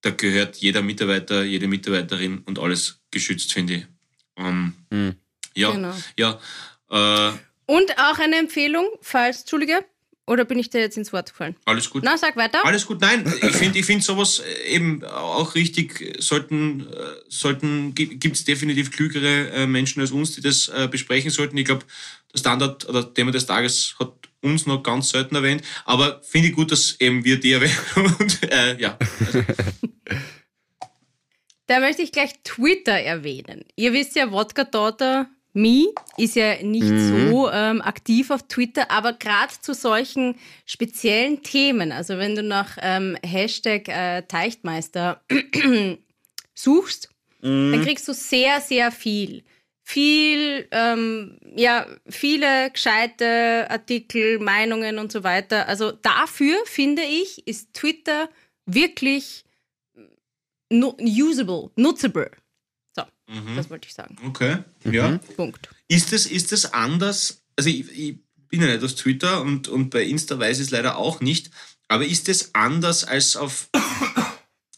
da 0.01 0.11
gehört 0.11 0.57
jeder 0.57 0.81
Mitarbeiter, 0.81 1.43
jede 1.43 1.67
Mitarbeiterin 1.67 2.39
und 2.45 2.59
alles 2.59 3.01
geschützt, 3.11 3.53
finde 3.53 3.73
ich. 3.73 3.85
Ähm, 4.37 4.73
Hm. 4.91 5.15
ja, 5.55 5.71
Genau. 5.71 5.93
ja. 6.17 6.39
Äh, 6.89 7.31
Und 7.65 7.91
auch 7.97 8.17
eine 8.19 8.37
Empfehlung, 8.37 8.87
falls, 9.01 9.41
Entschuldige, 9.41 9.85
oder 10.25 10.45
bin 10.45 10.59
ich 10.59 10.69
dir 10.69 10.79
jetzt 10.79 10.95
ins 10.97 11.11
Wort 11.11 11.31
gefallen? 11.31 11.55
alles 11.65 11.89
gut. 11.89 12.03
Na, 12.03 12.15
sag 12.17 12.35
weiter. 12.37 12.63
Alles 12.65 12.85
gut, 12.85 13.01
nein, 13.01 13.25
ich 13.41 13.55
finde 13.55 13.79
ich 13.79 13.85
find 13.85 14.03
sowas 14.03 14.41
eben 14.67 15.03
auch 15.03 15.55
richtig, 15.55 16.15
sollten, 16.19 16.81
äh, 16.87 17.15
sollten 17.27 17.93
gibt 17.95 18.35
es 18.35 18.43
definitiv 18.45 18.91
klügere 18.91 19.49
äh, 19.51 19.67
Menschen 19.67 20.01
als 20.01 20.11
uns, 20.11 20.33
die 20.33 20.41
das 20.41 20.67
äh, 20.69 20.87
besprechen 20.89 21.31
sollten. 21.31 21.57
Ich 21.57 21.65
glaube, 21.65 21.83
der 22.33 22.37
Standard 22.39 22.87
oder 22.87 23.11
Thema 23.13 23.31
des 23.31 23.45
Tages 23.47 23.95
hat 23.99 24.28
uns 24.41 24.65
noch 24.65 24.83
ganz 24.83 25.09
selten 25.09 25.35
erwähnt, 25.35 25.63
aber 25.85 26.21
finde 26.23 26.49
ich 26.49 26.55
gut, 26.55 26.71
dass 26.71 26.99
eben 26.99 27.23
wir 27.23 27.39
die 27.39 27.53
erwähnen 27.53 27.75
und 28.19 28.51
äh, 28.51 28.79
ja, 28.79 28.97
also, 28.99 29.43
Da 31.69 31.79
möchte 31.79 32.01
ich 32.01 32.11
gleich 32.11 32.33
Twitter 32.43 32.93
erwähnen. 32.93 33.63
Ihr 33.75 33.93
wisst 33.93 34.15
ja, 34.15 34.31
Wodka 34.31 34.63
Daughter 34.63 35.29
Me 35.53 35.85
ist 36.17 36.35
ja 36.35 36.61
nicht 36.63 36.87
so 36.87 37.49
ähm, 37.51 37.81
aktiv 37.81 38.31
auf 38.31 38.47
Twitter, 38.47 38.89
aber 38.89 39.13
gerade 39.13 39.53
zu 39.61 39.73
solchen 39.73 40.35
speziellen 40.65 41.43
Themen, 41.43 41.91
also 41.91 42.17
wenn 42.17 42.35
du 42.35 42.41
nach 42.41 42.77
ähm, 42.81 43.17
Hashtag 43.23 43.87
äh, 43.87 44.23
Teichtmeister 44.23 45.21
suchst, 46.55 47.09
dann 47.41 47.81
kriegst 47.83 48.07
du 48.07 48.13
sehr, 48.13 48.59
sehr 48.61 48.91
viel. 48.91 49.43
Viel, 49.89 50.67
ähm, 50.69 51.39
ja, 51.55 51.87
viele 52.07 52.69
gescheite 52.69 53.65
Artikel, 53.71 54.37
Meinungen 54.37 54.99
und 54.99 55.11
so 55.11 55.23
weiter. 55.23 55.67
Also 55.67 55.91
dafür 55.91 56.57
finde 56.65 57.01
ich, 57.01 57.47
ist 57.47 57.73
Twitter 57.73 58.29
wirklich 58.67 59.45
nu 60.69 60.95
usable, 60.99 61.71
nutzable. 61.75 62.29
So, 62.95 63.01
das 63.55 63.71
wollte 63.71 63.87
ich 63.87 63.95
sagen. 63.95 64.15
Okay, 64.27 64.59
ja. 64.83 65.17
Punkt. 65.35 65.69
Ist 65.87 66.13
es, 66.13 66.27
ist 66.27 66.53
es 66.53 66.71
anders? 66.71 67.41
Also 67.55 67.71
ich, 67.71 67.89
ich 67.91 68.17
bin 68.47 68.61
ja 68.61 68.67
nicht 68.67 68.83
aus 68.83 68.93
Twitter 68.93 69.41
und, 69.41 69.69
und 69.69 69.89
bei 69.89 70.03
Insta 70.03 70.37
weiß 70.37 70.59
ich 70.59 70.65
es 70.65 70.71
leider 70.71 70.97
auch 70.97 71.19
nicht. 71.19 71.49
Aber 71.87 72.05
ist 72.05 72.29
es 72.29 72.53
anders 72.53 73.05
als 73.05 73.35
auf 73.35 73.69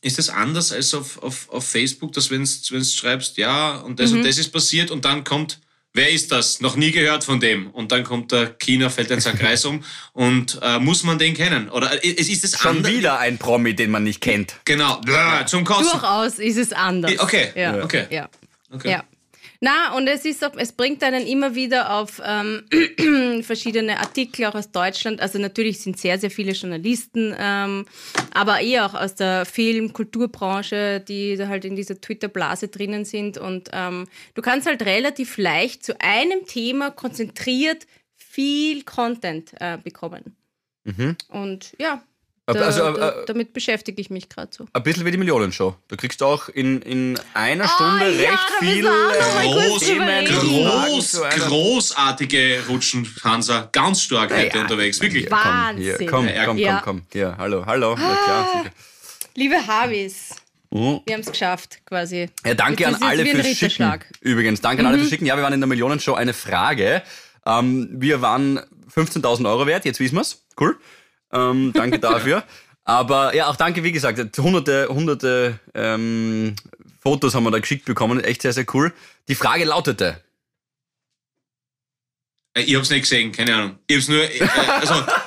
ist 0.02 0.20
es 0.20 0.30
anders 0.30 0.72
als 0.72 0.94
auf, 0.94 1.22
auf, 1.22 1.48
auf 1.50 1.66
Facebook, 1.66 2.14
dass 2.14 2.32
wenn 2.32 2.44
du 2.44 2.84
schreibst, 2.84 3.38
ja, 3.38 3.78
und 3.78 4.00
das 4.00 4.12
und 4.12 4.24
das 4.24 4.38
ist 4.38 4.52
passiert 4.52 4.90
und 4.92 5.06
dann 5.06 5.24
kommt, 5.24 5.60
wer 5.94 6.10
ist 6.10 6.32
das? 6.32 6.60
Noch 6.60 6.76
nie 6.76 6.92
gehört 6.92 7.24
von 7.24 7.40
dem. 7.40 7.68
Und 7.70 7.92
dann 7.92 8.04
kommt 8.04 8.32
der 8.32 8.48
China, 8.58 8.90
fällt 8.90 9.12
ein 9.12 9.20
Kreis 9.20 9.64
um 9.66 9.84
und 10.14 10.60
äh, 10.62 10.80
muss 10.80 11.04
man 11.04 11.20
den 11.20 11.34
kennen? 11.36 11.70
Oder 11.70 12.04
äh, 12.04 12.16
es 12.18 12.30
ist 12.30 12.44
es 12.44 12.58
Schon 12.60 12.78
anders? 12.78 12.92
wieder 12.92 13.20
ein 13.20 13.38
Promi, 13.38 13.76
den 13.76 13.92
man 13.92 14.04
nicht 14.04 14.22
kennt. 14.22 14.56
Genau, 14.66 15.00
Bäh, 15.02 15.46
zum 15.46 15.64
Kotzen. 15.64 15.92
Durchaus 15.92 16.40
ist 16.40 16.58
es 16.58 16.74
anders. 16.74 17.20
Okay, 17.20 17.52
Ja. 17.56 17.84
okay. 17.84 18.08
Ja. 18.10 18.30
okay. 18.72 18.90
Ja. 18.92 19.04
Na, 19.64 19.96
und 19.96 20.08
es 20.08 20.26
ist 20.26 20.44
auch, 20.44 20.56
es 20.58 20.72
bringt 20.72 21.04
einen 21.04 21.28
immer 21.28 21.54
wieder 21.54 21.94
auf 21.94 22.20
ähm, 22.26 22.64
verschiedene 23.44 24.00
Artikel, 24.00 24.48
auch 24.48 24.56
aus 24.56 24.72
Deutschland. 24.72 25.22
Also 25.22 25.38
natürlich 25.38 25.80
sind 25.82 26.00
sehr, 26.00 26.18
sehr 26.18 26.32
viele 26.32 26.54
Journalisten, 26.54 27.36
ähm, 27.38 27.86
aber 28.34 28.62
eh 28.62 28.80
auch 28.80 28.96
aus 28.96 29.14
der 29.14 29.46
Film-, 29.46 29.94
Kulturbranche, 29.94 31.00
die 31.00 31.36
da 31.36 31.48
halt 31.48 31.64
in 31.64 31.76
dieser 31.76 32.02
Twitter-Blase 32.02 32.70
drinnen 32.70 33.06
sind. 33.06 33.38
Und 33.38 33.70
ähm, 33.72 34.08
du 34.34 34.42
kannst 34.42 34.66
halt 34.66 34.84
relativ 34.84 35.38
leicht 35.38 35.86
zu 35.86 35.94
einem 36.02 36.48
Thema 36.48 36.90
konzentriert 36.90 37.86
viel 38.16 38.84
Content 38.84 39.52
äh, 39.60 39.78
bekommen. 39.78 40.36
Und 41.30 41.76
ja, 41.78 42.02
da, 42.54 42.66
also, 42.66 42.92
da, 42.94 43.10
äh, 43.10 43.26
damit 43.26 43.54
beschäftige 43.54 44.02
ich 44.02 44.10
mich 44.10 44.30
gerade 44.30 44.50
so. 44.52 44.66
Ein 44.74 44.84
bisschen 44.84 45.06
wie 45.06 45.12
die 45.12 45.18
Millionenshow. 45.18 45.76
Da 45.88 45.96
kriegst 45.96 46.22
du 46.22 46.26
auch 46.26 46.50
in, 46.50 46.82
in 46.82 47.20
einer 47.34 47.68
Stunde 47.68 48.06
Ah, 48.06 48.10
ja, 48.10 48.30
recht 48.30 48.40
da 48.60 48.66
müssen 48.66 48.74
viel 48.76 48.84
wir 48.84 50.26
kurz 50.26 50.32
Groß, 50.42 51.22
groß, 51.22 51.48
großartige 51.48 52.64
Rutschen, 52.70 53.08
Hansa. 53.24 53.70
Ganz 53.72 54.02
stark 54.04 54.32
heute 54.34 54.56
Ja. 54.56 54.62
unterwegs. 54.62 55.02
Wirklich. 55.02 55.28
Komm, 55.30 55.38
Wahnsinn. 55.40 55.84
hier, 55.98 56.08
komm, 56.08 56.28
Ja, 56.28 56.46
komm, 56.46 56.58
ja. 56.58 56.82
komm, 56.84 56.98
komm. 57.00 57.02
Hier, 57.12 57.36
hallo, 57.38 57.66
hallo. 57.66 57.96
Sicher. 57.96 58.72
Liebe 59.36 59.56
Harvis, 59.68 60.36
Mhm. 60.72 61.02
wir 61.06 61.14
haben 61.16 61.22
es 61.22 61.32
geschafft, 61.32 61.80
quasi. 61.86 62.30
Ja, 62.46 62.54
danke 62.54 62.88
an 62.88 62.96
es 62.96 63.02
alle 63.02 63.26
fürs 63.26 63.48
Schicken. 63.58 64.00
Übrigens, 64.22 64.62
danke 64.62 64.82
an 64.82 64.88
alle 64.88 64.98
fürs 64.98 65.10
Schicken. 65.10 65.26
Ja, 65.26 65.36
wir 65.36 65.44
waren 65.44 65.54
in 65.54 65.60
der 65.62 65.68
Millionenshow 65.68 66.14
eine 66.14 66.34
Frage. 66.34 67.02
Ähm, 67.46 67.90
wir 67.94 68.22
waren 68.22 68.60
15.000 68.94 69.46
Euro 69.48 69.66
wert, 69.68 69.86
jetzt 69.86 70.00
wissen 70.00 70.16
wir's. 70.16 70.44
Cool. 70.60 70.78
Ähm, 71.34 71.72
danke 71.74 72.00
dafür. 72.00 72.44
Aber 72.84 73.36
ja, 73.36 73.48
auch 73.48 73.56
danke, 73.56 73.84
wie 73.84 73.92
gesagt, 73.92 74.38
hunderte, 74.38 74.88
hunderte 74.90 75.60
ähm, 75.76 76.56
Fotos 77.00 77.36
haben 77.36 77.44
wir 77.44 77.52
da 77.52 77.60
geschickt 77.60 77.86
bekommen. 77.86 78.20
Echt 78.24 78.42
sehr, 78.42 78.54
sehr 78.54 78.66
cool. 78.74 78.92
Die 79.28 79.36
Frage 79.36 79.66
lautete, 79.66 80.22
Äh, 82.54 82.64
Ich 82.64 82.76
hab's 82.76 82.90
nicht 82.90 83.02
gesehen, 83.04 83.32
keine 83.32 83.56
Ahnung. 83.56 83.80
Ich 83.88 83.98
hab's 83.98 84.08
nur, 84.08 84.24
äh, 84.24 84.42
also, 84.42 84.94
Entschuldigung, 84.96 85.21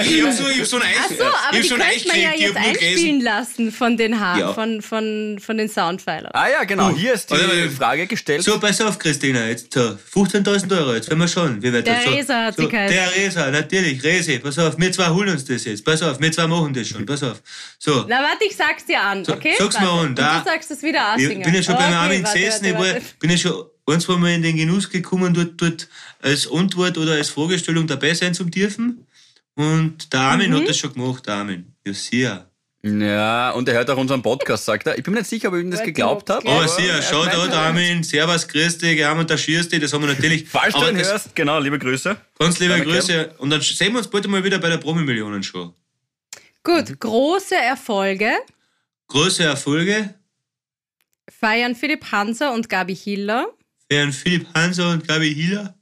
ich, 0.00 0.10
ich 0.16 0.22
nur, 0.22 0.50
ich 0.50 0.58
hab's 0.60 0.70
so 0.70 0.76
ein 0.76 0.82
Eis, 0.82 0.88
Ach 0.98 1.08
so, 1.08 1.14
ich 1.14 1.22
aber 1.22 1.56
die 1.56 1.62
so 1.68 1.74
könnte 1.76 2.08
man 2.08 2.20
ja 2.20 2.30
ich 2.34 2.40
jetzt 2.40 2.54
hab 2.58 2.64
einspielen 2.66 3.20
lassen 3.20 3.72
von 3.72 3.96
den 3.96 4.20
Haaren, 4.20 4.40
Ja. 4.40 4.52
von, 4.54 4.82
von, 4.82 5.38
von 5.40 5.56
den 5.58 5.68
Soundpfeilern. 5.68 6.30
ah 6.34 6.48
ja, 6.48 6.64
genau, 6.64 6.90
Uh, 6.90 6.96
hier 6.96 7.14
ist 7.14 7.30
die 7.30 7.34
warte. 7.34 7.70
Frage 7.70 8.06
gestellt. 8.06 8.42
So, 8.42 8.58
pass 8.58 8.80
auf, 8.80 8.98
Christina, 8.98 9.46
jetzt 9.46 9.72
so, 9.72 9.80
15.000 10.14 10.76
Euro, 10.78 10.94
jetzt 10.94 11.08
werden 11.08 11.20
wir 11.20 11.28
schauen, 11.28 11.62
wie 11.62 11.72
weit 11.72 11.86
Der 11.86 11.94
das 11.96 12.04
so, 12.04 12.10
Resa 12.10 12.44
hat 12.44 12.56
so, 12.56 12.62
sie 12.62 12.68
geheißen. 12.68 12.96
Der 12.96 13.14
Resa, 13.16 13.50
natürlich, 13.50 14.02
Rese, 14.02 14.38
pass 14.40 14.58
auf, 14.58 14.78
wir 14.78 14.92
zwei 14.92 15.08
holen 15.08 15.28
uns 15.30 15.44
das 15.44 15.64
jetzt, 15.64 15.84
pass 15.84 16.02
auf, 16.02 16.20
wir 16.20 16.32
zwei 16.32 16.46
machen 16.46 16.72
das 16.74 16.88
schon, 16.88 17.04
pass 17.06 17.22
auf. 17.22 17.42
So, 17.78 18.04
Na, 18.08 18.22
warte, 18.22 18.44
ich 18.44 18.56
sag's 18.56 18.84
dir 18.84 19.00
an, 19.00 19.24
okay? 19.28 19.54
sag's 19.58 19.78
mir 19.80 19.88
an, 19.88 19.98
Und 20.08 20.18
da. 20.18 20.38
du 20.40 20.44
sagst 20.50 20.70
es 20.70 20.82
wieder 20.82 21.14
ich 21.16 21.24
aussingen. 21.24 21.42
bin 21.42 21.54
ja 21.54 21.62
schon 21.62 21.74
beim 21.76 21.84
okay, 21.88 21.94
Armin 21.94 22.24
warte, 22.24 22.38
ich 22.38 22.74
war, 22.74 23.00
bin 23.20 23.30
ja 23.30 23.36
schon 23.36 23.64
ein, 23.86 24.00
zwei 24.00 24.16
Mal 24.16 24.30
in 24.30 24.42
den 24.42 24.56
Genuss 24.56 24.88
gekommen, 24.88 25.34
dort, 25.34 25.60
dort 25.60 25.88
als 26.22 26.50
Antwort 26.50 26.96
oder 26.96 27.12
als 27.12 27.28
Fragestellung 27.28 27.86
dabei 27.86 28.14
sein 28.14 28.32
zu 28.32 28.44
dürfen. 28.44 29.06
Und 29.56 30.12
der 30.12 30.20
Armin 30.20 30.50
Mhm. 30.50 30.56
hat 30.56 30.68
das 30.68 30.76
schon 30.78 30.92
gemacht, 30.92 31.26
der 31.26 31.34
Armin. 31.34 31.74
Ja, 31.86 31.92
sehr. 31.92 32.50
Ja, 32.86 33.50
und 33.52 33.66
er 33.68 33.76
hört 33.76 33.88
auch 33.88 33.96
unseren 33.96 34.20
Podcast, 34.20 34.66
sagt 34.66 34.86
er. 34.86 34.98
Ich 34.98 35.04
bin 35.04 35.14
mir 35.14 35.20
nicht 35.20 35.30
sicher, 35.30 35.48
ob 35.48 35.54
ich 35.54 35.60
ihm 35.62 35.70
das 35.70 35.82
geglaubt 35.82 36.28
habe. 36.28 36.44
okay. 36.46 36.54
Aber 36.54 36.68
sehr, 36.68 37.00
schau 37.00 37.24
da, 37.24 37.66
Armin, 37.66 38.02
servus, 38.02 38.46
grüß 38.46 38.76
dich, 38.78 39.02
Armin, 39.04 39.26
da 39.26 39.38
schierst 39.38 39.72
dich, 39.72 39.80
das 39.80 39.90
haben 39.94 40.02
wir 40.02 40.08
natürlich. 40.12 40.46
Falls 40.50 40.74
du 40.74 40.80
aber 40.80 40.90
ihn 40.90 40.98
das- 40.98 41.08
hörst, 41.08 41.34
genau, 41.34 41.58
liebe 41.60 41.78
Grüße. 41.78 42.14
Ganz 42.38 42.58
liebe 42.58 42.74
Danke. 42.74 42.90
Grüße. 42.90 43.34
Und 43.38 43.48
dann 43.50 43.62
sehen 43.62 43.92
wir 43.92 43.98
uns 43.98 44.08
bald 44.08 44.26
mal 44.28 44.44
wieder 44.44 44.58
bei 44.58 44.68
der 44.68 44.76
Promi-Millionen-Show. 44.78 45.72
Gut, 46.62 47.00
große 47.00 47.54
Erfolge 47.56 48.32
Große 49.08 49.44
Erfolge 49.44 50.14
feiern 51.40 51.74
Philipp 51.74 52.10
Hanser 52.12 52.52
und 52.52 52.68
Gabi 52.68 52.94
Hiller 52.96 53.46
wären 53.88 54.12
Philipp 54.12 54.46
Hanser 54.54 54.90
und 54.90 55.06
Gabi 55.08 55.34
Hiller 55.34 55.74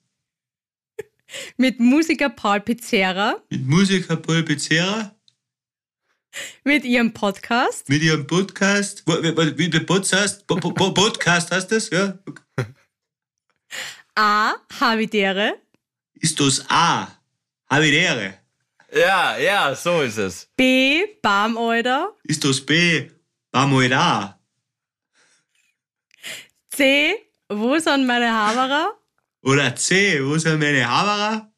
mit 1.56 1.80
Musiker 1.80 2.28
Paul 2.28 2.60
Pizzerra 2.60 3.42
mit 3.50 3.66
Musiker 3.66 4.16
Paul 4.16 4.42
Pizzerra, 4.42 5.14
mit 6.64 6.84
ihrem 6.84 7.12
Podcast 7.12 7.88
mit 7.88 8.02
ihrem 8.02 8.26
Podcast. 8.26 9.04
Wie, 9.06 9.68
der 9.68 9.80
Podcast? 9.80 10.46
Podcast 10.46 11.50
heißt 11.50 11.72
das? 11.72 11.90
Ja. 11.90 12.18
A. 14.14 14.54
Havidere 14.80 15.54
Ist 16.14 16.38
das 16.40 16.64
A? 16.68 17.08
Havidere. 17.70 18.34
Ja, 18.94 19.38
ja, 19.38 19.74
so 19.74 20.02
ist 20.02 20.18
es. 20.18 20.48
B. 20.56 21.06
Barmeuder 21.22 22.14
Ist 22.24 22.44
das 22.44 22.60
B? 22.60 23.10
Bamoida. 23.50 24.38
C. 26.70 27.14
Wo 27.48 27.78
sind 27.78 28.06
meine 28.06 28.32
Haberer? 28.32 28.98
Oder 29.42 29.74
C? 29.74 30.20
Wo 30.24 30.38
sind 30.38 30.58
meine 30.60 30.88
Haberer? 30.88 31.50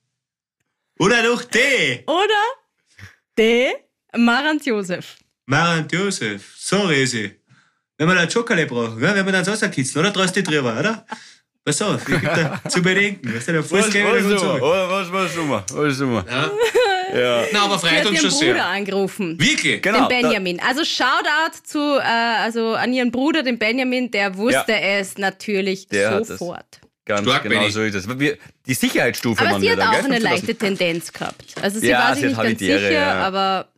Oder 0.99 1.23
doch 1.23 1.43
D? 1.45 2.03
Oder 2.07 2.43
D. 3.37 3.73
Marant 4.17 4.65
Josef. 4.65 5.17
Marant 5.47 5.93
Josef. 5.93 6.55
So, 6.57 6.83
Resi. 6.83 7.33
Wenn 7.99 8.09
wir 8.09 8.15
da 8.15 8.29
Schokolade 8.31 8.67
brauchen, 8.67 8.99
gell? 8.99 9.15
wenn 9.15 9.27
wir 9.27 9.33
dann 9.33 9.45
rauskitzeln, 9.45 10.05
oder? 10.05 10.13
Traust 10.15 10.35
du 10.37 10.43
dich 10.43 10.53
drüber, 10.53 10.79
oder? 10.79 11.07
Pass 11.65 11.81
auf, 11.83 12.01
ich 12.09 12.21
geb 12.21 12.35
dir 12.35 12.61
zu 12.69 12.83
bedenken. 12.83 13.35
Weißt 13.35 13.49
du, 13.49 13.53
der 13.53 13.63
Was, 13.63 13.69
Fußgänger 13.71 14.13
was, 14.13 14.25
was, 14.33 14.41
so. 14.41 14.61
was, 14.61 15.13
was, 15.13 15.37
was, 15.37 15.73
was, 15.73 16.01
was, 16.01 16.25
Ja. 16.31 16.51
Ja. 17.15 17.45
Na, 17.53 17.65
aber 17.67 17.79
freut 17.79 17.93
hat 18.01 18.07
uns 18.07 18.21
ihren 18.23 18.31
schon 18.31 18.41
Bruder 18.41 18.55
sehr. 18.55 18.67
angerufen. 18.67 19.39
Wirklich? 19.41 19.81
Genau. 19.81 20.09
den 20.09 20.23
Benjamin. 20.23 20.61
Also 20.61 20.85
Shoutout 20.85 21.59
zu, 21.63 21.79
äh, 22.01 22.03
also 22.03 22.75
an 22.75 22.93
ihren 22.93 23.13
Bruder, 23.13 23.43
den 23.45 23.59
Benjamin, 23.59 24.11
der 24.11 24.37
wusste 24.37 24.73
Ja. 24.73 24.79
es 24.99 25.17
natürlich 25.17 25.87
Der 25.89 26.11
hat 26.11 26.23
es. 26.23 26.29
sofort. 26.29 26.81
Ganz 27.07 27.29
Stark, 27.29 27.43
genau 27.43 27.69
so 27.69 27.83
ist 27.83 27.95
es. 27.95 28.09
Die 28.67 28.75
Sicherheitsstufe 28.75 29.43
Aber 29.43 29.53
waren 29.53 29.61
sie 29.61 29.67
wir 29.67 29.73
hat 29.73 29.79
dann, 29.81 29.89
auch 29.89 29.93
gell? 29.93 30.05
eine 30.05 30.17
15.000. 30.17 30.23
leichte 30.23 30.55
Tendenz 30.55 31.13
gehabt. 31.13 31.45
Also 31.61 31.79
sie 31.79 31.89
Ja, 31.89 31.99
war 31.99 32.15
sich 32.15 32.25
nicht 32.25 32.37
ganz 32.37 32.47
Habitäre, 32.49 32.79
sicher, 32.79 32.93
ja. 32.93 33.15
aber 33.21 33.69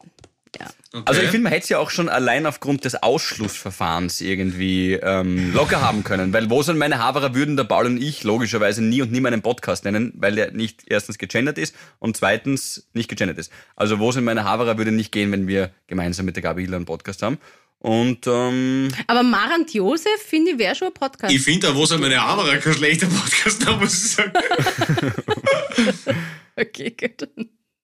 Okay. 0.97 1.03
Also 1.05 1.21
ich 1.21 1.29
finde, 1.29 1.43
man 1.45 1.53
hätte 1.53 1.65
es 1.65 1.69
ja 1.69 1.79
auch 1.79 1.91
schon 1.91 2.09
allein 2.09 2.47
aufgrund 2.47 2.87
des 2.87 3.03
Ausschlussverfahrens 3.03 4.23
irgendwie 4.23 4.95
ähm, 4.95 5.53
locker 5.53 5.83
haben 5.83 6.05
können. 6.05 6.33
Weil 6.33 6.49
wo 6.49 6.63
sind 6.63 6.79
meine 6.79 6.99
Haberer, 6.99 7.35
würden 7.35 7.55
der 7.55 7.65
Paul 7.65 7.85
und 7.85 8.03
ich 8.03 8.25
logischerweise 8.25 8.83
nie 8.83 9.03
und 9.03 9.13
nie 9.13 9.21
meinen 9.21 9.43
Podcast 9.43 9.85
nennen, 9.85 10.15
weil 10.17 10.37
der 10.37 10.53
nicht 10.53 10.85
erstens 10.87 11.19
gegendert 11.19 11.59
ist 11.59 11.75
und 11.99 12.17
zweitens 12.17 12.89
nicht 12.95 13.09
gegendert 13.11 13.37
ist. 13.37 13.53
Also 13.75 13.99
wo 13.99 14.11
sind 14.11 14.25
meine 14.25 14.45
Haberer 14.45 14.79
würde 14.79 14.91
nicht 14.91 15.13
gehen, 15.13 15.33
wenn 15.33 15.47
wir 15.47 15.71
gemeinsam 15.87 16.25
mit 16.25 16.37
der 16.37 16.43
Gabi 16.43 16.63
Hiller 16.63 16.77
einen 16.77 16.87
Podcast 16.87 17.23
haben. 17.23 17.37
Und 17.87 18.27
ähm, 18.27 18.89
aber 19.07 19.23
Marant 19.23 19.73
Josef, 19.73 20.21
finde 20.27 20.51
ich, 20.51 20.59
wäre 20.59 20.75
schon 20.75 20.89
ein 20.89 20.95
Podcast. 20.95 21.33
Ich 21.33 21.41
finde, 21.41 21.69
da 21.69 21.77
wo 21.77 21.87
sind 21.87 22.01
meine 22.01 22.21
Haberer 22.21 22.57
kein 22.57 22.75
schlechter 22.75 23.07
Podcast, 23.07 23.65
da 23.65 23.77
muss 23.77 23.95
ich 23.95 24.11
sagen. 24.11 24.33
okay, 26.57 26.97
gut. 27.01 27.29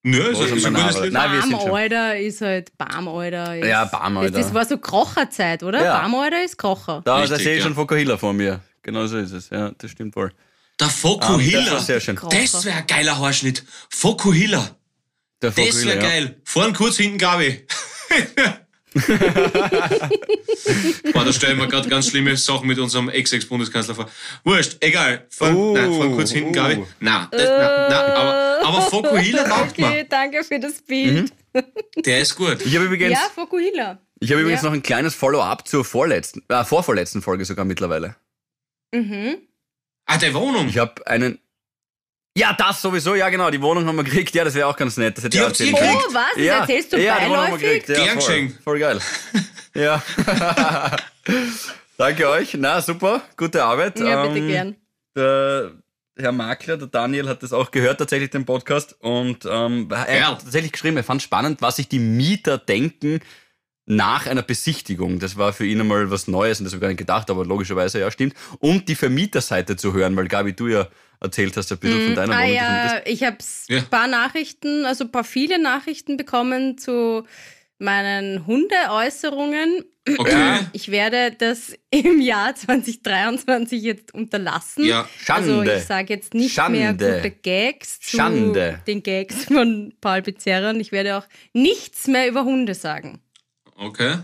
Nö, 0.03 0.19
ist 0.19 0.41
ein, 0.41 0.57
ist 0.57 0.67
ein 0.67 0.75
gutes? 0.75 1.01
Lied. 1.03 1.15
Barmeuder 1.15 2.19
ist 2.19 2.41
halt 2.41 2.77
Barmeuder. 2.77 3.57
Ist, 3.57 3.69
Ja, 3.69 3.85
Barmeuder. 3.85 4.41
Das, 4.41 4.53
war 4.53 4.67
so 4.67 4.77
Krocherzeit, 4.77 5.63
oder? 5.63 5.85
Ja. 5.85 6.01
Barmeuder 6.01 6.43
ist 6.43 6.59
Krocher. 6.59 7.03
da, 7.05 7.25
sehe 7.25 7.53
ich 7.53 7.59
ja. 7.59 7.63
schon 7.63 7.77
Foco 7.77 7.95
Hiller 7.95 8.19
vor 8.19 8.33
mir. 8.33 8.61
Genau 8.83 9.07
so 9.07 9.19
ist 9.19 9.31
es. 9.31 9.51
Ja, 9.51 9.71
das 9.71 9.93
stimmt 9.93 10.17
wohl. 10.17 10.33
Der 10.81 10.89
Foku 10.89 11.35
Ah, 11.35 11.39
das 11.39 12.65
wäre 12.65 12.77
ein 12.77 12.87
geiler 12.89 13.21
Haarschnitt. 13.21 13.65
Foku 13.89 14.33
Hiller. 14.33 14.69
Der 15.43 15.53
Foco 15.53 15.65
Das 15.65 15.87
wäre 15.87 15.95
ja. 15.95 16.03
geil. 16.03 16.41
Vorn 16.43 16.73
kurz, 16.73 16.97
hinten 16.97 17.19
Gabi. 17.19 17.65
Boah, 21.13 21.25
da 21.25 21.33
stellen 21.33 21.59
wir 21.59 21.67
gerade 21.67 21.89
ganz 21.89 22.09
schlimme 22.09 22.37
Sachen 22.37 22.67
mit 22.67 22.79
unserem 22.79 23.09
Ex-Ex-Bundeskanzler 23.09 23.95
vor. 23.95 24.09
Wurscht, 24.45 24.77
egal. 24.81 25.27
Vorn, 25.31 25.55
Uh, 25.57 25.75
nein, 25.75 25.93
vorn 25.93 26.13
kurz, 26.15 26.31
hinten 26.33 26.51
uh. 26.51 26.53
Gabi. 26.53 26.85
Nein, 27.01 27.27
das, 27.31 27.43
nein, 27.43 27.89
nein, 27.89 28.11
aber, 28.13 28.61
aber 28.67 28.83
Foku 28.83 29.17
Hiller 29.17 29.45
taugt 29.49 29.73
Okay, 29.73 29.89
mir. 29.89 30.05
danke 30.05 30.45
für 30.45 30.59
das 30.61 30.83
Bild. 30.83 31.33
Der 32.05 32.21
ist 32.21 32.37
gut. 32.37 32.59
Ich 32.65 32.75
habe 32.75 32.87
übrigens, 32.87 33.13
Ja, 33.13 33.29
Fokuhila. 33.35 33.99
ich 34.21 34.31
habe 34.31 34.41
übrigens 34.43 34.63
Ja. 34.63 34.69
noch 34.69 34.75
ein 34.75 34.83
kleines 34.83 35.15
Follow-up 35.15 35.67
zur 35.69 35.85
vorletzten, 35.85 36.43
äh, 36.49 36.65
vorvorletzten 36.65 37.23
Folge 37.23 37.45
sogar 37.45 37.65
mittlerweile. 37.65 38.17
Mhm. 38.95 39.37
Ah, 40.07 40.19
der 40.19 40.35
Wohnung. 40.35 40.69
Ich 40.69 40.79
habe 40.79 41.07
einen. 41.07 41.39
Ja, 42.37 42.55
das 42.55 42.81
sowieso, 42.81 43.15
ja 43.15 43.29
genau, 43.29 43.51
die 43.51 43.61
Wohnung 43.61 43.87
haben 43.87 43.97
wir 43.97 44.05
gekriegt, 44.05 44.35
ja, 44.35 44.43
das 44.45 44.55
wäre 44.55 44.67
auch 44.67 44.77
ganz 44.77 44.97
nett. 44.97 45.19
Das 45.19 45.25
hätte 45.25 45.37
Die 45.37 45.39
ich 45.39 45.45
habt 45.45 45.61
erzählen 45.61 45.75
können. 45.77 45.99
Oh, 46.09 46.15
was? 46.15 46.25
Das 46.35 46.45
Ja, 46.45 46.59
erzählst 46.61 46.93
du 46.93 46.97
ja, 47.03 47.19
die 47.21 47.27
Wohnung 47.27 47.37
haben 47.37 47.53
wir 47.53 47.59
beiläufig? 47.59 47.87
gekriegt. 47.87 47.99
Ja, 47.99 48.05
Gern 48.05 48.21
voll, 48.21 48.53
voll 48.65 48.79
geil. 48.79 48.99
Ja. 49.75 50.03
Danke 51.97 52.29
euch. 52.29 52.55
Na, 52.59 52.81
super. 52.81 53.23
Gute 53.37 53.65
Arbeit. 53.65 53.99
Ja, 54.01 54.27
bitte 54.27 54.39
Ähm, 54.39 54.49
gern. 54.49 54.77
Der 55.17 55.73
Herr 56.19 56.33
Makler, 56.33 56.77
der 56.77 56.89
Daniel, 56.89 57.29
hat 57.29 57.43
das 57.43 57.53
auch 57.53 57.71
gehört, 57.71 57.99
tatsächlich, 57.99 58.31
den 58.31 58.45
Podcast. 58.45 58.97
Und 59.01 59.47
ähm, 59.47 59.89
er 59.91 60.05
Geil. 60.05 60.27
hat 60.27 60.43
tatsächlich 60.43 60.73
geschrieben, 60.73 60.97
er 60.97 61.05
fand 61.05 61.23
spannend, 61.23 61.63
was 61.63 61.77
sich 61.77 61.89
die 61.89 61.99
Mieter 61.99 62.59
denken 62.59 63.21
nach 63.87 64.27
einer 64.27 64.43
Besichtigung. 64.43 65.19
Das 65.19 65.37
war 65.37 65.53
für 65.53 65.67
ihn 65.67 65.81
einmal 65.81 66.11
was 66.11 66.29
Neues 66.29 66.61
und 66.61 66.65
das 66.65 66.73
habe 66.73 66.79
ich 66.79 66.83
gar 66.83 66.89
nicht 66.89 66.99
gedacht, 66.99 67.31
aber 67.31 67.45
logischerweise, 67.45 67.99
ja, 68.01 68.11
stimmt. 68.11 68.35
Und 68.59 68.89
die 68.89 68.95
Vermieterseite 68.95 69.77
zu 69.77 69.93
hören, 69.93 70.17
weil 70.17 70.29
Gabi, 70.29 70.53
du 70.55 70.69
ja 70.69 70.89
erzählt 71.23 71.57
hast 71.57 71.71
ein 71.73 71.79
bisschen 71.79 72.07
von 72.07 72.15
deiner 72.17 72.37
Ah 72.37 72.45
ja, 72.45 73.01
ich 73.05 73.23
habe 73.23 73.39
Ja. 73.69 73.79
ein 73.79 73.87
paar 73.91 74.07
Nachrichten, 74.09 74.85
also 74.85 75.05
ein 75.05 75.13
paar 75.13 75.25
viele 75.25 75.61
Nachrichten 75.61 76.17
bekommen 76.17 76.77
zu 76.79 77.25
meinen 77.79 78.47
Hundeäußerungen. 78.47 79.85
Okay. 80.19 80.61
Ich 80.73 80.91
werde 80.91 81.33
das 81.37 81.75
im 81.91 82.21
Jahr 82.21 82.55
2023 82.55 83.83
jetzt 83.83 84.13
unterlassen. 84.15 84.85
Ja. 84.85 85.09
Schande. 85.25 85.59
Also 85.61 85.73
ich 85.73 85.85
sage 85.85 86.13
jetzt 86.15 86.35
nicht 86.35 86.53
Schande. 86.55 86.79
mehr 86.79 86.93
gute 86.95 87.31
Gags 87.31 88.01
zu 88.01 88.17
Schande. 88.17 88.81
den 88.87 89.03
Gags 89.03 89.45
von 89.45 89.95
Paul 90.01 90.23
Pizzerra 90.23 90.71
und 90.71 90.81
ich 90.81 90.91
werde 90.93 91.17
auch 91.19 91.25
nichts 91.53 92.07
mehr 92.09 92.29
über 92.29 92.45
Hunde 92.45 92.75
sagen. 92.75 93.21
Okay. 93.77 94.19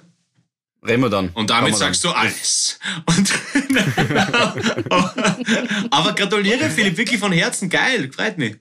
Reden 0.86 1.02
wir 1.02 1.10
dann. 1.10 1.30
Und 1.30 1.50
damit 1.50 1.66
wir 1.66 1.70
dann. 1.72 1.78
sagst 1.78 2.04
du 2.04 2.10
alles. 2.10 2.78
Und 3.06 3.32
Aber 5.90 6.14
gratuliere, 6.14 6.70
Philipp, 6.70 6.96
wirklich 6.96 7.20
von 7.20 7.32
Herzen. 7.32 7.68
Geil, 7.68 8.10
freut 8.12 8.38
mich. 8.38 8.56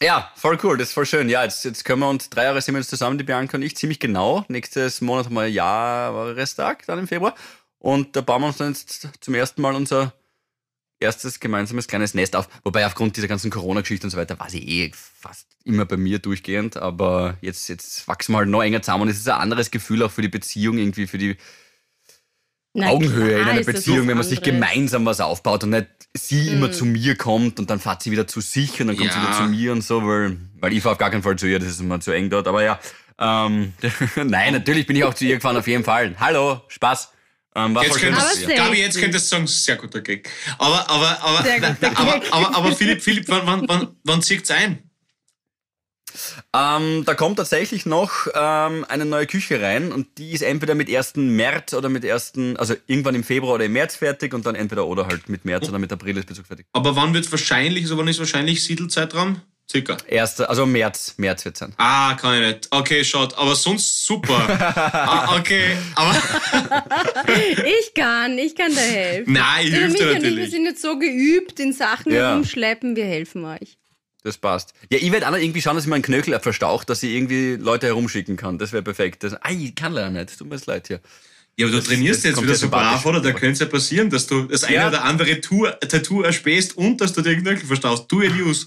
Ja, 0.00 0.30
voll 0.36 0.58
cool, 0.62 0.78
das 0.78 0.88
ist 0.88 0.94
voll 0.94 1.06
schön. 1.06 1.28
Ja, 1.28 1.42
jetzt, 1.42 1.64
jetzt 1.64 1.84
können 1.84 2.00
wir 2.00 2.08
uns, 2.08 2.30
drei 2.30 2.44
Jahre 2.44 2.60
sind 2.60 2.74
wir 2.74 2.80
jetzt 2.80 2.90
zusammen, 2.90 3.18
die 3.18 3.24
Bianca 3.24 3.56
und 3.56 3.62
ich, 3.62 3.76
ziemlich 3.76 3.98
genau. 3.98 4.44
Nächstes 4.48 5.00
Monat 5.00 5.26
haben 5.26 5.34
wir 5.34 5.48
Jahrestag, 5.48 6.86
dann 6.86 7.00
im 7.00 7.08
Februar. 7.08 7.34
Und 7.80 8.14
da 8.14 8.20
bauen 8.20 8.42
wir 8.42 8.48
uns 8.48 8.58
dann 8.58 8.68
jetzt 8.68 9.08
zum 9.20 9.34
ersten 9.34 9.60
Mal 9.60 9.74
unser 9.74 10.12
erstes 11.00 11.40
gemeinsames 11.40 11.88
kleines 11.88 12.14
Nest 12.14 12.36
auf. 12.36 12.48
Wobei 12.64 12.86
aufgrund 12.86 13.16
dieser 13.16 13.28
ganzen 13.28 13.50
Corona-Geschichte 13.50 14.06
und 14.06 14.10
so 14.10 14.16
weiter 14.16 14.38
war 14.38 14.50
sie 14.50 14.62
eh 14.62 14.92
fast 14.94 15.46
immer 15.64 15.84
bei 15.84 15.96
mir 15.96 16.18
durchgehend. 16.18 16.76
Aber 16.76 17.36
jetzt, 17.40 17.68
jetzt 17.68 18.06
wachsen 18.08 18.32
wir 18.32 18.38
halt 18.38 18.48
noch 18.48 18.62
enger 18.62 18.82
zusammen 18.82 19.02
und 19.02 19.08
es 19.08 19.18
ist 19.18 19.28
ein 19.28 19.40
anderes 19.40 19.70
Gefühl 19.70 20.02
auch 20.02 20.10
für 20.10 20.22
die 20.22 20.28
Beziehung, 20.28 20.78
irgendwie 20.78 21.06
für 21.06 21.18
die 21.18 21.36
Na 22.74 22.88
Augenhöhe 22.88 23.28
klar 23.30 23.40
in 23.42 23.48
einer 23.48 23.64
Beziehung, 23.64 24.06
wenn 24.08 24.16
man 24.16 24.26
sich 24.26 24.38
anderes. 24.38 24.54
gemeinsam 24.54 25.04
was 25.06 25.20
aufbaut 25.20 25.64
und 25.64 25.70
nicht 25.70 25.86
sie 26.16 26.48
immer 26.48 26.70
zu 26.70 26.84
mir 26.84 27.16
kommt 27.16 27.58
und 27.58 27.70
dann 27.70 27.80
fährt 27.80 28.02
sie 28.02 28.10
wieder 28.10 28.26
zu 28.26 28.40
sich 28.40 28.80
und 28.80 28.88
dann 28.88 28.96
kommt 28.96 29.12
sie 29.12 29.18
Ja. 29.18 29.24
wieder 29.28 29.36
zu 29.36 29.42
mir 29.44 29.72
und 29.72 29.82
so, 29.82 30.06
weil, 30.06 30.36
weil 30.60 30.72
ich 30.72 30.82
fahre 30.82 30.92
auf 30.92 30.98
gar 30.98 31.10
keinen 31.10 31.22
Fall 31.22 31.36
zu 31.36 31.46
ihr, 31.46 31.58
das 31.58 31.68
ist 31.68 31.80
immer 31.80 32.00
zu 32.00 32.12
eng 32.12 32.30
dort. 32.30 32.46
Aber 32.46 32.62
ja, 32.62 32.78
ähm, 33.18 33.72
nein, 34.16 34.52
natürlich 34.52 34.86
bin 34.86 34.96
ich 34.96 35.04
auch 35.04 35.14
zu 35.14 35.24
ihr 35.24 35.36
gefahren, 35.36 35.56
auf 35.56 35.66
jeden 35.66 35.84
Fall. 35.84 36.14
Hallo, 36.20 36.60
Spaß. 36.68 37.12
Ähm, 37.56 37.74
war 37.74 37.82
Jetzt 37.82 37.92
voll 37.92 38.00
schön, 38.00 38.08
könntest, 38.14 38.26
dass 38.30 38.36
Aber 38.36 38.40
sie- 38.40 38.46
sehr 38.46 38.56
Gabi, 38.64 38.78
jetzt 38.80 39.00
könntest 39.00 39.26
du 39.32 39.36
sagen, 39.36 39.46
sehr 39.46 39.76
guter 39.76 40.00
Gag. 40.02 40.30
Aber, 40.58 40.88
aber, 40.90 41.22
aber, 41.22 41.44
aber, 41.96 42.22
aber, 42.30 42.56
aber 42.56 42.72
Philipp, 42.76 43.02
Philipp, 43.02 43.24
wann, 43.28 43.46
wann, 43.46 43.64
wann, 43.68 43.88
wann 44.04 44.22
zieht's 44.22 44.50
ein? 44.50 44.87
Ähm, 46.54 47.04
da 47.04 47.14
kommt 47.14 47.36
tatsächlich 47.36 47.86
noch 47.86 48.26
ähm, 48.34 48.84
eine 48.88 49.04
neue 49.04 49.26
Küche 49.26 49.60
rein 49.60 49.92
und 49.92 50.06
die 50.18 50.32
ist 50.32 50.42
entweder 50.42 50.74
mit 50.74 50.88
1. 50.94 51.16
März 51.16 51.74
oder 51.74 51.88
mit 51.88 52.04
1., 52.04 52.32
also 52.56 52.74
irgendwann 52.86 53.14
im 53.14 53.24
Februar 53.24 53.54
oder 53.54 53.64
im 53.64 53.72
März 53.72 53.96
fertig 53.96 54.34
und 54.34 54.46
dann 54.46 54.54
entweder 54.54 54.86
oder 54.86 55.06
halt 55.06 55.28
mit 55.28 55.44
März 55.44 55.68
oder 55.68 55.78
mit 55.78 55.92
April 55.92 56.16
ist 56.16 56.26
Bezug 56.26 56.46
fertig. 56.46 56.66
Aber 56.72 56.96
wann 56.96 57.14
wird 57.14 57.30
wahrscheinlich, 57.30 57.84
also 57.84 57.96
wann 57.98 58.08
ist 58.08 58.18
wahrscheinlich 58.18 58.62
Siedelzeitraum? 58.64 59.40
Circa. 59.70 59.98
Erster, 60.06 60.48
also 60.48 60.64
März, 60.64 61.12
März 61.18 61.44
wird 61.44 61.58
sein. 61.58 61.74
Ah, 61.76 62.14
kann 62.14 62.40
ich 62.42 62.48
nicht. 62.48 62.68
Okay, 62.70 63.04
schaut. 63.04 63.36
Aber 63.36 63.54
sonst 63.54 64.06
super. 64.06 64.34
ah, 64.94 65.36
okay, 65.38 65.76
aber 65.94 66.14
Ich 67.80 67.92
kann, 67.94 68.38
ich 68.38 68.54
kann 68.54 68.74
da 68.74 68.80
helfen. 68.80 69.32
nein, 69.34 69.66
ich 69.66 69.70
Der 69.70 69.80
hilf 69.80 69.94
dir 69.94 70.04
Michael 70.06 70.08
und 70.08 70.16
ich, 70.16 70.22
wir 70.22 70.30
natürlich. 70.30 70.50
sind 70.50 70.64
jetzt 70.64 70.80
so 70.80 70.98
geübt 70.98 71.60
in 71.60 71.74
Sachen 71.74 72.12
Ja. 72.14 72.30
herumschleppen, 72.30 72.96
wir 72.96 73.04
helfen 73.04 73.44
euch. 73.44 73.76
Das 74.24 74.36
passt. 74.36 74.74
Ja, 74.90 74.98
ich 75.00 75.12
werde 75.12 75.26
auch 75.26 75.30
noch 75.30 75.38
irgendwie 75.38 75.62
schauen, 75.62 75.76
dass 75.76 75.84
ich 75.84 75.90
meinen 75.90 76.02
Knöchel 76.02 76.38
verstaucht, 76.40 76.90
dass 76.90 77.02
ich 77.02 77.14
irgendwie 77.14 77.54
Leute 77.54 77.86
herumschicken 77.86 78.36
kann. 78.36 78.58
Das 78.58 78.72
wäre 78.72 78.82
perfekt. 78.82 79.22
Das, 79.22 79.34
ah, 79.34 79.50
ich 79.50 79.74
kann 79.74 79.92
leider 79.92 80.10
nicht. 80.10 80.36
Tut 80.38 80.48
mir 80.48 80.58
leid 80.66 80.88
hier. 80.88 81.00
Ja, 81.56 81.66
aber 81.66 81.72
du 81.72 81.78
Das- 81.78 81.86
trainierst 81.88 82.20
das 82.24 82.30
jetzt 82.32 82.42
wieder 82.42 82.52
ja 82.52 82.58
so 82.58 82.68
brav, 82.68 83.04
oder? 83.06 83.20
Da 83.20 83.30
könnte 83.32 83.52
es 83.52 83.58
ja 83.60 83.66
passieren, 83.66 84.10
dass 84.10 84.26
du 84.26 84.42
das 84.44 84.64
eine 84.64 84.74
Ja. 84.76 84.88
oder 84.88 85.04
andere 85.04 85.40
Tour, 85.40 85.78
Tattoo 85.80 86.22
erspähst 86.22 86.76
und 86.76 87.00
dass 87.00 87.12
du 87.12 87.20
dir 87.22 87.30
den 87.30 87.42
Knöchel 87.42 87.66
verstaust. 87.66 88.10
Do 88.10 88.22
it 88.22 88.32
use. 88.34 88.66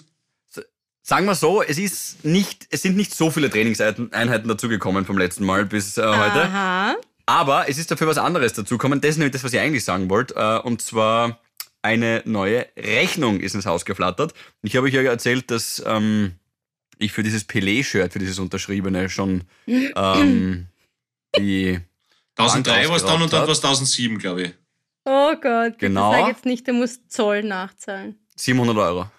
Sagen 1.03 1.25
wir 1.25 1.35
so, 1.35 1.63
es 1.63 1.77
ist 1.79 2.23
nicht, 2.23 2.67
es 2.69 2.83
sind 2.83 2.95
nicht 2.95 3.13
so 3.15 3.31
viele 3.31 3.49
Trainingseinheiten 3.49 4.47
dazugekommen 4.47 5.03
vom 5.03 5.17
letzten 5.17 5.43
Mal 5.45 5.65
bis 5.65 5.97
äh, 5.97 6.01
heute. 6.03 6.43
Aha. 6.43 6.95
Aber 7.25 7.67
es 7.69 7.77
ist 7.77 7.89
dafür 7.89 8.07
was 8.07 8.17
anderes 8.17 8.53
dazugekommen. 8.53 9.01
Das 9.01 9.11
ist 9.11 9.17
nämlich 9.17 9.33
das, 9.33 9.43
was 9.43 9.51
ich 9.53 9.59
eigentlich 9.59 9.83
sagen 9.83 10.09
wollte. 10.09 10.35
Äh, 10.35 10.59
und 10.59 10.81
zwar 10.81 11.39
eine 11.81 12.21
neue 12.25 12.67
Rechnung 12.77 13.39
ist 13.39 13.55
ins 13.55 13.65
Haus 13.65 13.85
geflattert. 13.85 14.33
Ich 14.61 14.75
habe 14.75 14.87
euch 14.87 14.93
ja 14.93 15.01
erzählt, 15.01 15.49
dass 15.51 15.81
ähm, 15.85 16.35
ich 16.97 17.11
für 17.11 17.23
dieses 17.23 17.47
Pelé-Shirt, 17.47 18.13
für 18.13 18.19
dieses 18.19 18.39
unterschriebene 18.39 19.09
schon 19.09 19.43
ähm, 19.67 20.67
die 21.37 21.79
1003 22.37 22.89
war 22.89 22.95
es 22.97 23.05
dann 23.05 23.21
und 23.21 23.33
dann 23.33 23.41
war 23.41 23.49
es 23.49 23.57
1007, 23.63 24.17
glaube 24.19 24.43
ich. 24.43 24.53
Oh 25.05 25.33
Gott, 25.41 25.79
Genau. 25.79 26.11
sag 26.11 26.27
jetzt 26.27 26.45
nicht, 26.45 26.67
du 26.67 26.73
musst 26.73 27.11
Zoll 27.11 27.43
nachzahlen. 27.43 28.19
700 28.35 28.77
Euro. 28.77 29.09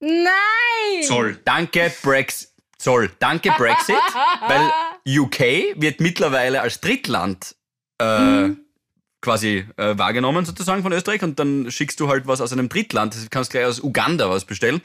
Nein! 0.00 1.02
Zoll. 1.02 1.38
Danke 1.44 1.92
Brexit. 2.02 2.48
Zoll. 2.78 3.10
Danke 3.20 3.52
Brexit, 3.56 3.94
weil 4.48 4.70
UK 5.18 5.80
wird 5.80 6.00
mittlerweile 6.00 6.60
als 6.62 6.80
Drittland 6.80 7.54
äh, 7.98 8.48
quasi 9.22 9.64
äh, 9.76 9.96
wahrgenommen 9.96 10.44
sozusagen 10.44 10.82
von 10.82 10.92
Österreich 10.92 11.22
und 11.22 11.38
dann 11.38 11.70
schickst 11.70 11.98
du 12.00 12.08
halt 12.08 12.26
was 12.26 12.42
aus 12.42 12.52
einem 12.52 12.68
Drittland. 12.68 13.14
Du 13.14 13.18
kannst 13.30 13.50
gleich 13.50 13.64
aus 13.64 13.80
Uganda 13.80 14.28
was 14.28 14.44
bestellen. 14.44 14.82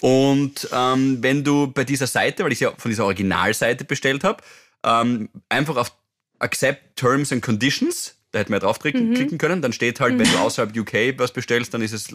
Und 0.00 0.68
ähm, 0.72 1.18
wenn 1.22 1.42
du 1.42 1.66
bei 1.66 1.84
dieser 1.84 2.06
Seite, 2.06 2.44
weil 2.44 2.52
ich 2.52 2.58
sie 2.58 2.64
ja 2.64 2.72
von 2.76 2.90
dieser 2.90 3.04
Originalseite 3.04 3.84
bestellt 3.84 4.22
habe, 4.22 4.42
ähm, 4.84 5.28
einfach 5.48 5.76
auf 5.76 5.92
Accept 6.38 6.96
Terms 6.96 7.32
and 7.32 7.42
Conditions, 7.42 8.16
da 8.32 8.38
hätten 8.38 8.50
wir 8.50 8.56
ja 8.56 8.60
draufklicken 8.60 9.14
klicken 9.14 9.38
können, 9.38 9.60
dann 9.60 9.72
steht 9.72 9.98
halt, 9.98 10.18
wenn 10.18 10.30
du 10.30 10.38
außerhalb 10.38 10.76
UK 10.76 11.18
was 11.18 11.32
bestellst, 11.32 11.74
dann 11.74 11.82
ist 11.82 11.92
es 11.92 12.08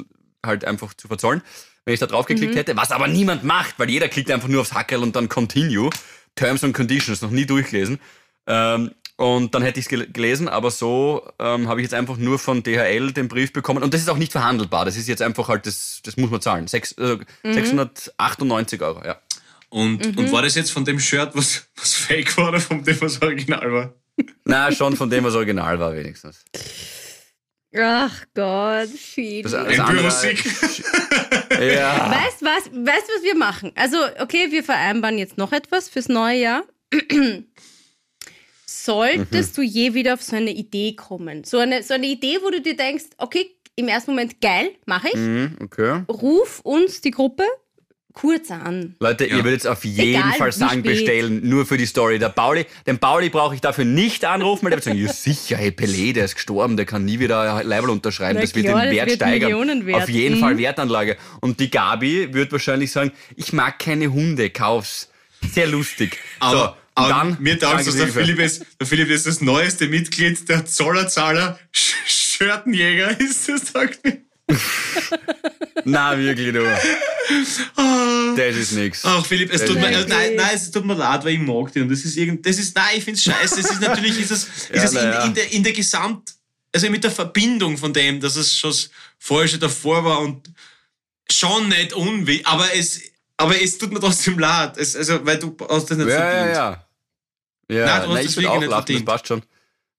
halt 0.45 0.63
einfach 0.65 0.93
zu 0.93 1.07
verzollen. 1.07 1.41
Wenn 1.83 1.93
ich 1.93 1.99
da 1.99 2.07
drauf 2.07 2.25
geklickt 2.25 2.55
hätte, 2.55 2.77
was 2.77 2.91
aber 2.91 3.07
niemand 3.07 3.43
macht, 3.43 3.77
weil 3.77 3.89
jeder 3.89 4.07
klickt 4.07 4.31
einfach 4.31 4.47
nur 4.47 4.61
aufs 4.61 4.73
Hackerl 4.73 5.03
und 5.03 5.15
dann 5.15 5.29
Continue, 5.29 5.89
Terms 6.35 6.63
and 6.63 6.75
Conditions, 6.75 7.21
noch 7.21 7.31
nie 7.31 7.45
durchgelesen. 7.45 7.99
Ähm, 8.47 8.91
und 9.17 9.55
dann 9.55 9.61
hätte 9.61 9.79
ich 9.79 9.89
es 9.89 10.11
gelesen, 10.11 10.49
aber 10.49 10.71
so 10.71 11.25
ähm, 11.39 11.69
habe 11.69 11.79
ich 11.79 11.85
jetzt 11.85 11.93
einfach 11.93 12.17
nur 12.17 12.37
von 12.37 12.63
DHL 12.63 13.13
den 13.13 13.29
Brief 13.29 13.53
bekommen. 13.53 13.81
Und 13.81 13.93
das 13.93 14.01
ist 14.01 14.09
auch 14.09 14.17
nicht 14.17 14.33
verhandelbar. 14.33 14.83
Das 14.83 14.97
ist 14.97 15.07
jetzt 15.07 15.21
einfach 15.21 15.47
halt, 15.47 15.65
das, 15.65 16.01
das 16.03 16.17
muss 16.17 16.29
man 16.29 16.41
zahlen. 16.41 16.67
Sechs, 16.67 16.91
äh, 16.93 17.17
698 17.43 18.81
Euro, 18.81 19.05
ja. 19.05 19.17
Und, 19.69 20.17
und 20.17 20.31
war 20.31 20.41
das 20.41 20.55
jetzt 20.55 20.71
von 20.71 20.83
dem 20.83 20.99
Shirt, 20.99 21.31
was, 21.33 21.67
was 21.75 21.93
fake 21.93 22.35
war 22.37 22.49
oder 22.49 22.59
von 22.59 22.83
dem, 22.83 22.99
was 23.01 23.21
original 23.21 23.71
war? 23.71 23.93
Na, 24.43 24.71
schon 24.71 24.95
von 24.95 25.09
dem, 25.09 25.23
was 25.23 25.33
original 25.33 25.79
war, 25.79 25.93
wenigstens. 25.95 26.43
Ach 27.77 28.23
Gott, 28.33 28.89
viel. 28.89 29.43
Das, 29.43 29.51
das 29.51 29.65
Bürosick. 29.65 30.43
Ja. 31.51 32.11
Weißt 32.11 32.41
was, 32.41 32.65
weißt 32.71 33.09
was 33.15 33.23
wir 33.23 33.35
machen? 33.35 33.71
Also, 33.75 33.97
okay, 34.19 34.47
wir 34.51 34.63
vereinbaren 34.63 35.17
jetzt 35.17 35.37
noch 35.37 35.51
etwas 35.51 35.87
fürs 35.87 36.09
neue 36.09 36.39
Jahr. 36.39 36.63
Solltest 38.85 39.57
du 39.57 39.61
je 39.61 39.93
wieder 39.93 40.13
auf 40.13 40.21
so 40.23 40.35
eine 40.35 40.51
Idee 40.51 40.95
kommen, 40.95 41.43
so 41.43 41.57
eine, 41.57 41.81
so 41.83 41.93
eine 41.95 42.07
Idee, 42.07 42.37
wo 42.43 42.49
du 42.49 42.61
dir 42.61 42.75
denkst, 42.77 43.05
okay, 43.17 43.51
im 43.75 43.87
ersten 43.87 44.11
Moment 44.11 44.39
geil, 44.41 44.69
mache 44.85 45.07
ich, 45.09 45.15
Mhm, 45.15 45.57
okay. 45.63 46.03
ruf 46.09 46.59
uns 46.63 47.01
die 47.01 47.11
Gruppe 47.11 47.43
kurz 48.13 48.49
an. 48.49 48.95
Leute, 49.01 49.27
Ja. 49.27 49.35
ihr 49.37 49.43
würdet 49.43 49.67
auf 49.67 49.83
jeden 49.83 49.99
Egal, 50.15 50.33
Fall 50.37 50.51
sagen, 50.53 50.79
spät. 50.79 50.83
bestellen, 50.83 51.41
nur 51.49 51.65
für 51.65 51.77
die 51.77 51.85
Story. 51.85 52.17
Der 52.17 52.29
Pauli, 52.29 52.65
den 52.87 52.97
Pauli 52.97 53.27
brauche 53.29 53.55
ich 53.55 53.59
dafür 53.59 53.83
nicht 53.83 54.23
anrufen, 54.23 54.63
weil 54.63 54.69
der 54.69 54.77
wird 54.77 54.85
sagen, 54.85 54.97
ja 54.97 55.11
sicher, 55.11 55.57
hey 55.57 55.71
Pelé, 55.71 56.13
der 56.13 56.23
ist 56.23 56.35
gestorben, 56.35 56.77
der 56.77 56.85
kann 56.85 57.03
nie 57.03 57.19
wieder 57.19 57.55
ein 57.55 57.67
Leibel 57.67 57.89
unterschreiben, 57.89 58.35
Na 58.35 58.41
das 58.41 58.55
wird 58.55 58.67
klar, 58.67 58.79
den 58.81 58.87
das 58.89 58.95
Wert 58.95 59.07
wird 59.09 59.15
steigern. 59.17 59.49
Millionen 59.51 59.85
wert. 59.85 60.03
Auf 60.03 60.09
jeden 60.09 60.35
Mhm. 60.35 60.39
Fall 60.39 60.57
Wertanlage. 60.57 61.17
Und 61.41 61.59
die 61.59 61.69
Gabi 61.69 62.33
wird 62.33 62.53
wahrscheinlich 62.53 62.91
sagen, 62.93 63.11
ich 63.35 63.51
mag 63.51 63.79
keine 63.79 64.13
Hunde, 64.13 64.49
kauf's. 64.49 65.09
Sehr 65.51 65.67
lustig. 65.67 66.17
Aber, 66.39 66.77
so, 66.79 66.84
und 66.97 67.03
aber 67.03 67.09
dann 67.09 67.37
mir 67.41 67.59
taugt 67.59 67.81
es, 67.81 67.87
sagen 67.87 67.97
der 67.99 68.07
Philipp, 68.09 68.39
ist, 68.39 68.65
der 68.79 68.87
Philipp 68.87 69.09
ist 69.09 69.25
das 69.27 69.41
neueste 69.41 69.87
Mitglied 69.87 70.47
der 70.47 70.65
Zollerzahler 70.65 71.59
Sch 71.71 71.93
Schörtenjäger 72.07 73.19
ist 73.19 73.47
das, 73.49 73.67
sagt 73.71 74.03
mir. 74.03 74.21
Na, 75.85 76.17
wirklich, 76.17 76.53
du. 76.53 76.65
Ah. 77.75 78.33
Das 78.35 78.55
ist 78.55 78.73
nix. 78.73 79.01
Ach, 79.05 79.25
Philipp, 79.25 79.51
es 79.53 79.65
tut 79.65 79.75
mir, 79.79 79.87
äh, 79.89 80.05
nein, 80.07 80.35
nein, 80.35 80.49
es 80.53 80.69
tut 80.71 80.85
mir 80.85 80.95
leid, 80.95 81.23
weil 81.23 81.33
ich 81.33 81.39
mag 81.39 81.71
dich. 81.71 81.81
Und 81.81 81.89
das 81.89 82.03
ist 82.05 82.17
irgend, 82.17 82.45
das 82.45 82.57
ist, 82.57 82.75
nein, 82.75 82.85
ich 82.97 83.03
find's 83.03 83.23
scheiße. 83.23 83.59
Es 83.59 83.69
ist 83.71 83.81
natürlich, 83.81 84.19
ist 84.19 84.31
es, 84.31 84.43
ist 84.69 84.69
Ja, 84.73 84.83
es 84.83 84.91
in, 84.93 84.97
ja. 84.97 85.23
in, 85.25 85.33
der, 85.33 85.51
in 85.51 85.63
der 85.63 85.73
Gesamt, 85.73 86.33
also 86.73 86.89
mit 86.89 87.03
der 87.03 87.11
Verbindung 87.11 87.77
von 87.77 87.93
dem, 87.93 88.19
dass 88.19 88.35
es 88.35 88.55
schon 88.57 88.73
vorher 89.17 89.47
schon 89.47 89.59
davor 89.59 90.03
war 90.03 90.19
und 90.19 90.51
schon 91.31 91.69
nicht 91.69 91.93
unwichtig, 91.93 92.45
aber 92.47 92.73
es, 92.75 93.01
aber 93.37 93.61
es 93.61 93.77
tut 93.77 93.91
mir 93.91 93.99
trotzdem 93.99 94.37
leid, 94.39 94.77
es, 94.77 94.95
also, 94.95 95.25
weil 95.25 95.39
du 95.39 95.55
hast 95.69 95.89
das 95.89 95.97
nicht 95.97 96.09
Ja, 96.09 96.13
ja, 96.15 96.19
verdient. 96.31 96.55
ja. 96.55 96.71
Ja, 96.71 96.84
Nein, 97.67 97.87
hast 97.89 98.07
nein, 98.07 98.15
das 98.17 98.25
ich 98.25 98.35
würde 98.37 98.51
auch 98.51 98.59
nicht 98.59 98.69
lachen, 98.69 98.93
das 98.95 99.05
passt 99.05 99.27
schon. 99.27 99.41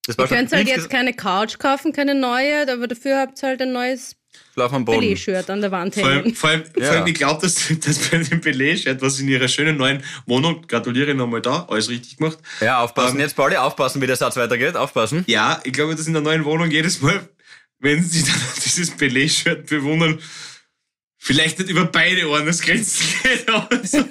Das 0.07 0.15
Ihr 0.15 0.17
passt 0.17 0.29
schon. 0.29 0.39
könnt 0.39 0.53
halt 0.53 0.69
jetzt 0.69 0.91
keine 0.91 1.13
Couch 1.15 1.59
kaufen, 1.59 1.93
keine 1.93 2.15
neue, 2.15 2.71
aber 2.73 2.87
dafür 2.87 3.19
habt 3.19 3.43
ihr 3.43 3.49
halt 3.49 3.61
ein 3.63 3.73
neues. 3.73 4.17
Belay-Shirt 4.55 5.49
an 5.49 5.63
der 5.63 5.71
Wand 5.71 5.95
Vor 5.95 6.05
allem, 6.07 6.23
hängen. 6.25 6.35
vor 6.35 6.51
allem, 6.51 6.65
Ja. 6.79 6.85
vor 6.87 6.95
allem 6.97 7.07
ich 7.07 7.15
glaube, 7.15 7.41
dass, 7.43 7.69
dass 7.85 7.99
bei 8.11 8.19
dem 8.19 8.41
Beleg, 8.43 8.85
was 9.01 9.19
in 9.19 9.29
ihrer 9.29 9.49
schönen 9.49 9.77
neuen 9.79 10.03
Wohnung, 10.27 10.63
gratuliere 10.69 11.15
nochmal 11.15 11.41
da, 11.41 11.67
alles 11.71 11.89
richtig 11.89 12.19
gemacht. 12.19 12.39
Ja, 12.61 12.81
aufpassen 12.83 13.17
Ähm, 13.17 13.21
jetzt, 13.21 13.35
Pauli, 13.35 13.57
aufpassen, 13.57 14.01
wie 14.03 14.07
der 14.07 14.17
Satz 14.17 14.37
weitergeht, 14.37 14.77
aufpassen. 14.77 15.25
Ja, 15.27 15.61
ich 15.65 15.73
glaube, 15.73 15.95
dass 15.97 16.07
in 16.07 16.13
der 16.13 16.23
neuen 16.23 16.45
Wohnung 16.45 16.71
jedes 16.71 17.01
Mal, 17.01 17.27
wenn 17.79 18.03
sie 18.03 18.23
dann 18.27 18.41
dieses 18.65 18.91
Beleg-Shirt 18.91 19.67
bewundern, 19.67 20.21
vielleicht 21.19 21.59
nicht 21.59 21.71
über 21.71 21.87
beide 21.87 22.29
Ohren 22.29 22.47
das 22.47 22.61
Grenzen 22.61 23.07
geht, 23.23 23.47
so. 23.89 24.05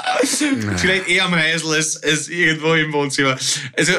vielleicht 0.76 1.08
eher 1.08 1.24
am 1.24 1.34
Heisel 1.34 1.74
als, 1.74 2.02
als 2.02 2.28
irgendwo 2.28 2.74
im 2.74 2.92
Wohnzimmer. 2.92 3.38
Also, 3.76 3.92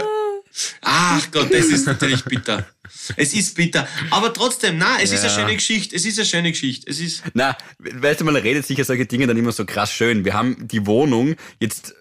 ach 0.81 1.31
Gott, 1.31 1.53
das 1.53 1.65
ist 1.65 1.85
natürlich 1.85 2.23
bitter. 2.25 2.65
Es 3.15 3.33
ist 3.33 3.55
bitter. 3.55 3.87
Aber 4.11 4.33
trotzdem, 4.33 4.77
na, 4.77 4.97
es 5.01 5.11
ist 5.11 5.21
eine 5.23 5.29
Ja. 5.29 5.39
schöne 5.39 5.55
Geschichte. 5.55 5.95
Es 5.95 6.05
ist 6.05 6.17
eine 6.19 6.25
schöne 6.25 6.51
Geschichte. 6.51 6.89
Es 6.89 6.99
ist, 6.99 7.23
Na, 7.33 7.57
weißt 7.79 8.21
du, 8.21 8.25
man 8.25 8.35
redet 8.35 8.65
sich 8.65 8.77
ja 8.77 8.83
solche 8.85 9.05
Dinge 9.05 9.27
dann 9.27 9.37
immer 9.37 9.51
so 9.51 9.65
krass 9.65 9.91
schön. 9.91 10.23
Wir 10.25 10.33
haben 10.33 10.67
die 10.67 10.85
Wohnung 10.85 11.35
jetzt 11.59 11.93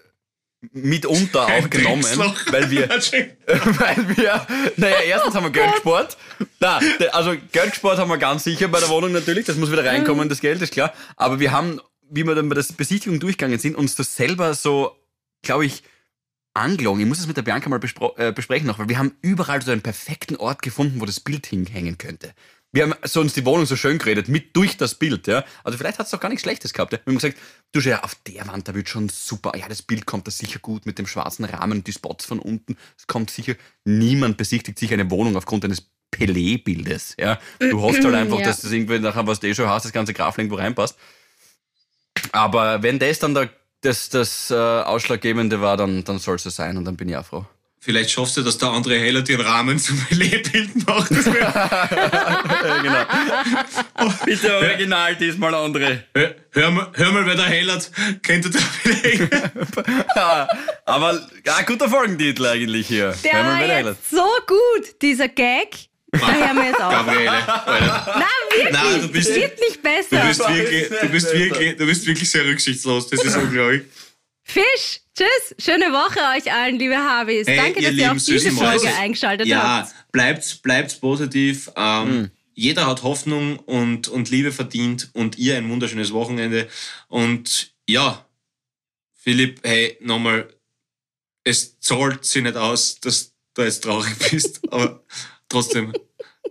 mitunter 0.71 1.45
auch 1.45 1.69
genommen, 1.69 2.05
weil 2.51 2.71
wir, 2.71 2.87
weil 2.89 4.17
wir, 4.17 4.47
naja, 4.77 4.95
erstens 5.05 5.35
haben 5.35 5.43
wir 5.43 5.51
Geld 5.51 5.73
gespart. 5.73 6.15
Na, 6.61 6.79
also 7.11 7.35
Geld 7.51 7.71
gespart 7.71 7.97
haben 7.97 8.09
wir 8.09 8.17
ganz 8.17 8.45
sicher 8.45 8.69
bei 8.69 8.79
der 8.79 8.87
Wohnung 8.87 9.11
natürlich, 9.11 9.45
das 9.45 9.57
muss 9.57 9.71
wieder 9.71 9.83
reinkommen, 9.83 10.29
das 10.29 10.39
Geld, 10.39 10.61
ist 10.61 10.71
klar. 10.71 10.93
Aber 11.17 11.39
wir 11.41 11.51
haben, 11.51 11.81
wie 12.13 12.25
wir 12.25 12.35
dann 12.35 12.49
bei 12.49 12.55
der 12.55 12.65
Besichtigung 12.77 13.19
durchgegangen 13.19 13.59
sind, 13.59 13.75
uns 13.75 13.95
das 13.95 14.15
selber 14.15 14.53
so, 14.53 14.95
glaube 15.41 15.65
ich, 15.65 15.83
angelogen. 16.53 17.01
Ich 17.01 17.07
muss 17.07 17.19
es 17.19 17.27
mit 17.27 17.37
der 17.37 17.41
Bianca 17.41 17.69
mal 17.69 17.79
äh, 18.17 18.31
besprechen 18.31 18.67
noch, 18.67 18.79
weil 18.79 18.89
wir 18.89 18.97
haben 18.99 19.13
überall 19.21 19.61
so 19.61 19.71
einen 19.71 19.81
perfekten 19.81 20.35
Ort 20.35 20.61
gefunden, 20.61 21.01
wo 21.01 21.05
das 21.05 21.19
Bild 21.19 21.47
hinhängen 21.47 21.97
könnte. 21.97 22.33
Wir 22.71 22.83
haben 22.83 22.95
so 23.03 23.21
uns 23.21 23.33
die 23.33 23.45
Wohnung 23.45 23.67
so 23.67 23.75
schön 23.75 23.99
geredet, 23.99 24.29
mit 24.29 24.55
durch 24.55 24.77
das 24.77 24.95
Bild, 24.95 25.27
ja. 25.27 25.43
Also 25.63 25.77
vielleicht 25.77 25.99
hat 25.99 26.07
es 26.07 26.11
doch 26.11 26.19
gar 26.19 26.29
nichts 26.29 26.41
Schlechtes 26.41 26.73
gehabt. 26.73 26.93
Ja? 26.93 26.99
Wir 27.05 27.11
haben 27.11 27.19
gesagt, 27.19 27.37
du 27.71 27.81
schau, 27.81 27.89
ja, 27.91 28.03
auf 28.03 28.15
der 28.27 28.47
Wand, 28.47 28.67
da 28.67 28.73
wird 28.73 28.89
schon 28.89 29.09
super. 29.09 29.53
Ja, 29.55 29.67
das 29.67 29.83
Bild 29.83 30.07
kommt 30.07 30.25
da 30.25 30.31
sicher 30.31 30.59
gut 30.59 30.87
mit 30.87 30.97
dem 30.97 31.05
schwarzen 31.05 31.45
Rahmen 31.45 31.79
und 31.79 31.87
die 31.87 31.93
Spots 31.93 32.25
von 32.25 32.39
unten. 32.39 32.75
Es 32.97 33.05
kommt 33.05 33.29
sicher, 33.29 33.53
niemand 33.85 34.37
besichtigt 34.37 34.79
sich 34.79 34.91
eine 34.91 35.09
Wohnung 35.11 35.35
aufgrund 35.37 35.65
eines 35.65 35.83
Pelé-Bildes, 36.11 37.15
ja. 37.19 37.39
Du 37.59 37.81
hoffst 37.81 38.03
halt 38.03 38.15
einfach, 38.15 38.39
Ja. 38.39 38.45
dass 38.45 38.61
das 38.61 38.71
irgendwie 38.71 38.99
nachher, 38.99 39.27
was 39.27 39.39
du 39.39 39.47
eh 39.47 39.55
schon 39.55 39.67
hast, 39.69 39.83
das 39.85 39.91
ganze 39.93 40.13
Graf 40.13 40.37
irgendwo 40.37 40.55
reinpasst. 40.57 40.97
Aber 42.33 42.83
wenn 42.83 42.99
das 42.99 43.19
dann 43.19 43.33
der, 43.35 43.49
das, 43.81 44.09
das 44.09 44.49
äh, 44.51 44.55
Ausschlaggebende 44.55 45.61
war, 45.61 45.77
dann, 45.77 46.03
dann 46.03 46.17
soll 46.19 46.35
es 46.35 46.43
so 46.43 46.49
sein 46.49 46.77
und 46.77 46.85
dann 46.85 46.97
bin 46.97 47.07
ich 47.09 47.15
auch 47.15 47.25
froh. 47.25 47.45
vielleicht 47.79 48.09
schaffst 48.09 48.37
du, 48.37 48.41
dass 48.41 48.57
der 48.57 48.69
andere 48.69 48.97
Heller 48.97 49.23
einen 49.27 49.41
Rahmen 49.41 49.77
zum 49.77 50.03
Belegbild 50.09 50.87
macht. 50.87 51.09
genau. 51.09 51.25
Bitte 54.25 54.55
original, 54.55 55.15
diesmal 55.15 55.53
andere. 55.53 56.05
hör, 56.15 56.35
hör, 56.51 56.71
mal, 56.71 56.87
hör 56.93 57.11
mal, 57.11 57.25
wer 57.27 57.35
da 57.35 57.45
hellert, 57.45 57.91
kennt 58.23 58.45
ihr 58.45 58.51
da 58.51 58.59
belegen? 58.83 59.29
Aber 60.85 61.19
ja, 61.45 61.61
guter 61.61 61.87
Folgentitel 61.87 62.47
eigentlich 62.47 62.87
hier. 62.87 63.13
Der 63.23 63.33
Wenn 63.33 63.45
man 63.45 63.85
war 63.85 63.95
so 64.09 64.25
gut, 64.47 65.01
dieser 65.03 65.27
Gag. 65.27 65.92
Da 66.19 66.33
hören 66.33 66.55
wir 66.57 66.65
jetzt 66.65 66.81
auf. 66.81 66.91
Gabriele. 66.91 67.43
Na, 67.45 68.25
wirklich, 68.51 68.71
Nein, 68.71 69.01
du 69.01 69.07
bist- 69.09 69.35
wird 69.35 69.59
nicht 69.59 69.77
Du 69.77 69.81
besser. 69.81 70.25
bist, 70.27 70.39
wirklich, 70.39 70.87
du, 71.01 71.09
bist 71.09 71.33
wirklich, 71.33 71.77
du 71.77 71.85
bist 71.85 72.05
wirklich 72.05 72.29
sehr 72.29 72.45
rücksichtslos, 72.45 73.09
das 73.09 73.23
ist 73.23 73.35
unglaublich. 73.35 73.83
Fisch, 74.45 74.99
tschüss, 75.17 75.55
schöne 75.57 75.85
Woche 75.91 76.19
euch 76.37 76.51
allen, 76.51 76.77
liebe 76.77 76.97
Habis. 76.97 77.47
Hey, 77.47 77.57
Danke, 77.57 77.79
ihr 77.81 77.89
dass 77.91 77.97
ihr 77.97 78.11
auch 78.11 78.15
diese 78.15 78.51
Folge 78.51 78.85
Mäuse. 78.85 78.95
eingeschaltet 78.97 79.47
Ja, 79.47 79.79
habt. 79.87 80.11
bleibt, 80.11 80.61
bleibt 80.63 81.01
positiv. 81.01 81.71
Ähm, 81.75 82.29
Jeder 82.53 82.85
hat 82.85 83.01
Hoffnung 83.03 83.57
und, 83.59 84.09
und 84.09 84.29
Liebe 84.29 84.51
verdient 84.51 85.09
und 85.13 85.37
ihr 85.39 85.57
ein 85.57 85.67
wunderschönes 85.69 86.13
Wochenende. 86.13 86.67
Und 87.07 87.73
ja, 87.89 88.23
Philipp, 89.17 89.61
hey, 89.63 89.97
nochmal, 90.01 90.53
es 91.45 91.79
zahlt 91.79 92.23
sich 92.25 92.43
nicht 92.43 92.55
aus, 92.57 92.99
dass 92.99 93.33
du 93.55 93.61
jetzt 93.63 93.83
traurig 93.83 94.13
bist, 94.31 94.59
aber 94.71 95.03
trotzdem, 95.53 95.93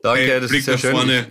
Danke, 0.02 0.20
Hey, 0.22 0.40
das 0.40 0.48
Blick 0.50 0.60
ist 0.60 0.64
sehr 0.66 0.74
nach 0.74 0.80
schön. 0.80 0.90
vorne. 0.92 1.26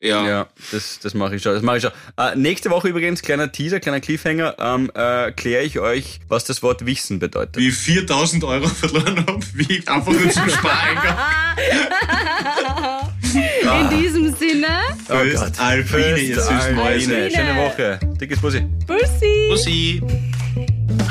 ja. 0.00 0.26
Ja, 0.26 0.46
das, 0.72 0.98
das 1.00 1.12
mache 1.14 1.36
ich 1.36 1.42
schon. 1.42 1.54
Das 1.54 1.62
mache 1.62 1.76
ich 1.78 1.82
schon. 1.82 1.92
Äh, 2.16 2.34
nächste 2.36 2.70
Woche 2.70 2.88
übrigens, 2.88 3.20
kleiner 3.22 3.50
Teaser, 3.52 3.80
kleiner 3.80 4.00
Cliffhanger, 4.00 4.56
ähm, 4.58 4.90
äh, 4.94 5.32
kläre 5.32 5.64
ich 5.64 5.78
euch, 5.80 6.20
was 6.28 6.44
das 6.44 6.62
Wort 6.62 6.86
Wichsen 6.86 7.18
bedeutet. 7.18 7.56
wie 7.58 7.68
ich 7.68 7.74
4000 7.74 8.44
Euro 8.44 8.68
verloren 8.82 9.26
habe, 9.26 9.40
wie 9.54 9.78
ich 9.78 9.88
einfach 9.88 10.12
nur 10.12 10.30
zum 10.30 10.48
Sparen 10.48 10.98
In 13.34 13.98
diesem 13.98 14.34
Sinne, 14.34 14.68
Föst 15.06 15.60
Alpine, 15.60 16.18
ihr 16.18 16.40
süßen 16.40 16.74
Mäuse. 16.74 17.30
Schöne 17.30 17.56
Woche. 17.56 18.00
Dickes 18.20 18.40
Bussi. 18.40 18.60
Bussi. 18.86 19.48
Bussi. 19.50 20.02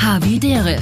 Havidere. 0.02 0.82